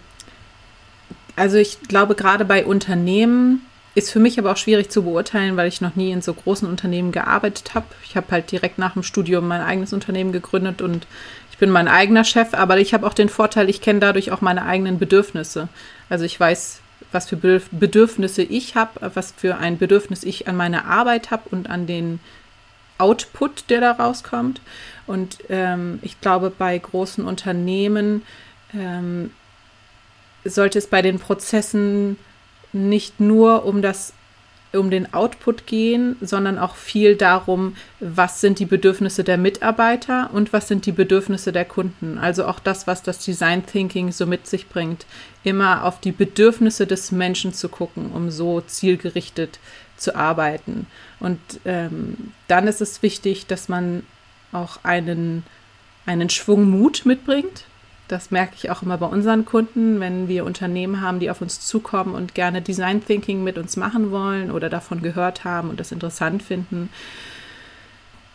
also 1.36 1.58
ich 1.58 1.80
glaube, 1.82 2.16
gerade 2.16 2.46
bei 2.46 2.66
Unternehmen 2.66 3.66
ist 3.94 4.12
für 4.12 4.20
mich 4.20 4.40
aber 4.40 4.52
auch 4.52 4.58
schwierig 4.58 4.90
zu 4.90 5.04
beurteilen, 5.04 5.58
weil 5.58 5.68
ich 5.68 5.82
noch 5.82 5.96
nie 5.96 6.12
in 6.12 6.22
so 6.22 6.34
großen 6.34 6.68
Unternehmen 6.68 7.12
gearbeitet 7.12 7.74
habe. 7.74 7.88
Ich 8.06 8.16
habe 8.16 8.28
halt 8.32 8.52
direkt 8.52 8.78
nach 8.78 8.94
dem 8.94 9.04
Studium 9.04 9.48
mein 9.48 9.62
eigenes 9.62 9.92
Unternehmen 9.92 10.32
gegründet 10.32 10.82
und 10.82 11.08
ich 11.52 11.58
bin 11.58 11.70
mein 11.70 11.88
eigener 11.88 12.24
Chef, 12.24 12.54
aber 12.54 12.78
ich 12.78 12.94
habe 12.94 13.06
auch 13.06 13.14
den 13.14 13.30
Vorteil, 13.30 13.70
ich 13.70 13.82
kenne 13.82 14.00
dadurch 14.00 14.32
auch 14.32 14.42
meine 14.42 14.66
eigenen 14.66 14.98
Bedürfnisse. 14.98 15.68
Also 16.10 16.26
ich 16.26 16.40
weiß, 16.40 16.80
was 17.12 17.28
für 17.28 17.36
Bedürfnisse 17.36 18.44
ich 18.44 18.76
habe, 18.76 19.12
was 19.14 19.34
für 19.36 19.58
ein 19.58 19.78
Bedürfnis 19.78 20.24
ich 20.24 20.48
an 20.48 20.56
meine 20.56 20.86
Arbeit 20.86 21.30
habe 21.30 21.50
und 21.50 21.70
an 21.70 21.86
den 21.86 22.20
Output, 22.98 23.70
der 23.70 23.82
da 23.82 23.92
rauskommt. 23.92 24.62
Und 25.08 25.40
ähm, 25.50 26.00
ich 26.04 26.22
glaube, 26.22 26.52
bei 26.56 26.78
großen 26.78 27.26
Unternehmen 27.26 28.22
ähm, 28.74 29.32
sollte 30.46 30.80
es 30.80 30.88
bei 30.88 31.02
den 31.02 31.20
Prozessen 31.20 32.18
nicht 32.74 33.20
nur 33.20 33.66
um 33.66 33.82
das 33.82 34.14
um 34.74 34.90
den 34.90 35.14
Output 35.14 35.68
gehen, 35.68 36.16
sondern 36.22 36.58
auch 36.58 36.76
viel 36.76 37.16
darum, 37.16 37.76
was 38.00 38.40
sind 38.40 38.60
die 38.60 38.66
Bedürfnisse 38.66 39.24
der 39.24 39.38
Mitarbeiter 39.38 40.30
und 40.34 40.54
was 40.54 40.68
sind 40.68 40.86
die 40.86 40.94
Bedürfnisse 40.94 41.52
der 41.52 41.66
Kunden. 41.66 42.18
Also 42.18 42.46
auch 42.46 42.60
das, 42.60 42.88
was 42.88 43.04
das 43.04 43.20
Design 43.20 43.66
Thinking 43.66 44.12
so 44.12 44.26
mit 44.26 44.48
sich 44.48 44.70
bringt, 44.70 45.06
immer 45.44 45.84
auf 45.84 46.00
die 46.00 46.14
Bedürfnisse 46.14 46.88
des 46.88 47.12
Menschen 47.12 47.54
zu 47.54 47.68
gucken, 47.68 48.12
um 48.14 48.32
so 48.32 48.62
zielgerichtet 48.62 49.60
zu 49.98 50.16
arbeiten. 50.16 50.88
Und 51.20 51.40
ähm, 51.66 52.32
dann 52.48 52.68
ist 52.68 52.82
es 52.82 53.04
wichtig, 53.04 53.48
dass 53.48 53.68
man 53.68 54.04
auch 54.54 54.80
einen, 54.84 55.44
einen 56.06 56.30
Schwung 56.30 56.70
Mut 56.70 57.06
mitbringt. 57.06 57.66
Das 58.12 58.30
merke 58.30 58.56
ich 58.58 58.70
auch 58.70 58.82
immer 58.82 58.98
bei 58.98 59.06
unseren 59.06 59.46
Kunden, 59.46 60.02
wenn 60.02 60.28
wir 60.28 60.44
Unternehmen 60.44 61.00
haben, 61.00 61.22
die 61.22 61.32
auf 61.32 61.40
uns 61.40 61.62
zukommen 61.62 62.14
und 62.14 62.36
gerne 62.36 62.62
Design 62.62 63.06
Thinking 63.06 63.42
mit 63.42 63.58
uns 63.58 63.78
machen 63.78 64.12
wollen 64.12 64.52
oder 64.52 64.70
davon 64.70 65.02
gehört 65.02 65.46
haben 65.46 65.70
und 65.70 65.80
das 65.80 65.94
interessant 65.94 66.44
finden. 66.44 66.90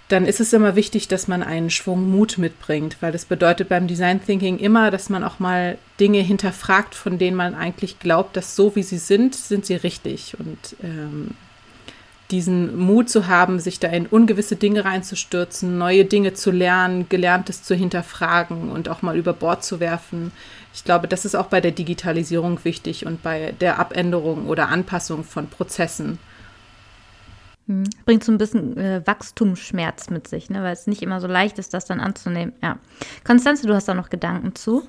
Dann 0.08 0.24
ist 0.24 0.40
es 0.40 0.54
immer 0.54 0.76
wichtig, 0.76 1.08
dass 1.08 1.28
man 1.28 1.42
einen 1.42 1.68
Schwung 1.68 2.10
Mut 2.10 2.38
mitbringt, 2.38 2.96
weil 3.00 3.12
das 3.12 3.26
bedeutet 3.26 3.68
beim 3.68 3.86
Design 3.86 4.24
Thinking 4.24 4.58
immer, 4.58 4.90
dass 4.90 5.10
man 5.10 5.22
auch 5.22 5.40
mal 5.40 5.76
Dinge 6.00 6.20
hinterfragt, 6.20 6.94
von 6.94 7.18
denen 7.18 7.36
man 7.36 7.54
eigentlich 7.54 7.98
glaubt, 7.98 8.34
dass 8.34 8.56
so 8.56 8.76
wie 8.76 8.82
sie 8.82 8.96
sind, 8.96 9.34
sind 9.34 9.66
sie 9.66 9.74
richtig. 9.74 10.38
Und 10.38 10.76
ähm, 10.82 11.32
diesen 12.30 12.76
Mut 12.76 13.08
zu 13.08 13.28
haben, 13.28 13.60
sich 13.60 13.78
da 13.78 13.88
in 13.88 14.06
ungewisse 14.06 14.56
Dinge 14.56 14.84
reinzustürzen, 14.84 15.78
neue 15.78 16.04
Dinge 16.04 16.34
zu 16.34 16.50
lernen, 16.50 17.08
Gelerntes 17.08 17.62
zu 17.62 17.74
hinterfragen 17.74 18.70
und 18.70 18.88
auch 18.88 19.02
mal 19.02 19.16
über 19.16 19.32
Bord 19.32 19.64
zu 19.64 19.78
werfen. 19.78 20.32
Ich 20.74 20.84
glaube, 20.84 21.08
das 21.08 21.24
ist 21.24 21.34
auch 21.34 21.46
bei 21.46 21.60
der 21.60 21.70
Digitalisierung 21.70 22.64
wichtig 22.64 23.06
und 23.06 23.22
bei 23.22 23.54
der 23.60 23.78
Abänderung 23.78 24.46
oder 24.46 24.68
Anpassung 24.68 25.24
von 25.24 25.48
Prozessen. 25.48 26.18
Hm. 27.66 27.84
Bringt 28.04 28.24
so 28.24 28.32
ein 28.32 28.38
bisschen 28.38 28.76
äh, 28.76 29.02
Wachstumsschmerz 29.06 30.10
mit 30.10 30.28
sich, 30.28 30.50
ne? 30.50 30.62
weil 30.62 30.72
es 30.72 30.86
nicht 30.86 31.02
immer 31.02 31.20
so 31.20 31.26
leicht 31.26 31.58
ist, 31.58 31.74
das 31.74 31.84
dann 31.84 32.00
anzunehmen. 32.00 32.52
Ja. 32.62 32.78
Konstanze, 33.24 33.66
du 33.66 33.74
hast 33.74 33.88
da 33.88 33.94
noch 33.94 34.10
Gedanken 34.10 34.54
zu? 34.54 34.86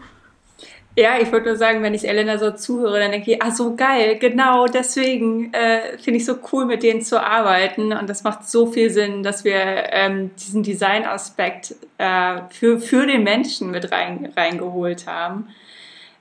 Ja, 0.99 1.19
ich 1.21 1.31
würde 1.31 1.49
nur 1.49 1.57
sagen, 1.57 1.83
wenn 1.83 1.93
ich 1.93 2.07
Elena 2.07 2.39
so 2.39 2.49
zuhöre, 2.49 2.99
dann 2.99 3.11
denke 3.11 3.33
ich, 3.33 3.43
ah, 3.43 3.51
so 3.51 3.75
geil, 3.75 4.17
genau 4.17 4.65
deswegen 4.65 5.53
äh, 5.53 5.95
finde 5.99 6.17
ich 6.17 6.25
so 6.25 6.37
cool, 6.51 6.65
mit 6.65 6.81
denen 6.81 7.03
zu 7.03 7.21
arbeiten. 7.21 7.93
Und 7.93 8.09
das 8.09 8.23
macht 8.23 8.49
so 8.49 8.65
viel 8.65 8.89
Sinn, 8.89 9.21
dass 9.21 9.43
wir 9.43 9.61
ähm, 9.91 10.31
diesen 10.35 10.63
Design-Aspekt 10.63 11.75
äh, 11.99 12.39
für, 12.49 12.79
für 12.79 13.05
den 13.05 13.21
Menschen 13.23 13.69
mit 13.69 13.91
rein, 13.91 14.33
reingeholt 14.35 15.05
haben. 15.05 15.49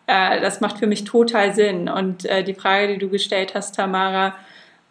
Äh, 0.06 0.42
das 0.42 0.60
macht 0.60 0.76
für 0.76 0.86
mich 0.86 1.04
total 1.04 1.54
Sinn. 1.54 1.88
Und 1.88 2.26
äh, 2.26 2.44
die 2.44 2.52
Frage, 2.52 2.88
die 2.88 2.98
du 2.98 3.08
gestellt 3.08 3.54
hast, 3.54 3.76
Tamara, 3.76 4.34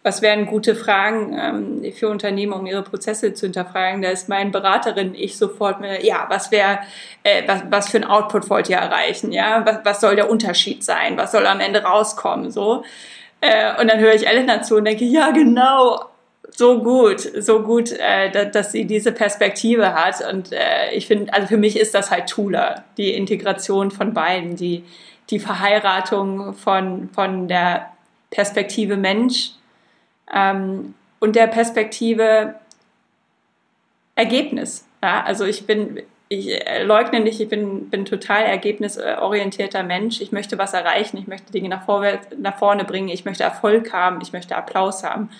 was 0.06 0.22
wären 0.22 0.46
gute 0.46 0.76
Fragen 0.76 1.36
ähm, 1.36 1.92
für 1.92 2.08
Unternehmen, 2.08 2.52
um 2.52 2.64
ihre 2.64 2.84
Prozesse 2.84 3.34
zu 3.34 3.46
hinterfragen? 3.46 4.02
Da 4.02 4.10
ist 4.10 4.28
mein 4.28 4.52
Beraterin 4.52 5.16
ich 5.16 5.36
sofort 5.36 5.80
mit, 5.80 6.04
ja, 6.04 6.26
was 6.28 6.52
wäre, 6.52 6.78
äh, 7.24 7.42
was, 7.48 7.62
was 7.70 7.88
für 7.88 7.96
ein 7.96 8.04
Output 8.04 8.48
wollt 8.48 8.68
ihr 8.68 8.76
erreichen? 8.76 9.32
Ja, 9.32 9.66
was, 9.66 9.78
was 9.82 10.00
soll 10.00 10.14
der 10.14 10.30
Unterschied 10.30 10.84
sein? 10.84 11.16
Was 11.16 11.32
soll 11.32 11.44
am 11.44 11.58
Ende 11.58 11.82
rauskommen? 11.82 12.52
So. 12.52 12.84
Äh, 13.40 13.80
und 13.80 13.90
dann 13.90 13.98
höre 13.98 14.14
ich 14.14 14.28
Elena 14.28 14.62
zu 14.62 14.76
und 14.76 14.84
denke, 14.84 15.04
ja, 15.04 15.32
genau, 15.32 16.04
so 16.52 16.84
gut, 16.84 17.20
so 17.20 17.64
gut, 17.64 17.90
äh, 17.90 18.30
dass, 18.30 18.52
dass 18.52 18.72
sie 18.72 18.84
diese 18.84 19.10
Perspektive 19.10 19.92
hat. 19.92 20.32
Und 20.32 20.52
äh, 20.52 20.92
ich 20.92 21.08
finde, 21.08 21.34
also 21.34 21.48
für 21.48 21.56
mich 21.56 21.76
ist 21.76 21.96
das 21.96 22.12
halt 22.12 22.28
Tula, 22.28 22.84
die 22.96 23.12
Integration 23.12 23.90
von 23.90 24.14
beiden, 24.14 24.54
die, 24.54 24.84
die 25.30 25.40
Verheiratung 25.40 26.54
von, 26.54 27.08
von 27.12 27.48
der 27.48 27.90
Perspektive 28.30 28.96
Mensch 28.96 29.55
ähm, 30.32 30.94
und 31.20 31.36
der 31.36 31.46
Perspektive 31.46 32.54
Ergebnis. 34.14 34.86
Ja, 35.02 35.22
also 35.24 35.44
ich 35.44 35.66
bin, 35.66 36.02
ich 36.28 36.58
leugne 36.82 37.20
nicht, 37.20 37.40
ich 37.40 37.48
bin, 37.48 37.90
bin 37.90 38.04
total 38.04 38.42
ergebnisorientierter 38.42 39.82
Mensch. 39.82 40.20
Ich 40.20 40.32
möchte 40.32 40.58
was 40.58 40.72
erreichen, 40.72 41.18
ich 41.18 41.28
möchte 41.28 41.52
Dinge 41.52 41.68
nach, 41.68 41.84
vorwärts, 41.84 42.28
nach 42.38 42.58
vorne 42.58 42.84
bringen, 42.84 43.08
ich 43.08 43.24
möchte 43.24 43.44
Erfolg 43.44 43.92
haben, 43.92 44.20
ich 44.20 44.32
möchte 44.32 44.56
Applaus 44.56 45.04
haben. 45.04 45.30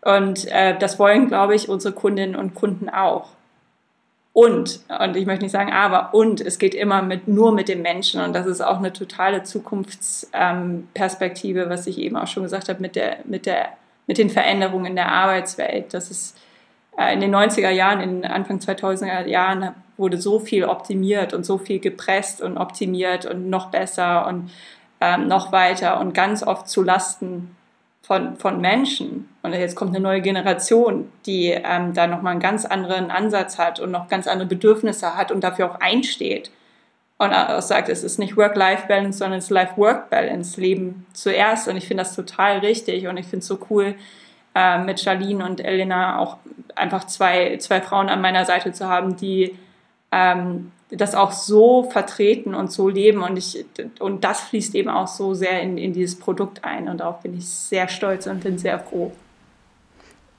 Und 0.00 0.48
äh, 0.48 0.76
das 0.78 0.98
wollen, 0.98 1.28
glaube 1.28 1.54
ich, 1.54 1.68
unsere 1.68 1.94
Kundinnen 1.94 2.34
und 2.34 2.54
Kunden 2.54 2.88
auch. 2.88 3.28
Und, 4.32 4.80
und 4.98 5.16
ich 5.16 5.26
möchte 5.26 5.44
nicht 5.44 5.52
sagen 5.52 5.72
aber, 5.72 6.14
und 6.14 6.40
es 6.40 6.58
geht 6.58 6.74
immer 6.74 7.02
mit, 7.02 7.28
nur 7.28 7.52
mit 7.52 7.68
dem 7.68 7.82
Menschen. 7.82 8.22
Und 8.22 8.32
das 8.32 8.46
ist 8.46 8.62
auch 8.62 8.78
eine 8.78 8.94
totale 8.94 9.42
Zukunftsperspektive, 9.42 11.62
ähm, 11.62 11.70
was 11.70 11.86
ich 11.86 11.98
eben 11.98 12.16
auch 12.16 12.26
schon 12.26 12.44
gesagt 12.44 12.70
habe, 12.70 12.80
mit 12.80 12.96
der, 12.96 13.18
mit 13.24 13.44
der 13.44 13.68
mit 14.06 14.18
den 14.18 14.30
Veränderungen 14.30 14.86
in 14.86 14.96
der 14.96 15.10
Arbeitswelt. 15.10 15.94
Das 15.94 16.10
ist 16.10 16.38
äh, 16.98 17.14
in 17.14 17.20
den 17.20 17.34
90er 17.34 17.70
Jahren, 17.70 18.00
in 18.00 18.24
Anfang 18.24 18.58
2000er 18.58 19.26
Jahren 19.26 19.74
wurde 19.96 20.20
so 20.20 20.38
viel 20.38 20.64
optimiert 20.64 21.32
und 21.32 21.44
so 21.44 21.58
viel 21.58 21.78
gepresst 21.78 22.40
und 22.40 22.58
optimiert 22.58 23.26
und 23.26 23.48
noch 23.48 23.70
besser 23.70 24.26
und 24.26 24.50
ähm, 25.00 25.28
noch 25.28 25.52
weiter 25.52 26.00
und 26.00 26.14
ganz 26.14 26.42
oft 26.42 26.68
zu 26.68 26.82
Lasten 26.82 27.56
von, 28.02 28.36
von 28.36 28.60
Menschen. 28.60 29.28
Und 29.42 29.52
jetzt 29.52 29.76
kommt 29.76 29.94
eine 29.94 30.02
neue 30.02 30.20
Generation, 30.20 31.10
die 31.26 31.48
ähm, 31.48 31.94
da 31.94 32.06
nochmal 32.06 32.32
einen 32.32 32.40
ganz 32.40 32.64
anderen 32.64 33.10
Ansatz 33.10 33.58
hat 33.58 33.80
und 33.80 33.90
noch 33.90 34.08
ganz 34.08 34.26
andere 34.26 34.48
Bedürfnisse 34.48 35.16
hat 35.16 35.30
und 35.30 35.44
dafür 35.44 35.70
auch 35.70 35.80
einsteht 35.80 36.50
und 37.22 37.62
sagt, 37.62 37.88
es 37.88 38.02
ist 38.02 38.18
nicht 38.18 38.36
Work-Life-Balance, 38.36 39.18
sondern 39.18 39.38
es 39.38 39.44
ist 39.44 39.50
Life-Work-Balance, 39.50 40.60
Leben 40.60 41.06
zuerst. 41.12 41.68
Und 41.68 41.76
ich 41.76 41.86
finde 41.86 42.02
das 42.02 42.14
total 42.14 42.58
richtig 42.58 43.06
und 43.06 43.16
ich 43.16 43.26
finde 43.26 43.38
es 43.38 43.46
so 43.46 43.58
cool, 43.70 43.94
äh, 44.54 44.78
mit 44.78 45.00
Charlene 45.00 45.44
und 45.44 45.64
Elena 45.64 46.18
auch 46.18 46.36
einfach 46.74 47.06
zwei, 47.06 47.56
zwei 47.58 47.80
Frauen 47.80 48.08
an 48.08 48.20
meiner 48.20 48.44
Seite 48.44 48.72
zu 48.72 48.88
haben, 48.88 49.16
die 49.16 49.56
ähm, 50.10 50.72
das 50.90 51.14
auch 51.14 51.32
so 51.32 51.84
vertreten 51.84 52.54
und 52.54 52.70
so 52.70 52.88
leben. 52.88 53.22
Und, 53.22 53.38
ich, 53.38 53.64
und 53.98 54.24
das 54.24 54.40
fließt 54.40 54.74
eben 54.74 54.90
auch 54.90 55.08
so 55.08 55.32
sehr 55.32 55.62
in, 55.62 55.78
in 55.78 55.92
dieses 55.92 56.18
Produkt 56.18 56.64
ein. 56.64 56.88
Und 56.88 56.98
darauf 56.98 57.20
bin 57.20 57.36
ich 57.36 57.48
sehr 57.48 57.88
stolz 57.88 58.26
und 58.26 58.42
bin 58.42 58.58
sehr 58.58 58.78
froh. 58.78 59.12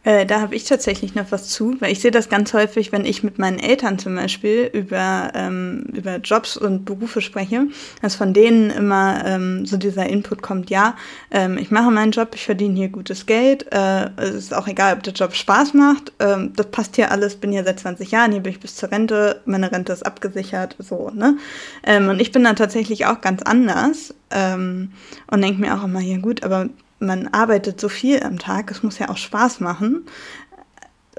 Äh, 0.03 0.25
da 0.25 0.41
habe 0.41 0.55
ich 0.55 0.65
tatsächlich 0.65 1.15
noch 1.15 1.31
was 1.31 1.47
zu, 1.47 1.75
weil 1.79 1.91
ich 1.91 2.01
sehe 2.01 2.11
das 2.11 2.29
ganz 2.29 2.53
häufig, 2.53 2.91
wenn 2.91 3.05
ich 3.05 3.23
mit 3.23 3.39
meinen 3.39 3.59
Eltern 3.59 3.97
zum 3.99 4.15
Beispiel 4.15 4.69
über, 4.73 5.31
ähm, 5.33 5.85
über 5.93 6.17
Jobs 6.17 6.57
und 6.57 6.83
Berufe 6.83 7.21
spreche, 7.21 7.67
dass 8.01 8.15
von 8.15 8.33
denen 8.33 8.69
immer 8.69 9.23
ähm, 9.25 9.65
so 9.65 9.77
dieser 9.77 10.07
Input 10.07 10.41
kommt, 10.41 10.69
ja, 10.69 10.95
ähm, 11.31 11.57
ich 11.57 11.71
mache 11.71 11.89
meinen 11.89 12.11
Job, 12.11 12.31
ich 12.35 12.43
verdiene 12.43 12.75
hier 12.75 12.89
gutes 12.89 13.25
Geld, 13.25 13.71
äh, 13.71 14.09
es 14.17 14.35
ist 14.35 14.53
auch 14.53 14.67
egal, 14.67 14.95
ob 14.95 15.03
der 15.03 15.13
Job 15.13 15.33
Spaß 15.33 15.73
macht, 15.73 16.11
ähm, 16.19 16.51
das 16.55 16.67
passt 16.67 16.97
hier 16.97 17.11
alles, 17.11 17.35
bin 17.35 17.51
hier 17.51 17.63
seit 17.63 17.79
20 17.79 18.11
Jahren, 18.11 18.33
hier 18.33 18.41
bin 18.41 18.51
ich 18.51 18.59
bis 18.59 18.75
zur 18.75 18.91
Rente, 18.91 19.41
meine 19.45 19.71
Rente 19.71 19.93
ist 19.93 20.05
abgesichert, 20.05 20.75
so, 20.79 21.11
ne? 21.13 21.37
Ähm, 21.83 22.09
und 22.09 22.19
ich 22.19 22.31
bin 22.31 22.43
da 22.43 22.53
tatsächlich 22.53 23.05
auch 23.05 23.21
ganz 23.21 23.41
anders 23.43 24.13
ähm, 24.31 24.91
und 25.31 25.41
denke 25.41 25.61
mir 25.61 25.75
auch 25.75 25.83
immer, 25.85 26.01
ja 26.01 26.17
gut, 26.17 26.43
aber 26.43 26.67
man 27.05 27.27
arbeitet 27.27 27.79
so 27.79 27.89
viel 27.89 28.23
am 28.23 28.39
Tag, 28.39 28.71
es 28.71 28.83
muss 28.83 28.99
ja 28.99 29.09
auch 29.09 29.17
Spaß 29.17 29.59
machen. 29.59 30.05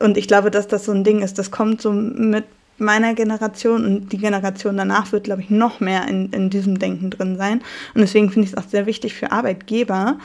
Und 0.00 0.16
ich 0.16 0.26
glaube, 0.26 0.50
dass 0.50 0.66
das 0.66 0.84
so 0.86 0.92
ein 0.92 1.04
Ding 1.04 1.22
ist, 1.22 1.38
das 1.38 1.50
kommt 1.50 1.80
so 1.80 1.92
mit 1.92 2.44
meiner 2.78 3.14
Generation 3.14 3.84
und 3.84 4.12
die 4.12 4.18
Generation 4.18 4.76
danach 4.76 5.12
wird, 5.12 5.24
glaube 5.24 5.42
ich, 5.42 5.50
noch 5.50 5.78
mehr 5.78 6.08
in, 6.08 6.30
in 6.32 6.50
diesem 6.50 6.78
Denken 6.78 7.10
drin 7.10 7.36
sein. 7.36 7.60
Und 7.94 8.00
deswegen 8.00 8.30
finde 8.30 8.46
ich 8.46 8.52
es 8.52 8.58
auch 8.58 8.68
sehr 8.68 8.86
wichtig 8.86 9.14
für 9.14 9.30
Arbeitgeber, 9.30 10.18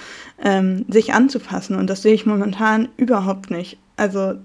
ähm, 0.44 0.86
sich 0.88 1.14
anzupassen. 1.14 1.76
Und 1.76 1.88
das 1.88 2.02
sehe 2.02 2.14
ich 2.14 2.26
momentan 2.26 2.90
überhaupt 2.98 3.52
nicht. 3.52 3.78
Also 3.98 4.36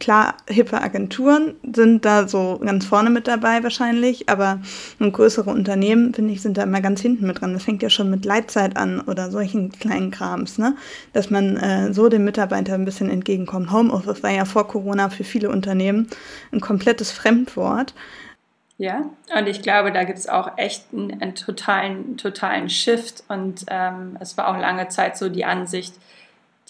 klar, 0.00 0.36
hippe 0.48 0.80
Agenturen 0.80 1.54
sind 1.74 2.04
da 2.04 2.26
so 2.26 2.58
ganz 2.64 2.86
vorne 2.86 3.10
mit 3.10 3.28
dabei 3.28 3.62
wahrscheinlich, 3.62 4.28
aber 4.28 4.60
größere 4.98 5.50
Unternehmen, 5.50 6.12
finde 6.14 6.32
ich, 6.32 6.42
sind 6.42 6.56
da 6.56 6.62
immer 6.64 6.80
ganz 6.80 7.00
hinten 7.00 7.26
mit 7.26 7.40
dran. 7.40 7.52
Das 7.52 7.64
fängt 7.64 7.82
ja 7.82 7.90
schon 7.90 8.10
mit 8.10 8.24
Leitzeit 8.24 8.76
an 8.76 9.00
oder 9.00 9.30
solchen 9.30 9.70
kleinen 9.70 10.10
Krams, 10.10 10.58
ne? 10.58 10.74
Dass 11.12 11.30
man 11.30 11.56
äh, 11.56 11.92
so 11.92 12.08
den 12.08 12.24
Mitarbeitern 12.24 12.82
ein 12.82 12.84
bisschen 12.84 13.10
entgegenkommt. 13.10 13.70
Homeoffice 13.70 14.22
war 14.22 14.30
ja 14.30 14.44
vor 14.44 14.66
Corona 14.66 15.10
für 15.10 15.24
viele 15.24 15.50
Unternehmen 15.50 16.08
ein 16.52 16.60
komplettes 16.60 17.12
Fremdwort. 17.12 17.94
Ja, 18.78 19.10
und 19.36 19.46
ich 19.46 19.60
glaube, 19.60 19.92
da 19.92 20.04
gibt 20.04 20.18
es 20.18 20.26
auch 20.26 20.56
echt 20.56 20.86
einen, 20.94 21.20
einen, 21.20 21.34
totalen, 21.34 22.16
totalen 22.16 22.70
Shift. 22.70 23.24
Und 23.28 23.66
ähm, 23.68 24.16
es 24.20 24.38
war 24.38 24.48
auch 24.48 24.58
lange 24.58 24.88
Zeit 24.88 25.18
so 25.18 25.28
die 25.28 25.44
Ansicht, 25.44 25.92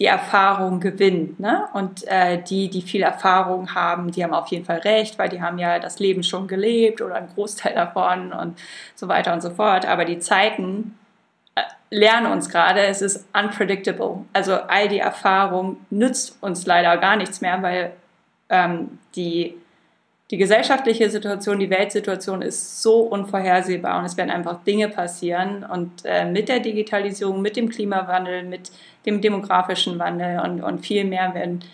die 0.01 0.07
Erfahrung 0.07 0.81
gewinnt. 0.81 1.39
Ne? 1.39 1.69
Und 1.75 2.09
äh, 2.09 2.43
die, 2.43 2.71
die 2.71 2.81
viel 2.81 3.03
Erfahrung 3.03 3.75
haben, 3.75 4.11
die 4.11 4.25
haben 4.25 4.33
auf 4.33 4.49
jeden 4.49 4.65
Fall 4.65 4.79
recht, 4.79 5.19
weil 5.19 5.29
die 5.29 5.43
haben 5.43 5.59
ja 5.59 5.79
das 5.79 5.99
Leben 5.99 6.23
schon 6.23 6.49
gelebt 6.49 7.03
oder 7.03 7.17
einen 7.17 7.29
Großteil 7.29 7.75
davon 7.75 8.33
und 8.33 8.59
so 8.95 9.09
weiter 9.09 9.35
und 9.35 9.43
so 9.43 9.51
fort. 9.51 9.85
Aber 9.85 10.07
die 10.07 10.19
Zeiten 10.19 10.99
äh, 11.55 11.61
lernen 11.91 12.33
uns 12.33 12.49
gerade, 12.49 12.81
es 12.81 13.03
ist 13.03 13.27
unpredictable. 13.35 14.25
Also 14.33 14.55
all 14.55 14.89
die 14.89 15.01
Erfahrung 15.01 15.77
nützt 15.91 16.43
uns 16.43 16.65
leider 16.65 16.97
gar 16.97 17.17
nichts 17.17 17.43
mehr, 17.43 17.61
weil 17.63 17.93
ähm, 18.49 18.99
die 19.15 19.60
die 20.31 20.37
gesellschaftliche 20.37 21.11
Situation, 21.11 21.59
die 21.59 21.71
Weltsituation 21.71 22.41
ist 22.41 22.83
so 22.83 23.01
unvorhersehbar 23.01 23.99
und 23.99 24.05
es 24.05 24.17
werden 24.17 24.31
einfach 24.31 24.63
Dinge 24.63 24.89
passieren. 24.89 25.65
Und 25.65 26.05
äh, 26.05 26.25
mit 26.25 26.49
der 26.49 26.61
Digitalisierung, 26.61 27.43
mit 27.43 27.57
dem 27.57 27.69
Klimawandel, 27.69 28.45
mit 28.45 28.71
dem 29.07 29.21
demografischen 29.21 29.99
Wandel 29.99 30.39
und, 30.41 30.63
und 30.63 30.87
viel 30.87 31.05
mehr 31.05 31.35
werden 31.35 31.65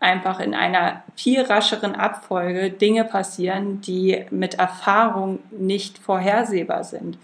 einfach 0.00 0.40
in 0.40 0.54
einer 0.54 1.02
viel 1.14 1.42
rascheren 1.42 1.94
Abfolge 1.94 2.70
Dinge 2.70 3.04
passieren, 3.04 3.82
die 3.82 4.24
mit 4.30 4.54
Erfahrung 4.54 5.40
nicht 5.50 5.98
vorhersehbar 5.98 6.84
sind. 6.84 7.18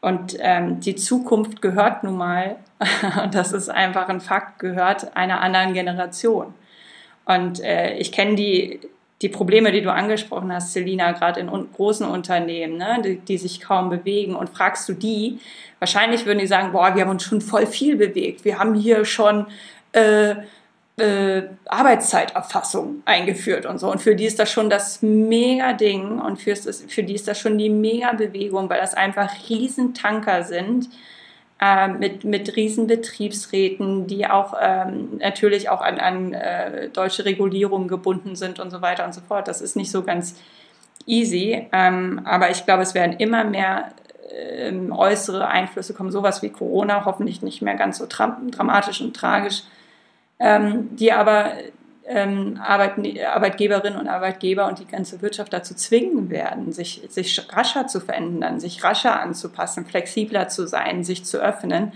Und 0.00 0.36
ähm, 0.40 0.80
die 0.80 0.96
Zukunft 0.96 1.60
gehört 1.60 2.02
nun 2.02 2.16
mal, 2.16 2.56
das 3.30 3.52
ist 3.52 3.68
einfach 3.68 4.08
ein 4.08 4.20
Fakt, 4.20 4.58
gehört 4.58 5.16
einer 5.16 5.40
anderen 5.40 5.74
Generation. 5.74 6.54
Und 7.24 7.62
äh, 7.62 7.94
ich 7.96 8.12
kenne 8.12 8.34
die, 8.34 8.80
die 9.22 9.28
Probleme, 9.28 9.72
die 9.72 9.80
du 9.80 9.92
angesprochen 9.92 10.52
hast, 10.52 10.72
Selina, 10.72 11.12
gerade 11.12 11.40
in 11.40 11.48
un 11.48 11.68
großen 11.72 12.06
Unternehmen, 12.06 12.76
ne, 12.76 13.00
die, 13.04 13.16
die, 13.16 13.38
sich 13.38 13.60
kaum 13.60 13.88
bewegen. 13.88 14.34
Und 14.34 14.50
fragst 14.50 14.88
du 14.88 14.92
die, 14.92 15.38
wahrscheinlich 15.78 16.26
würden 16.26 16.40
die 16.40 16.46
sagen, 16.46 16.72
boah, 16.72 16.94
wir 16.94 17.02
haben 17.02 17.10
uns 17.10 17.22
schon 17.22 17.40
voll 17.40 17.66
viel 17.66 17.96
bewegt. 17.96 18.44
Wir 18.44 18.58
haben 18.58 18.74
hier 18.74 19.04
schon 19.04 19.46
äh, 19.92 20.34
äh, 20.96 21.42
Arbeitszeiterfassung 21.66 23.02
eingeführt 23.04 23.66
und 23.66 23.78
so. 23.78 23.90
Und 23.90 24.00
für 24.00 24.14
die 24.14 24.26
ist 24.26 24.38
das 24.38 24.50
schon 24.50 24.68
das 24.68 25.02
Mega-Ding 25.02 26.20
und 26.20 26.40
für, 26.40 26.54
für 26.56 27.02
die 27.02 27.14
ist 27.14 27.26
das 27.28 27.38
schon 27.38 27.58
die 27.58 27.70
Mega-Bewegung, 27.70 28.68
weil 28.68 28.80
das 28.80 28.94
einfach 28.94 29.30
Riesentanker 29.48 30.44
sind 30.44 30.88
mit, 31.98 32.24
mit 32.24 32.56
riesen 32.56 32.86
Betriebsräten, 32.86 34.06
die 34.06 34.26
auch 34.26 34.54
ähm, 34.60 35.16
natürlich 35.18 35.70
auch 35.70 35.80
an, 35.80 35.98
an 35.98 36.34
äh, 36.34 36.90
deutsche 36.90 37.24
Regulierungen 37.24 37.88
gebunden 37.88 38.36
sind 38.36 38.60
und 38.60 38.70
so 38.70 38.82
weiter 38.82 39.04
und 39.06 39.14
so 39.14 39.22
fort. 39.22 39.48
Das 39.48 39.62
ist 39.62 39.74
nicht 39.74 39.90
so 39.90 40.02
ganz 40.02 40.36
easy, 41.06 41.66
ähm, 41.72 42.20
aber 42.24 42.50
ich 42.50 42.64
glaube, 42.66 42.82
es 42.82 42.94
werden 42.94 43.16
immer 43.16 43.44
mehr 43.44 43.92
ähm, 44.30 44.92
äußere 44.92 45.46
Einflüsse 45.46 45.94
kommen, 45.94 46.10
sowas 46.10 46.42
wie 46.42 46.50
Corona, 46.50 47.04
hoffentlich 47.04 47.42
nicht 47.42 47.62
mehr 47.62 47.76
ganz 47.76 47.98
so 47.98 48.06
dramatisch 48.08 49.00
und 49.00 49.14
tragisch, 49.14 49.62
ähm, 50.38 50.94
die 50.96 51.12
aber 51.12 51.52
ähm, 52.06 52.60
Arbeit, 52.62 52.94
Arbeitgeberinnen 53.24 53.98
und 53.98 54.08
Arbeitgeber 54.08 54.66
und 54.68 54.78
die 54.78 54.86
ganze 54.86 55.22
Wirtschaft 55.22 55.52
dazu 55.52 55.74
zwingen 55.74 56.30
werden, 56.30 56.72
sich, 56.72 57.02
sich 57.08 57.46
rascher 57.52 57.86
zu 57.86 58.00
verändern, 58.00 58.60
sich 58.60 58.84
rascher 58.84 59.20
anzupassen, 59.20 59.86
flexibler 59.86 60.48
zu 60.48 60.66
sein, 60.66 61.04
sich 61.04 61.24
zu 61.24 61.38
öffnen. 61.38 61.92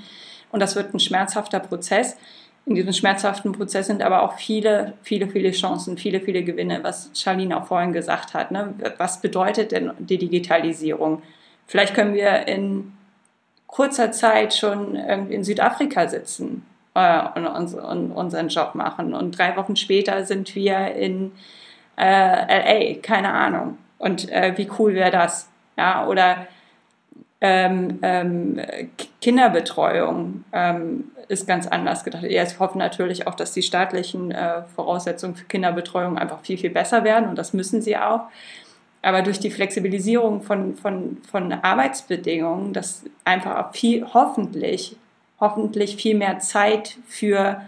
Und 0.51 0.61
das 0.61 0.77
wird 0.77 0.95
ein 0.95 1.01
schmerzhafter 1.01 1.61
Prozess. 1.61 2.17
In 2.65 2.75
diesem 2.75 2.93
schmerzhaften 2.93 3.53
Prozess 3.53 3.87
sind 3.87 4.03
aber 4.03 4.23
auch 4.23 4.35
viele, 4.35 4.95
viele, 5.03 5.29
viele 5.29 5.53
Chancen, 5.53 5.97
viele, 5.97 6.21
viele 6.21 6.43
Gewinne, 6.43 6.81
was 6.83 7.11
Charlene 7.15 7.57
auch 7.57 7.67
vorhin 7.67 7.93
gesagt 7.93 8.35
hat. 8.35 8.51
Ne? 8.51 8.75
Was 8.99 9.21
bedeutet 9.21 9.73
denn 9.73 9.93
die 9.99 10.19
Digitalisierung? 10.19 11.23
Vielleicht 11.67 11.95
können 11.95 12.15
wir 12.15 12.47
in 12.47 12.93
kurzer 13.67 14.13
Zeit 14.13 14.55
schon 14.55 14.95
in 14.95 15.45
Südafrika 15.45 16.09
sitzen 16.09 16.65
äh, 16.99 17.39
und, 17.39 17.75
und, 17.75 18.13
unseren 18.13 18.49
Job 18.49 18.75
machen. 18.75 19.15
Und 19.15 19.39
drei 19.39 19.57
Wochen 19.57 19.77
später 19.77 20.25
sind 20.25 20.55
wir 20.55 20.95
in 20.95 21.33
äh, 21.97 22.95
LA, 22.95 23.01
keine 23.01 23.33
Ahnung. 23.33 23.79
Und 23.99 24.31
äh, 24.31 24.53
wie 24.57 24.69
cool 24.79 24.95
wäre 24.95 25.11
das? 25.11 25.49
Ja, 25.77 26.07
oder 26.07 26.47
ähm, 27.41 27.99
ähm, 28.03 28.61
Kinderbetreuung 29.21 30.45
ähm, 30.53 31.05
ist 31.29 31.47
ganz 31.47 31.67
anders 31.67 32.03
gedacht. 32.03 32.25
Ja, 32.25 32.43
ich 32.43 32.59
hoffe 32.59 32.79
natürlich 32.79 33.27
auch, 33.27 33.35
dass 33.35 33.53
die 33.53 33.63
staatlichen 33.63 34.33
äh, 34.33 34.63
Voraussetzungen 34.75 35.37
für 35.37 35.45
Kinderbetreuung 35.45 36.19
einfach 36.19 36.41
viel, 36.41 36.59
viel 36.59 36.71
besser 36.71 37.05
werden 37.05 37.29
und 37.29 37.39
das 37.39 37.53
müssen 37.53 37.81
sie 37.81 37.97
auch. 37.97 38.23
Aber 39.03 39.23
durch 39.23 39.39
die 39.39 39.51
Flexibilisierung 39.51 40.43
von, 40.43 40.75
von, 40.75 41.19
von 41.31 41.53
Arbeitsbedingungen, 41.53 42.73
dass 42.73 43.05
einfach 43.25 43.73
viel, 43.73 44.05
hoffentlich 44.13 44.97
hoffentlich 45.41 45.97
viel 45.97 46.17
mehr 46.17 46.39
Zeit 46.41 46.97
für 47.07 47.63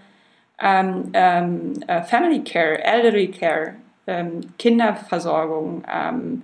ähm, 0.61 1.11
ähm, 1.13 1.83
äh, 1.87 2.03
Family 2.03 2.45
Care, 2.45 2.83
Elderly 2.85 3.29
Care, 3.29 3.75
ähm, 4.07 4.41
Kinderversorgung 4.59 5.85
ähm, 5.91 6.43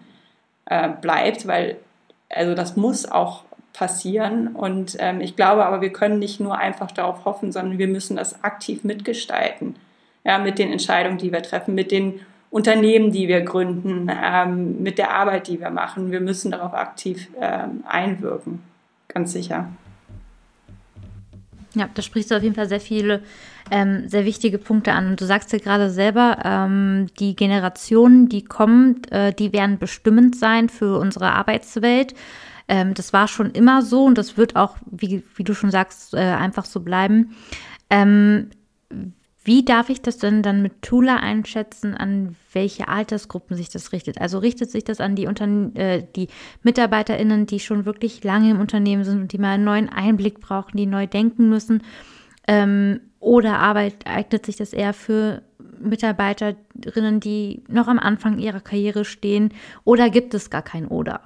äh, 0.67 0.89
bleibt, 0.89 1.47
weil 1.47 1.77
also 2.29 2.55
das 2.55 2.77
muss 2.77 3.07
auch 3.07 3.45
passieren 3.73 4.49
und 4.49 4.97
ähm, 4.99 5.21
ich 5.21 5.37
glaube 5.37 5.67
aber, 5.67 5.81
wir 5.81 5.93
können 5.93 6.19
nicht 6.19 6.41
nur 6.41 6.57
einfach 6.57 6.91
darauf 6.91 7.25
hoffen, 7.25 7.53
sondern 7.53 7.79
wir 7.79 7.89
müssen 7.89 8.17
das 8.17 8.43
aktiv 8.43 8.85
mitgestalten, 8.85 9.77
ja, 10.25 10.39
mit 10.39 10.59
den 10.59 10.73
Entscheidungen, 10.73 11.19
die 11.19 11.31
wir 11.31 11.43
treffen, 11.43 11.75
mit 11.75 11.93
den 11.93 12.21
Unternehmen, 12.51 13.13
die 13.13 13.29
wir 13.29 13.43
gründen, 13.43 14.11
ähm, 14.11 14.83
mit 14.83 14.99
der 14.99 15.15
Arbeit, 15.15 15.49
die 15.49 15.61
wir 15.61 15.71
machen. 15.71 16.11
Wir 16.11 16.21
müssen 16.21 16.53
darauf 16.53 16.73
aktiv 16.73 17.29
einwirken, 17.87 18.63
ganz 19.09 19.33
sicher. 19.33 19.69
Ja, 21.77 21.89
da 21.93 22.03
sprichst 22.03 22.31
du 22.31 22.37
auf 22.37 22.43
jeden 22.43 22.55
Fall 22.55 22.69
sehr 22.69 22.81
viele 22.81 23.23
ähm, 23.71 24.09
sehr 24.09 24.25
wichtige 24.25 24.59
Punkte 24.59 24.93
an. 24.93 25.09
Und 25.09 25.21
du 25.21 25.27
sagst 25.27 25.53
ja 25.53 25.59
gerade 25.59 25.91
selber, 25.91 26.39
ähm, 26.45 27.07
die 27.19 27.37
Generationen, 27.37 28.29
die 28.29 28.45
kommen, 28.45 29.03
äh, 29.11 29.33
die 29.33 29.53
werden 29.53 29.79
bestimmend 29.79 30.37
sein 30.37 30.69
für 30.69 30.99
unsere 30.99 31.33
Arbeitswelt. 31.33 32.15
Ähm, 32.69 32.95
das 32.95 33.13
war 33.13 33.29
schon 33.29 33.51
immer 33.53 33.83
so 33.83 34.05
und 34.05 34.19
das 34.19 34.37
wird 34.37 34.57
auch, 34.57 34.77
wie, 34.91 35.23
wie 35.37 35.45
du 35.45 35.55
schon 35.55 35.71
sagst, 35.71 36.15
äh, 36.15 36.19
einfach 36.19 36.65
so 36.65 36.81
bleiben. 36.81 37.37
Wie 39.47 39.65
darf 39.65 39.91
ich 39.91 40.03
das 40.03 40.19
denn 40.19 40.43
dann 40.43 40.61
mit 40.61 40.83
Tula 40.83 41.19
einschätzen, 41.19 41.95
an 41.95 42.35
welche 42.53 42.89
Altersgruppen 42.89 43.57
sich 43.57 43.69
das 43.69 43.93
richtet? 43.93 44.21
Also 44.21 44.39
richtet 44.39 44.73
sich 44.73 44.83
das 44.83 45.01
an 45.01 45.15
die, 45.15 45.29
Unterne 45.29 45.71
äh, 45.77 46.03
die 46.17 46.27
MitarbeiterInnen, 46.65 47.47
die 47.47 47.61
schon 47.61 47.85
wirklich 47.85 48.25
lange 48.25 48.51
im 48.51 48.59
Unternehmen 48.59 49.05
sind 49.05 49.21
und 49.21 49.33
die 49.33 49.39
mal 49.39 49.53
einen 49.53 49.63
neuen 49.63 49.89
Einblick 49.89 50.41
brauchen, 50.41 50.77
die 50.77 50.87
neu 50.87 51.07
denken 51.07 51.49
müssen? 51.49 51.85
Ähm, 52.49 53.03
oder 53.21 53.61
Arbeit, 53.61 54.05
eignet 54.05 54.45
sich 54.47 54.57
das 54.57 54.73
eher 54.73 54.93
für 54.93 55.43
Mitarbeiterinnen, 55.79 57.21
die 57.21 57.63
noch 57.69 57.87
am 57.87 58.01
Anfang 58.01 58.41
ihrer 58.41 58.61
Karriere 58.61 59.05
stehen? 59.05 59.55
Oder 59.85 60.11
gibt 60.11 60.35
es 60.35 60.51
gar 60.51 60.63
kein 60.63 60.89
Oder? 60.89 61.21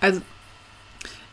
Also 0.00 0.22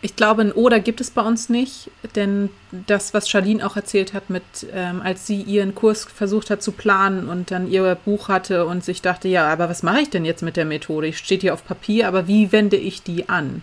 ich 0.04 0.18
glaube, 0.18 0.42
ein 0.42 0.52
Oder 0.52 0.82
gibt 0.82 1.00
es 1.00 1.12
bei 1.12 1.22
uns 1.22 1.48
nicht, 1.48 1.90
denn 2.18 2.50
das, 2.72 3.14
was 3.14 3.30
Charlene 3.30 3.66
auch 3.66 3.78
erzählt 3.78 4.14
hat, 4.14 4.30
mit 4.30 4.44
ähm, 4.74 5.02
als 5.02 5.26
sie 5.26 5.42
ihren 5.42 5.76
Kurs 5.76 6.04
versucht 6.04 6.50
hat 6.50 6.62
zu 6.62 6.74
planen 6.74 7.30
und 7.30 7.52
dann 7.52 7.72
ihr 7.72 7.96
Buch 7.96 8.28
hatte 8.28 8.66
und 8.66 8.84
sich 8.84 9.02
dachte, 9.02 9.30
ja, 9.30 9.48
aber 9.48 9.70
was 9.70 9.82
mache 9.82 10.02
ich 10.02 10.10
denn 10.10 10.26
jetzt 10.26 10.44
mit 10.44 10.58
der 10.58 10.66
Methode? 10.66 11.08
Ich 11.08 11.20
steht 11.20 11.40
hier 11.40 11.54
auf 11.54 11.66
Papier, 11.66 12.10
aber 12.10 12.28
wie 12.28 12.52
wende 12.52 12.76
ich 12.76 13.02
die 13.02 13.30
an? 13.30 13.62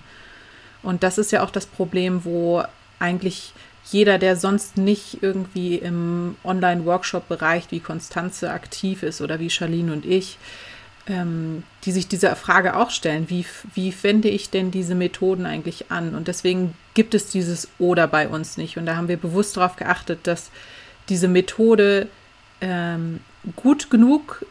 Und 0.82 1.03
das 1.03 1.18
ist 1.18 1.30
ja 1.30 1.43
auch 1.45 1.51
das 1.51 1.66
Problem, 1.66 2.24
wo 2.24 2.62
eigentlich 2.99 3.53
jeder, 3.91 4.16
der 4.16 4.36
sonst 4.36 4.78
nicht 4.78 5.18
irgendwie 5.22 5.74
im 5.74 6.36
Online-Workshop-Bereich 6.43 7.64
wie 7.70 7.80
Konstanze 7.80 8.51
aktiv 8.51 9.03
ist 9.03 9.20
oder 9.20 9.41
wie 9.41 9.51
Charlene 9.51 9.93
und 9.93 10.07
ich, 10.07 10.38
ähm, 11.11 11.65
die 11.85 11.91
sich 11.93 12.07
diese 12.07 12.35
Frage 12.37 12.77
auch 12.77 12.91
stellen, 12.91 13.29
wie, 13.29 13.45
wie 13.75 13.93
wende 14.03 14.29
ich 14.29 14.51
denn 14.51 14.71
diese 14.71 14.95
Methoden 14.95 15.45
eigentlich 15.45 15.91
an? 15.91 16.15
Und 16.15 16.29
deswegen 16.29 16.75
gibt 16.95 17.15
es 17.15 17.27
dieses 17.27 17.69
Oder 17.79 18.07
bei 18.07 18.29
uns 18.29 18.57
nicht. 18.57 18.79
Und 18.79 18.87
da 18.87 18.97
haben 18.97 19.09
wir 19.09 19.17
bewusst 19.17 19.57
darauf 19.57 19.75
geachtet, 19.75 20.21
dass 20.25 20.51
diese 21.09 21.27
Methode 21.27 22.07
ähm, 22.61 23.21
gut 23.57 23.91
genug 23.91 24.47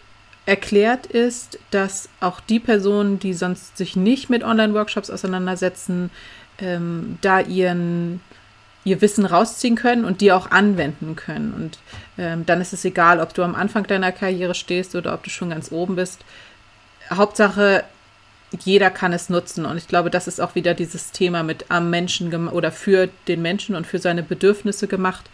erklärt 0.46 1.06
ist, 1.06 1.60
dass 1.72 2.10
auch 2.20 2.42
die 2.42 2.60
Personen, 2.60 3.20
die 3.20 3.34
sonst 3.34 3.78
sich 3.78 3.96
nicht 3.96 4.30
mit 4.30 4.44
Online-Workshops 4.44 5.10
auseinandersetzen, 5.10 6.10
ähm, 6.60 7.20
da 7.22 7.40
ihren 7.40 8.20
ihr 8.84 9.02
Wissen 9.02 9.26
rausziehen 9.26 9.76
können 9.76 10.06
und 10.06 10.22
die 10.22 10.32
auch 10.32 10.52
anwenden 10.52 11.16
können. 11.16 11.54
Und 11.54 11.80
ähm, 12.18 12.46
dann 12.46 12.62
ist 12.62 12.74
es 12.74 12.86
egal, 12.86 13.20
ob 13.20 13.34
du 13.34 13.44
am 13.44 13.56
Anfang 13.56 13.86
deiner 13.86 14.12
Karriere 14.12 14.56
stehst 14.56 14.96
oder 14.96 15.14
ob 15.14 15.24
du 15.24 15.30
schon 15.30 15.50
ganz 15.50 15.72
oben 15.72 15.96
bist. 15.96 16.24
Hauptsache, 17.12 17.84
jeder 18.64 18.90
kann 18.90 19.14
es 19.14 19.30
nutzen. 19.30 19.66
Und 19.66 19.78
ich 19.78 19.88
glaube, 19.88 20.10
das 20.10 20.28
ist 20.28 20.42
auch 20.42 20.56
wieder 20.56 20.74
dieses 20.74 21.12
Thema 21.12 21.44
mit 21.44 21.66
am 21.70 21.90
Menschen 21.90 22.48
oder 22.50 22.72
für 22.72 23.10
den 23.28 23.42
Menschen 23.42 23.76
und 23.76 23.86
für 23.86 24.00
seine 24.00 24.24
Bedürfnisse 24.24 24.88
gemacht. 24.88 25.30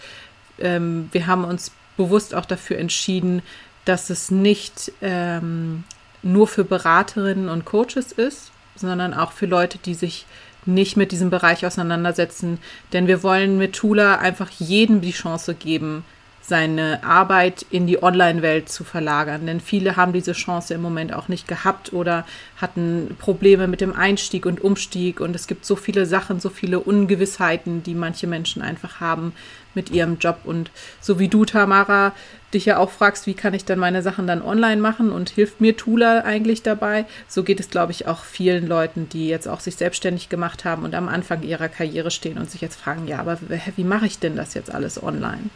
Ähm, 0.60 1.10
wir 1.12 1.28
haben 1.28 1.46
uns 1.46 1.72
bewusst 1.98 2.36
auch 2.36 2.46
dafür 2.46 2.78
entschieden, 2.78 3.42
dass 3.86 4.10
es 4.10 4.32
nicht 4.32 4.92
ähm, 5.02 5.84
nur 6.24 6.48
für 6.48 6.66
Beraterinnen 6.66 7.50
und 7.50 7.66
Coaches 7.66 8.12
ist, 8.12 8.52
sondern 8.76 9.14
auch 9.14 9.32
für 9.32 9.46
Leute, 9.46 9.78
die 9.78 9.94
sich 9.94 10.26
nicht 10.66 10.98
mit 10.98 11.12
diesem 11.12 11.30
Bereich 11.30 11.66
auseinandersetzen. 11.66 12.60
Denn 12.92 13.08
wir 13.08 13.24
wollen 13.24 13.58
mit 13.58 13.74
Tula 13.74 14.18
einfach 14.18 14.50
jedem 14.50 15.02
die 15.02 15.12
Chance 15.12 15.54
geben, 15.54 16.04
seine 16.48 17.04
Arbeit 17.04 17.66
in 17.72 17.88
die 17.88 18.04
Online-Welt 18.04 18.70
zu 18.70 18.84
verlagern. 18.84 19.48
Denn 19.48 19.60
viele 19.60 19.96
haben 19.96 20.14
diese 20.14 20.34
Chance 20.34 20.76
im 20.76 20.82
Moment 20.82 21.14
auch 21.14 21.28
nicht 21.28 21.48
gehabt 21.48 21.92
oder 21.92 22.26
hatten 22.58 23.16
Probleme 23.18 23.68
mit 23.68 23.82
dem 23.82 23.96
Einstieg 23.96 24.46
und 24.46 24.64
Umstieg. 24.64 25.20
Und 25.20 25.36
es 25.36 25.48
gibt 25.48 25.66
so 25.66 25.76
viele 25.76 26.06
Sachen, 26.06 26.40
so 26.40 26.50
viele 26.50 26.80
Ungewissheiten, 26.80 27.82
die 27.82 27.96
manche 27.96 28.28
Menschen 28.28 28.62
einfach 28.62 29.00
haben 29.00 29.34
mit 29.74 29.90
ihrem 29.90 30.20
Job. 30.20 30.40
Und 30.44 30.70
so 31.02 31.18
wie 31.18 31.30
du, 31.30 31.46
Tamara, 31.46 32.14
dich 32.54 32.66
ja 32.66 32.78
auch 32.78 32.92
fragst, 32.92 33.26
wie 33.26 33.34
kann 33.34 33.56
ich 33.56 33.66
dann 33.66 33.80
meine 33.80 34.04
Sachen 34.04 34.28
dann 34.28 34.42
online 34.42 34.82
machen 34.82 35.12
und 35.12 35.30
hilft 35.30 35.62
mir 35.62 35.76
Tula 35.76 36.22
eigentlich 36.22 36.62
dabei, 36.62 37.06
so 37.28 37.44
geht 37.44 37.60
es, 37.60 37.70
glaube 37.70 37.92
ich, 37.92 38.08
auch 38.08 38.24
vielen 38.24 38.68
Leuten, 38.68 39.10
die 39.10 39.28
jetzt 39.28 39.48
auch 39.48 39.60
sich 39.60 39.76
selbstständig 39.76 40.30
gemacht 40.30 40.64
haben 40.64 40.84
und 40.84 40.96
am 40.96 41.10
Anfang 41.10 41.44
ihrer 41.44 41.70
Karriere 41.70 42.12
stehen 42.12 42.38
und 42.38 42.50
sich 42.50 42.62
jetzt 42.62 42.80
fragen, 42.80 43.08
ja, 43.08 43.20
aber 43.20 43.40
wie 43.76 43.84
mache 43.84 44.06
ich 44.06 44.20
denn 44.20 44.36
das 44.36 44.54
jetzt 44.54 44.74
alles 44.74 45.02
online? 45.02 45.50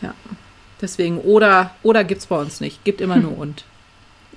Ja. 0.00 0.14
Deswegen, 0.80 1.18
oder, 1.18 1.72
oder 1.82 2.04
gibt 2.04 2.20
es 2.20 2.26
bei 2.26 2.36
uns 2.36 2.60
nicht. 2.60 2.84
Gibt 2.84 3.00
immer 3.00 3.16
nur 3.16 3.36
und. 3.36 3.64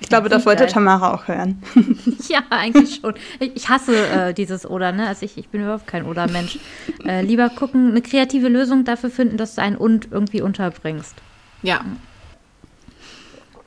Ich 0.00 0.08
glaube, 0.08 0.28
das 0.28 0.44
wollte 0.46 0.66
Tamara 0.66 1.14
auch 1.14 1.28
hören. 1.28 1.62
ja, 2.28 2.42
eigentlich 2.50 2.96
schon. 2.96 3.14
Ich 3.38 3.68
hasse 3.68 3.94
äh, 4.08 4.34
dieses 4.34 4.66
Oder, 4.66 4.90
ne? 4.90 5.06
Also 5.06 5.24
ich, 5.24 5.38
ich 5.38 5.48
bin 5.48 5.62
überhaupt 5.62 5.86
kein 5.86 6.04
Oder-Mensch. 6.04 6.58
Äh, 7.06 7.22
lieber 7.22 7.48
gucken, 7.48 7.90
eine 7.90 8.02
kreative 8.02 8.48
Lösung 8.48 8.84
dafür 8.84 9.10
finden, 9.10 9.36
dass 9.36 9.54
du 9.54 9.62
ein 9.62 9.76
Und 9.76 10.08
irgendwie 10.10 10.40
unterbringst. 10.40 11.14
Ja. 11.62 11.84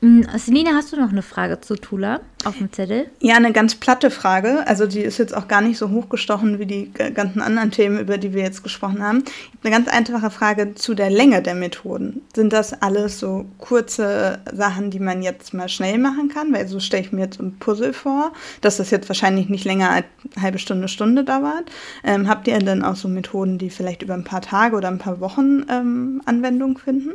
Hm, 0.00 0.26
Selina, 0.36 0.72
hast 0.74 0.92
du 0.92 0.96
noch 0.96 1.10
eine 1.10 1.22
Frage 1.22 1.60
zu 1.60 1.74
Tula 1.74 2.20
auf 2.44 2.58
dem 2.58 2.70
Zettel? 2.70 3.06
Ja, 3.20 3.36
eine 3.36 3.52
ganz 3.52 3.76
platte 3.76 4.10
Frage. 4.10 4.66
Also 4.66 4.86
die 4.86 5.00
ist 5.00 5.16
jetzt 5.16 5.34
auch 5.34 5.48
gar 5.48 5.62
nicht 5.62 5.78
so 5.78 5.90
hochgestochen 5.90 6.58
wie 6.58 6.66
die 6.66 6.92
ganzen 6.92 7.40
anderen 7.40 7.70
Themen, 7.70 7.98
über 7.98 8.18
die 8.18 8.34
wir 8.34 8.42
jetzt 8.42 8.62
gesprochen 8.62 9.02
haben. 9.02 9.24
Eine 9.62 9.72
ganz 9.72 9.88
einfache 9.88 10.30
Frage 10.30 10.74
zu 10.74 10.94
der 10.94 11.08
Länge 11.08 11.40
der 11.40 11.54
Methoden. 11.54 12.20
Sind 12.34 12.52
das 12.52 12.82
alles 12.82 13.18
so 13.18 13.46
kurze 13.56 14.38
Sachen, 14.52 14.90
die 14.90 15.00
man 15.00 15.22
jetzt 15.22 15.54
mal 15.54 15.68
schnell 15.68 15.96
machen 15.96 16.28
kann? 16.28 16.52
Weil 16.52 16.68
so 16.68 16.78
stelle 16.78 17.02
ich 17.02 17.12
mir 17.12 17.22
jetzt 17.22 17.40
ein 17.40 17.56
Puzzle 17.58 17.94
vor, 17.94 18.32
dass 18.60 18.76
das 18.76 18.90
jetzt 18.90 19.08
wahrscheinlich 19.08 19.48
nicht 19.48 19.64
länger 19.64 19.90
als 19.90 20.06
eine 20.34 20.42
halbe 20.42 20.58
Stunde, 20.58 20.88
Stunde 20.88 21.24
dauert. 21.24 21.64
Ähm, 22.04 22.28
habt 22.28 22.46
ihr 22.48 22.58
denn 22.58 22.82
auch 22.82 22.96
so 22.96 23.08
Methoden, 23.08 23.56
die 23.56 23.70
vielleicht 23.70 24.02
über 24.02 24.14
ein 24.14 24.24
paar 24.24 24.42
Tage 24.42 24.76
oder 24.76 24.88
ein 24.88 24.98
paar 24.98 25.20
Wochen 25.20 25.64
ähm, 25.70 26.20
Anwendung 26.26 26.76
finden? 26.76 27.12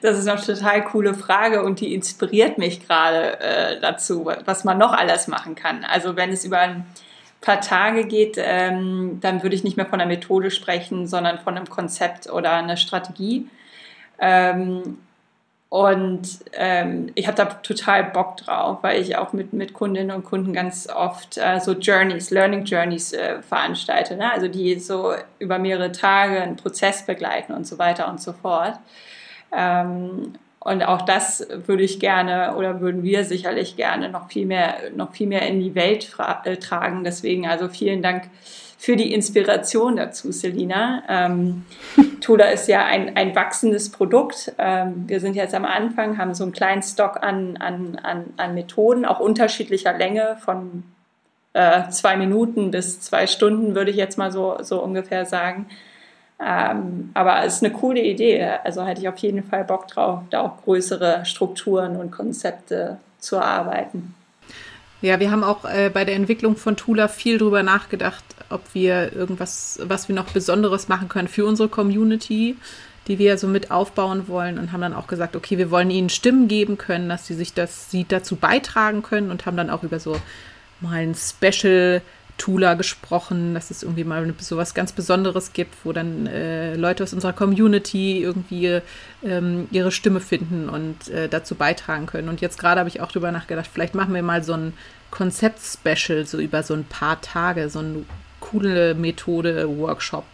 Das 0.00 0.18
ist 0.18 0.28
eine 0.28 0.40
total 0.40 0.84
coole 0.84 1.14
Frage 1.14 1.62
und 1.62 1.80
die 1.80 1.94
inspiriert 1.94 2.58
mich 2.58 2.86
gerade 2.86 3.40
äh, 3.40 3.80
dazu, 3.80 4.26
was 4.44 4.64
man 4.64 4.78
noch 4.78 4.92
alles 4.92 5.28
machen 5.28 5.54
kann. 5.54 5.84
Also 5.84 6.16
wenn 6.16 6.30
es 6.30 6.44
über 6.44 6.58
ein 6.58 6.86
paar 7.40 7.60
Tage 7.60 8.04
geht, 8.04 8.36
ähm, 8.38 9.18
dann 9.20 9.42
würde 9.42 9.54
ich 9.54 9.64
nicht 9.64 9.76
mehr 9.76 9.86
von 9.86 10.00
einer 10.00 10.08
Methode 10.08 10.50
sprechen, 10.50 11.06
sondern 11.06 11.38
von 11.38 11.56
einem 11.56 11.68
Konzept 11.68 12.30
oder 12.30 12.52
einer 12.52 12.76
Strategie. 12.76 13.48
Ähm, 14.18 14.98
und 15.72 16.40
ähm, 16.52 17.10
ich 17.14 17.26
habe 17.26 17.36
da 17.36 17.46
total 17.46 18.04
Bock 18.04 18.36
drauf, 18.36 18.80
weil 18.82 19.00
ich 19.00 19.16
auch 19.16 19.32
mit, 19.32 19.54
mit 19.54 19.72
Kundinnen 19.72 20.14
und 20.14 20.22
Kunden 20.22 20.52
ganz 20.52 20.86
oft 20.86 21.38
äh, 21.38 21.60
so 21.60 21.72
Journeys, 21.72 22.30
Learning 22.30 22.64
Journeys 22.64 23.14
äh, 23.14 23.40
veranstalte. 23.40 24.16
Ne? 24.16 24.30
Also 24.30 24.48
die 24.48 24.78
so 24.78 25.14
über 25.38 25.58
mehrere 25.58 25.90
Tage 25.90 26.42
einen 26.42 26.56
Prozess 26.56 27.06
begleiten 27.06 27.54
und 27.54 27.66
so 27.66 27.78
weiter 27.78 28.10
und 28.10 28.20
so 28.20 28.34
fort. 28.34 28.74
Ähm, 29.56 30.34
und 30.60 30.82
auch 30.84 31.02
das 31.02 31.46
würde 31.66 31.82
ich 31.82 31.98
gerne 31.98 32.54
oder 32.56 32.80
würden 32.80 33.02
wir 33.02 33.24
sicherlich 33.24 33.76
gerne 33.76 34.10
noch 34.10 34.28
viel 34.28 34.46
mehr, 34.46 34.76
noch 34.94 35.12
viel 35.12 35.26
mehr 35.26 35.42
in 35.48 35.60
die 35.60 35.74
Welt 35.74 36.14
äh, 36.44 36.56
tragen. 36.56 37.02
Deswegen 37.02 37.48
also 37.48 37.68
vielen 37.68 38.00
Dank 38.00 38.30
für 38.78 38.96
die 38.96 39.12
Inspiration 39.12 39.96
dazu, 39.96 40.32
Selina. 40.32 41.02
Ähm, 41.08 41.64
Tula 42.20 42.46
ist 42.46 42.68
ja 42.68 42.84
ein, 42.84 43.16
ein 43.16 43.34
wachsendes 43.34 43.90
Produkt. 43.90 44.52
Ähm, 44.58 45.04
wir 45.06 45.20
sind 45.20 45.34
jetzt 45.34 45.54
am 45.54 45.64
Anfang, 45.64 46.18
haben 46.18 46.34
so 46.34 46.44
einen 46.44 46.52
kleinen 46.52 46.82
Stock 46.82 47.22
an, 47.22 47.56
an, 47.58 47.98
an, 48.02 48.24
an 48.36 48.54
Methoden, 48.54 49.04
auch 49.04 49.20
unterschiedlicher 49.20 49.96
Länge 49.96 50.36
von 50.44 50.84
äh, 51.52 51.90
zwei 51.90 52.16
Minuten 52.16 52.70
bis 52.70 53.00
zwei 53.00 53.26
Stunden, 53.26 53.74
würde 53.74 53.90
ich 53.90 53.96
jetzt 53.96 54.18
mal 54.18 54.32
so, 54.32 54.56
so 54.62 54.82
ungefähr 54.82 55.26
sagen. 55.26 55.66
Ähm, 56.44 57.10
aber 57.14 57.44
es 57.44 57.56
ist 57.56 57.64
eine 57.64 57.72
coole 57.72 58.02
Idee. 58.02 58.44
Also 58.64 58.84
hätte 58.84 59.00
ich 59.00 59.08
auf 59.08 59.18
jeden 59.18 59.42
Fall 59.42 59.64
Bock 59.64 59.88
drauf, 59.88 60.20
da 60.30 60.40
auch 60.40 60.62
größere 60.64 61.24
Strukturen 61.24 61.96
und 61.96 62.10
Konzepte 62.10 62.98
zu 63.18 63.36
erarbeiten. 63.36 64.14
Ja, 65.02 65.18
wir 65.18 65.30
haben 65.30 65.44
auch 65.44 65.64
äh, 65.64 65.90
bei 65.92 66.04
der 66.04 66.14
Entwicklung 66.14 66.56
von 66.56 66.76
Tula 66.76 67.08
viel 67.08 67.38
drüber 67.38 67.62
nachgedacht, 67.62 68.24
ob 68.50 68.62
wir 68.72 69.12
irgendwas, 69.12 69.80
was 69.82 70.08
wir 70.08 70.14
noch 70.14 70.30
Besonderes 70.30 70.88
machen 70.88 71.08
können 71.08 71.28
für 71.28 71.44
unsere 71.44 71.68
Community, 71.68 72.56
die 73.08 73.18
wir 73.18 73.36
so 73.36 73.48
mit 73.48 73.72
aufbauen 73.72 74.28
wollen 74.28 74.58
und 74.58 74.70
haben 74.72 74.80
dann 74.80 74.94
auch 74.94 75.08
gesagt, 75.08 75.34
okay, 75.34 75.58
wir 75.58 75.72
wollen 75.72 75.90
ihnen 75.90 76.08
Stimmen 76.08 76.46
geben 76.46 76.78
können, 76.78 77.08
dass 77.08 77.26
sie 77.26 77.34
sich 77.34 77.52
das, 77.52 77.90
sie 77.90 78.04
dazu 78.06 78.36
beitragen 78.36 79.02
können 79.02 79.30
und 79.30 79.44
haben 79.44 79.56
dann 79.56 79.70
auch 79.70 79.82
über 79.82 79.98
so 79.98 80.16
mal 80.80 81.02
ein 81.02 81.14
Special 81.16 82.00
Tula 82.38 82.74
gesprochen, 82.74 83.54
dass 83.54 83.70
es 83.70 83.82
irgendwie 83.82 84.04
mal 84.04 84.34
so 84.40 84.56
was 84.56 84.74
ganz 84.74 84.92
Besonderes 84.92 85.52
gibt, 85.52 85.74
wo 85.84 85.92
dann 85.92 86.26
äh, 86.26 86.74
Leute 86.74 87.04
aus 87.04 87.12
unserer 87.12 87.32
Community 87.32 88.20
irgendwie 88.20 88.80
ähm, 89.22 89.68
ihre 89.70 89.92
Stimme 89.92 90.20
finden 90.20 90.68
und 90.68 91.08
äh, 91.08 91.28
dazu 91.28 91.54
beitragen 91.54 92.06
können. 92.06 92.28
Und 92.28 92.40
jetzt 92.40 92.58
gerade 92.58 92.80
habe 92.80 92.88
ich 92.88 93.00
auch 93.00 93.12
drüber 93.12 93.30
nachgedacht, 93.30 93.70
vielleicht 93.72 93.94
machen 93.94 94.14
wir 94.14 94.22
mal 94.22 94.42
so 94.42 94.54
ein 94.54 94.72
Konzept-Special, 95.10 96.26
so 96.26 96.38
über 96.38 96.62
so 96.62 96.74
ein 96.74 96.84
paar 96.84 97.20
Tage, 97.20 97.68
so 97.68 97.78
eine 97.78 98.04
coole 98.40 98.94
Methode, 98.94 99.68
Workshop, 99.78 100.24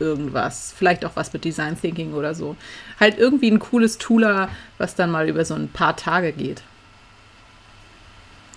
irgendwas. 0.00 0.74
Vielleicht 0.76 1.04
auch 1.04 1.14
was 1.14 1.32
mit 1.32 1.44
Design 1.44 1.80
Thinking 1.80 2.14
oder 2.14 2.34
so. 2.34 2.56
Halt 2.98 3.16
irgendwie 3.18 3.50
ein 3.50 3.60
cooles 3.60 3.98
Tula, 3.98 4.48
was 4.78 4.94
dann 4.96 5.10
mal 5.10 5.28
über 5.28 5.44
so 5.44 5.54
ein 5.54 5.68
paar 5.68 5.96
Tage 5.96 6.32
geht. 6.32 6.62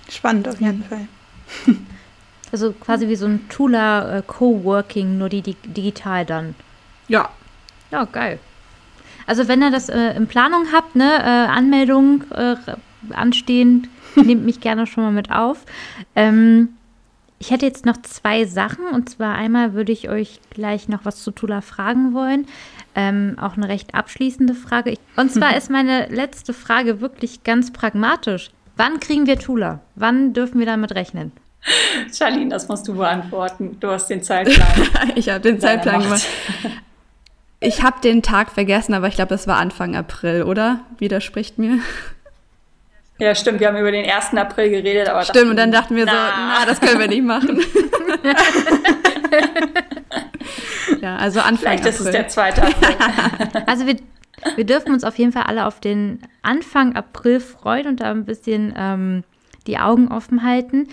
Spannend 0.10 0.48
auf 0.48 0.60
jeden 0.60 0.84
Fall. 0.84 1.08
Also 2.52 2.72
quasi 2.72 3.08
wie 3.08 3.16
so 3.16 3.26
ein 3.26 3.48
Tula 3.50 4.18
äh, 4.18 4.24
Coworking, 4.26 5.18
nur 5.18 5.30
die, 5.30 5.42
die 5.42 5.56
digital 5.56 6.26
dann. 6.26 6.56
Ja. 7.08 7.30
Ja, 7.92 8.06
geil. 8.06 8.40
Also 9.26 9.48
wenn 9.48 9.62
ihr 9.62 9.72
das 9.72 9.90
äh, 9.90 10.16
in 10.16 10.28
Planung 10.28 10.68
habt, 10.72 10.96
ne, 10.96 11.20
äh, 11.20 11.50
Anmeldung 11.50 12.24
äh, 12.32 12.56
anstehend, 13.12 13.90
nehmt 14.16 14.46
mich 14.46 14.62
gerne 14.62 14.88
schon 14.88 15.04
mal 15.04 15.12
mit 15.12 15.32
auf. 15.32 15.66
Ähm, 16.16 16.70
ich 17.40 17.52
hätte 17.52 17.66
jetzt 17.66 17.86
noch 17.86 18.02
zwei 18.02 18.46
Sachen 18.46 18.86
und 18.88 19.10
zwar 19.10 19.36
einmal 19.36 19.74
würde 19.74 19.92
ich 19.92 20.10
euch 20.10 20.40
gleich 20.50 20.88
noch 20.90 21.06
was 21.06 21.22
zu 21.24 21.32
Tula 21.32 21.62
fragen 21.62 22.14
wollen. 22.14 22.48
Ähm, 22.96 23.36
auch 23.40 23.58
eine 23.58 23.68
recht 23.68 23.94
abschließende 23.94 24.56
Frage. 24.56 24.96
Und 25.18 25.32
zwar 25.32 25.56
ist 25.58 25.70
meine 25.70 26.08
letzte 26.08 26.54
Frage 26.54 27.00
wirklich 27.00 27.44
ganz 27.44 27.72
pragmatisch. 27.72 28.50
Wann 28.76 29.00
kriegen 29.00 29.28
wir 29.28 29.38
Tula? 29.38 29.82
Wann 29.96 30.34
dürfen 30.34 30.60
wir 30.60 30.66
damit 30.66 30.96
rechnen? 30.96 31.32
Charlene, 32.14 32.50
das 32.50 32.68
musst 32.68 32.88
du 32.88 32.96
beantworten. 32.96 33.78
Du 33.80 33.90
hast 33.90 34.08
den 34.08 34.24
Zeitplan. 34.24 34.68
ich 35.16 35.30
habe 35.30 35.42
den 35.42 35.60
Zeitplan 35.60 36.02
gemacht. 36.02 36.26
Ich 37.60 37.84
habe 37.84 38.00
den 38.02 38.22
Tag 38.22 38.52
vergessen, 38.52 38.94
aber 38.94 39.08
ich 39.08 39.16
glaube, 39.16 39.36
es 39.36 39.48
war 39.48 39.58
Anfang 39.58 39.96
April, 39.96 40.44
oder? 40.44 40.82
Widerspricht 41.00 41.58
mir. 41.58 41.80
Ja, 43.20 43.34
stimmt. 43.34 43.60
Wir 43.60 43.68
haben 43.68 43.78
über 43.78 43.92
den 43.92 44.08
1. 44.10 44.36
April 44.36 44.70
geredet, 44.70 45.10
aber. 45.10 45.24
Stimmt, 45.24 45.50
und 45.50 45.58
dann 45.58 45.72
dachten 45.72 45.96
wir 45.96 46.06
na. 46.06 46.12
so, 46.12 46.18
na, 46.38 46.66
das 46.66 46.80
können 46.80 47.00
wir 47.00 47.08
nicht 47.08 47.24
machen. 47.24 47.62
ja, 51.02 51.18
also 51.18 51.40
Anfang 51.40 51.58
Vielleicht 51.58 51.80
April. 51.80 51.94
ist 51.94 52.00
es 52.02 52.12
der 52.12 52.28
2. 52.28 52.50
April. 52.50 52.76
also 53.66 53.88
wir, 53.88 53.96
wir 54.56 54.66
dürfen 54.66 54.94
uns 54.94 55.04
auf 55.04 55.18
jeden 55.18 55.32
Fall 55.32 55.44
alle 55.44 55.66
auf 55.66 55.80
den 55.80 56.22
Anfang 56.44 56.96
April 56.96 57.40
freuen 57.40 57.88
und 57.88 58.02
da 58.02 58.12
ein 58.12 58.26
bisschen 58.26 58.74
ähm, 58.78 59.24
die 59.66 59.80
Augen 59.80 60.10
offen 60.10 60.44
halten. 60.44 60.88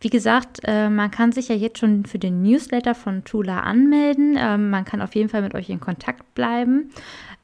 Wie 0.00 0.10
gesagt, 0.10 0.60
äh, 0.64 0.88
man 0.88 1.10
kann 1.10 1.32
sich 1.32 1.48
ja 1.48 1.56
jetzt 1.56 1.78
schon 1.78 2.04
für 2.04 2.18
den 2.18 2.42
Newsletter 2.42 2.94
von 2.94 3.24
Tula 3.24 3.60
anmelden. 3.60 4.36
Ähm, 4.38 4.70
man 4.70 4.84
kann 4.84 5.02
auf 5.02 5.14
jeden 5.14 5.28
Fall 5.28 5.42
mit 5.42 5.54
euch 5.54 5.68
in 5.70 5.80
Kontakt 5.80 6.34
bleiben. 6.34 6.90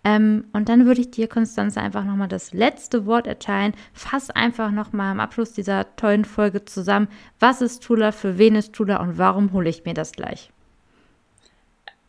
Ähm, 0.04 0.44
und 0.52 0.68
dann 0.68 0.86
würde 0.86 1.00
ich 1.00 1.10
dir, 1.10 1.26
Konstanze, 1.26 1.80
einfach 1.80 2.04
nochmal 2.04 2.28
das 2.28 2.52
letzte 2.52 3.06
Wort 3.06 3.26
erteilen. 3.26 3.72
Fass 3.92 4.30
einfach 4.30 4.70
nochmal 4.70 5.10
am 5.10 5.20
Abschluss 5.20 5.52
dieser 5.52 5.96
tollen 5.96 6.24
Folge 6.24 6.64
zusammen. 6.64 7.08
Was 7.40 7.60
ist 7.60 7.82
Tula, 7.82 8.12
für 8.12 8.38
wen 8.38 8.54
ist 8.54 8.72
Tula 8.72 9.00
und 9.00 9.18
warum 9.18 9.52
hole 9.52 9.68
ich 9.68 9.84
mir 9.84 9.94
das 9.94 10.12
gleich? 10.12 10.50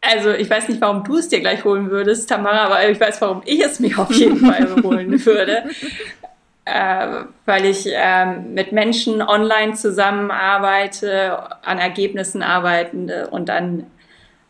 Also 0.01 0.31
ich 0.31 0.47
weiß 0.47 0.69
nicht, 0.69 0.81
warum 0.81 1.03
du 1.03 1.17
es 1.17 1.29
dir 1.29 1.39
gleich 1.39 1.63
holen 1.63 1.89
würdest, 1.89 2.29
Tamara, 2.29 2.65
aber 2.65 2.87
ich 2.87 2.99
weiß, 2.99 3.19
warum 3.21 3.41
ich 3.45 3.63
es 3.63 3.79
mir 3.79 3.97
auf 3.97 4.11
jeden 4.11 4.37
Fall 4.37 4.83
holen 4.83 5.25
würde 5.25 5.63
äh, 6.65 7.25
weil 7.45 7.65
ich 7.65 7.87
äh, 7.87 8.25
mit 8.25 8.71
Menschen 8.71 9.21
online 9.21 9.73
zusammenarbeite, 9.73 11.63
an 11.63 11.77
Ergebnissen 11.77 12.41
arbeite 12.41 13.27
und 13.29 13.49
an 13.49 13.85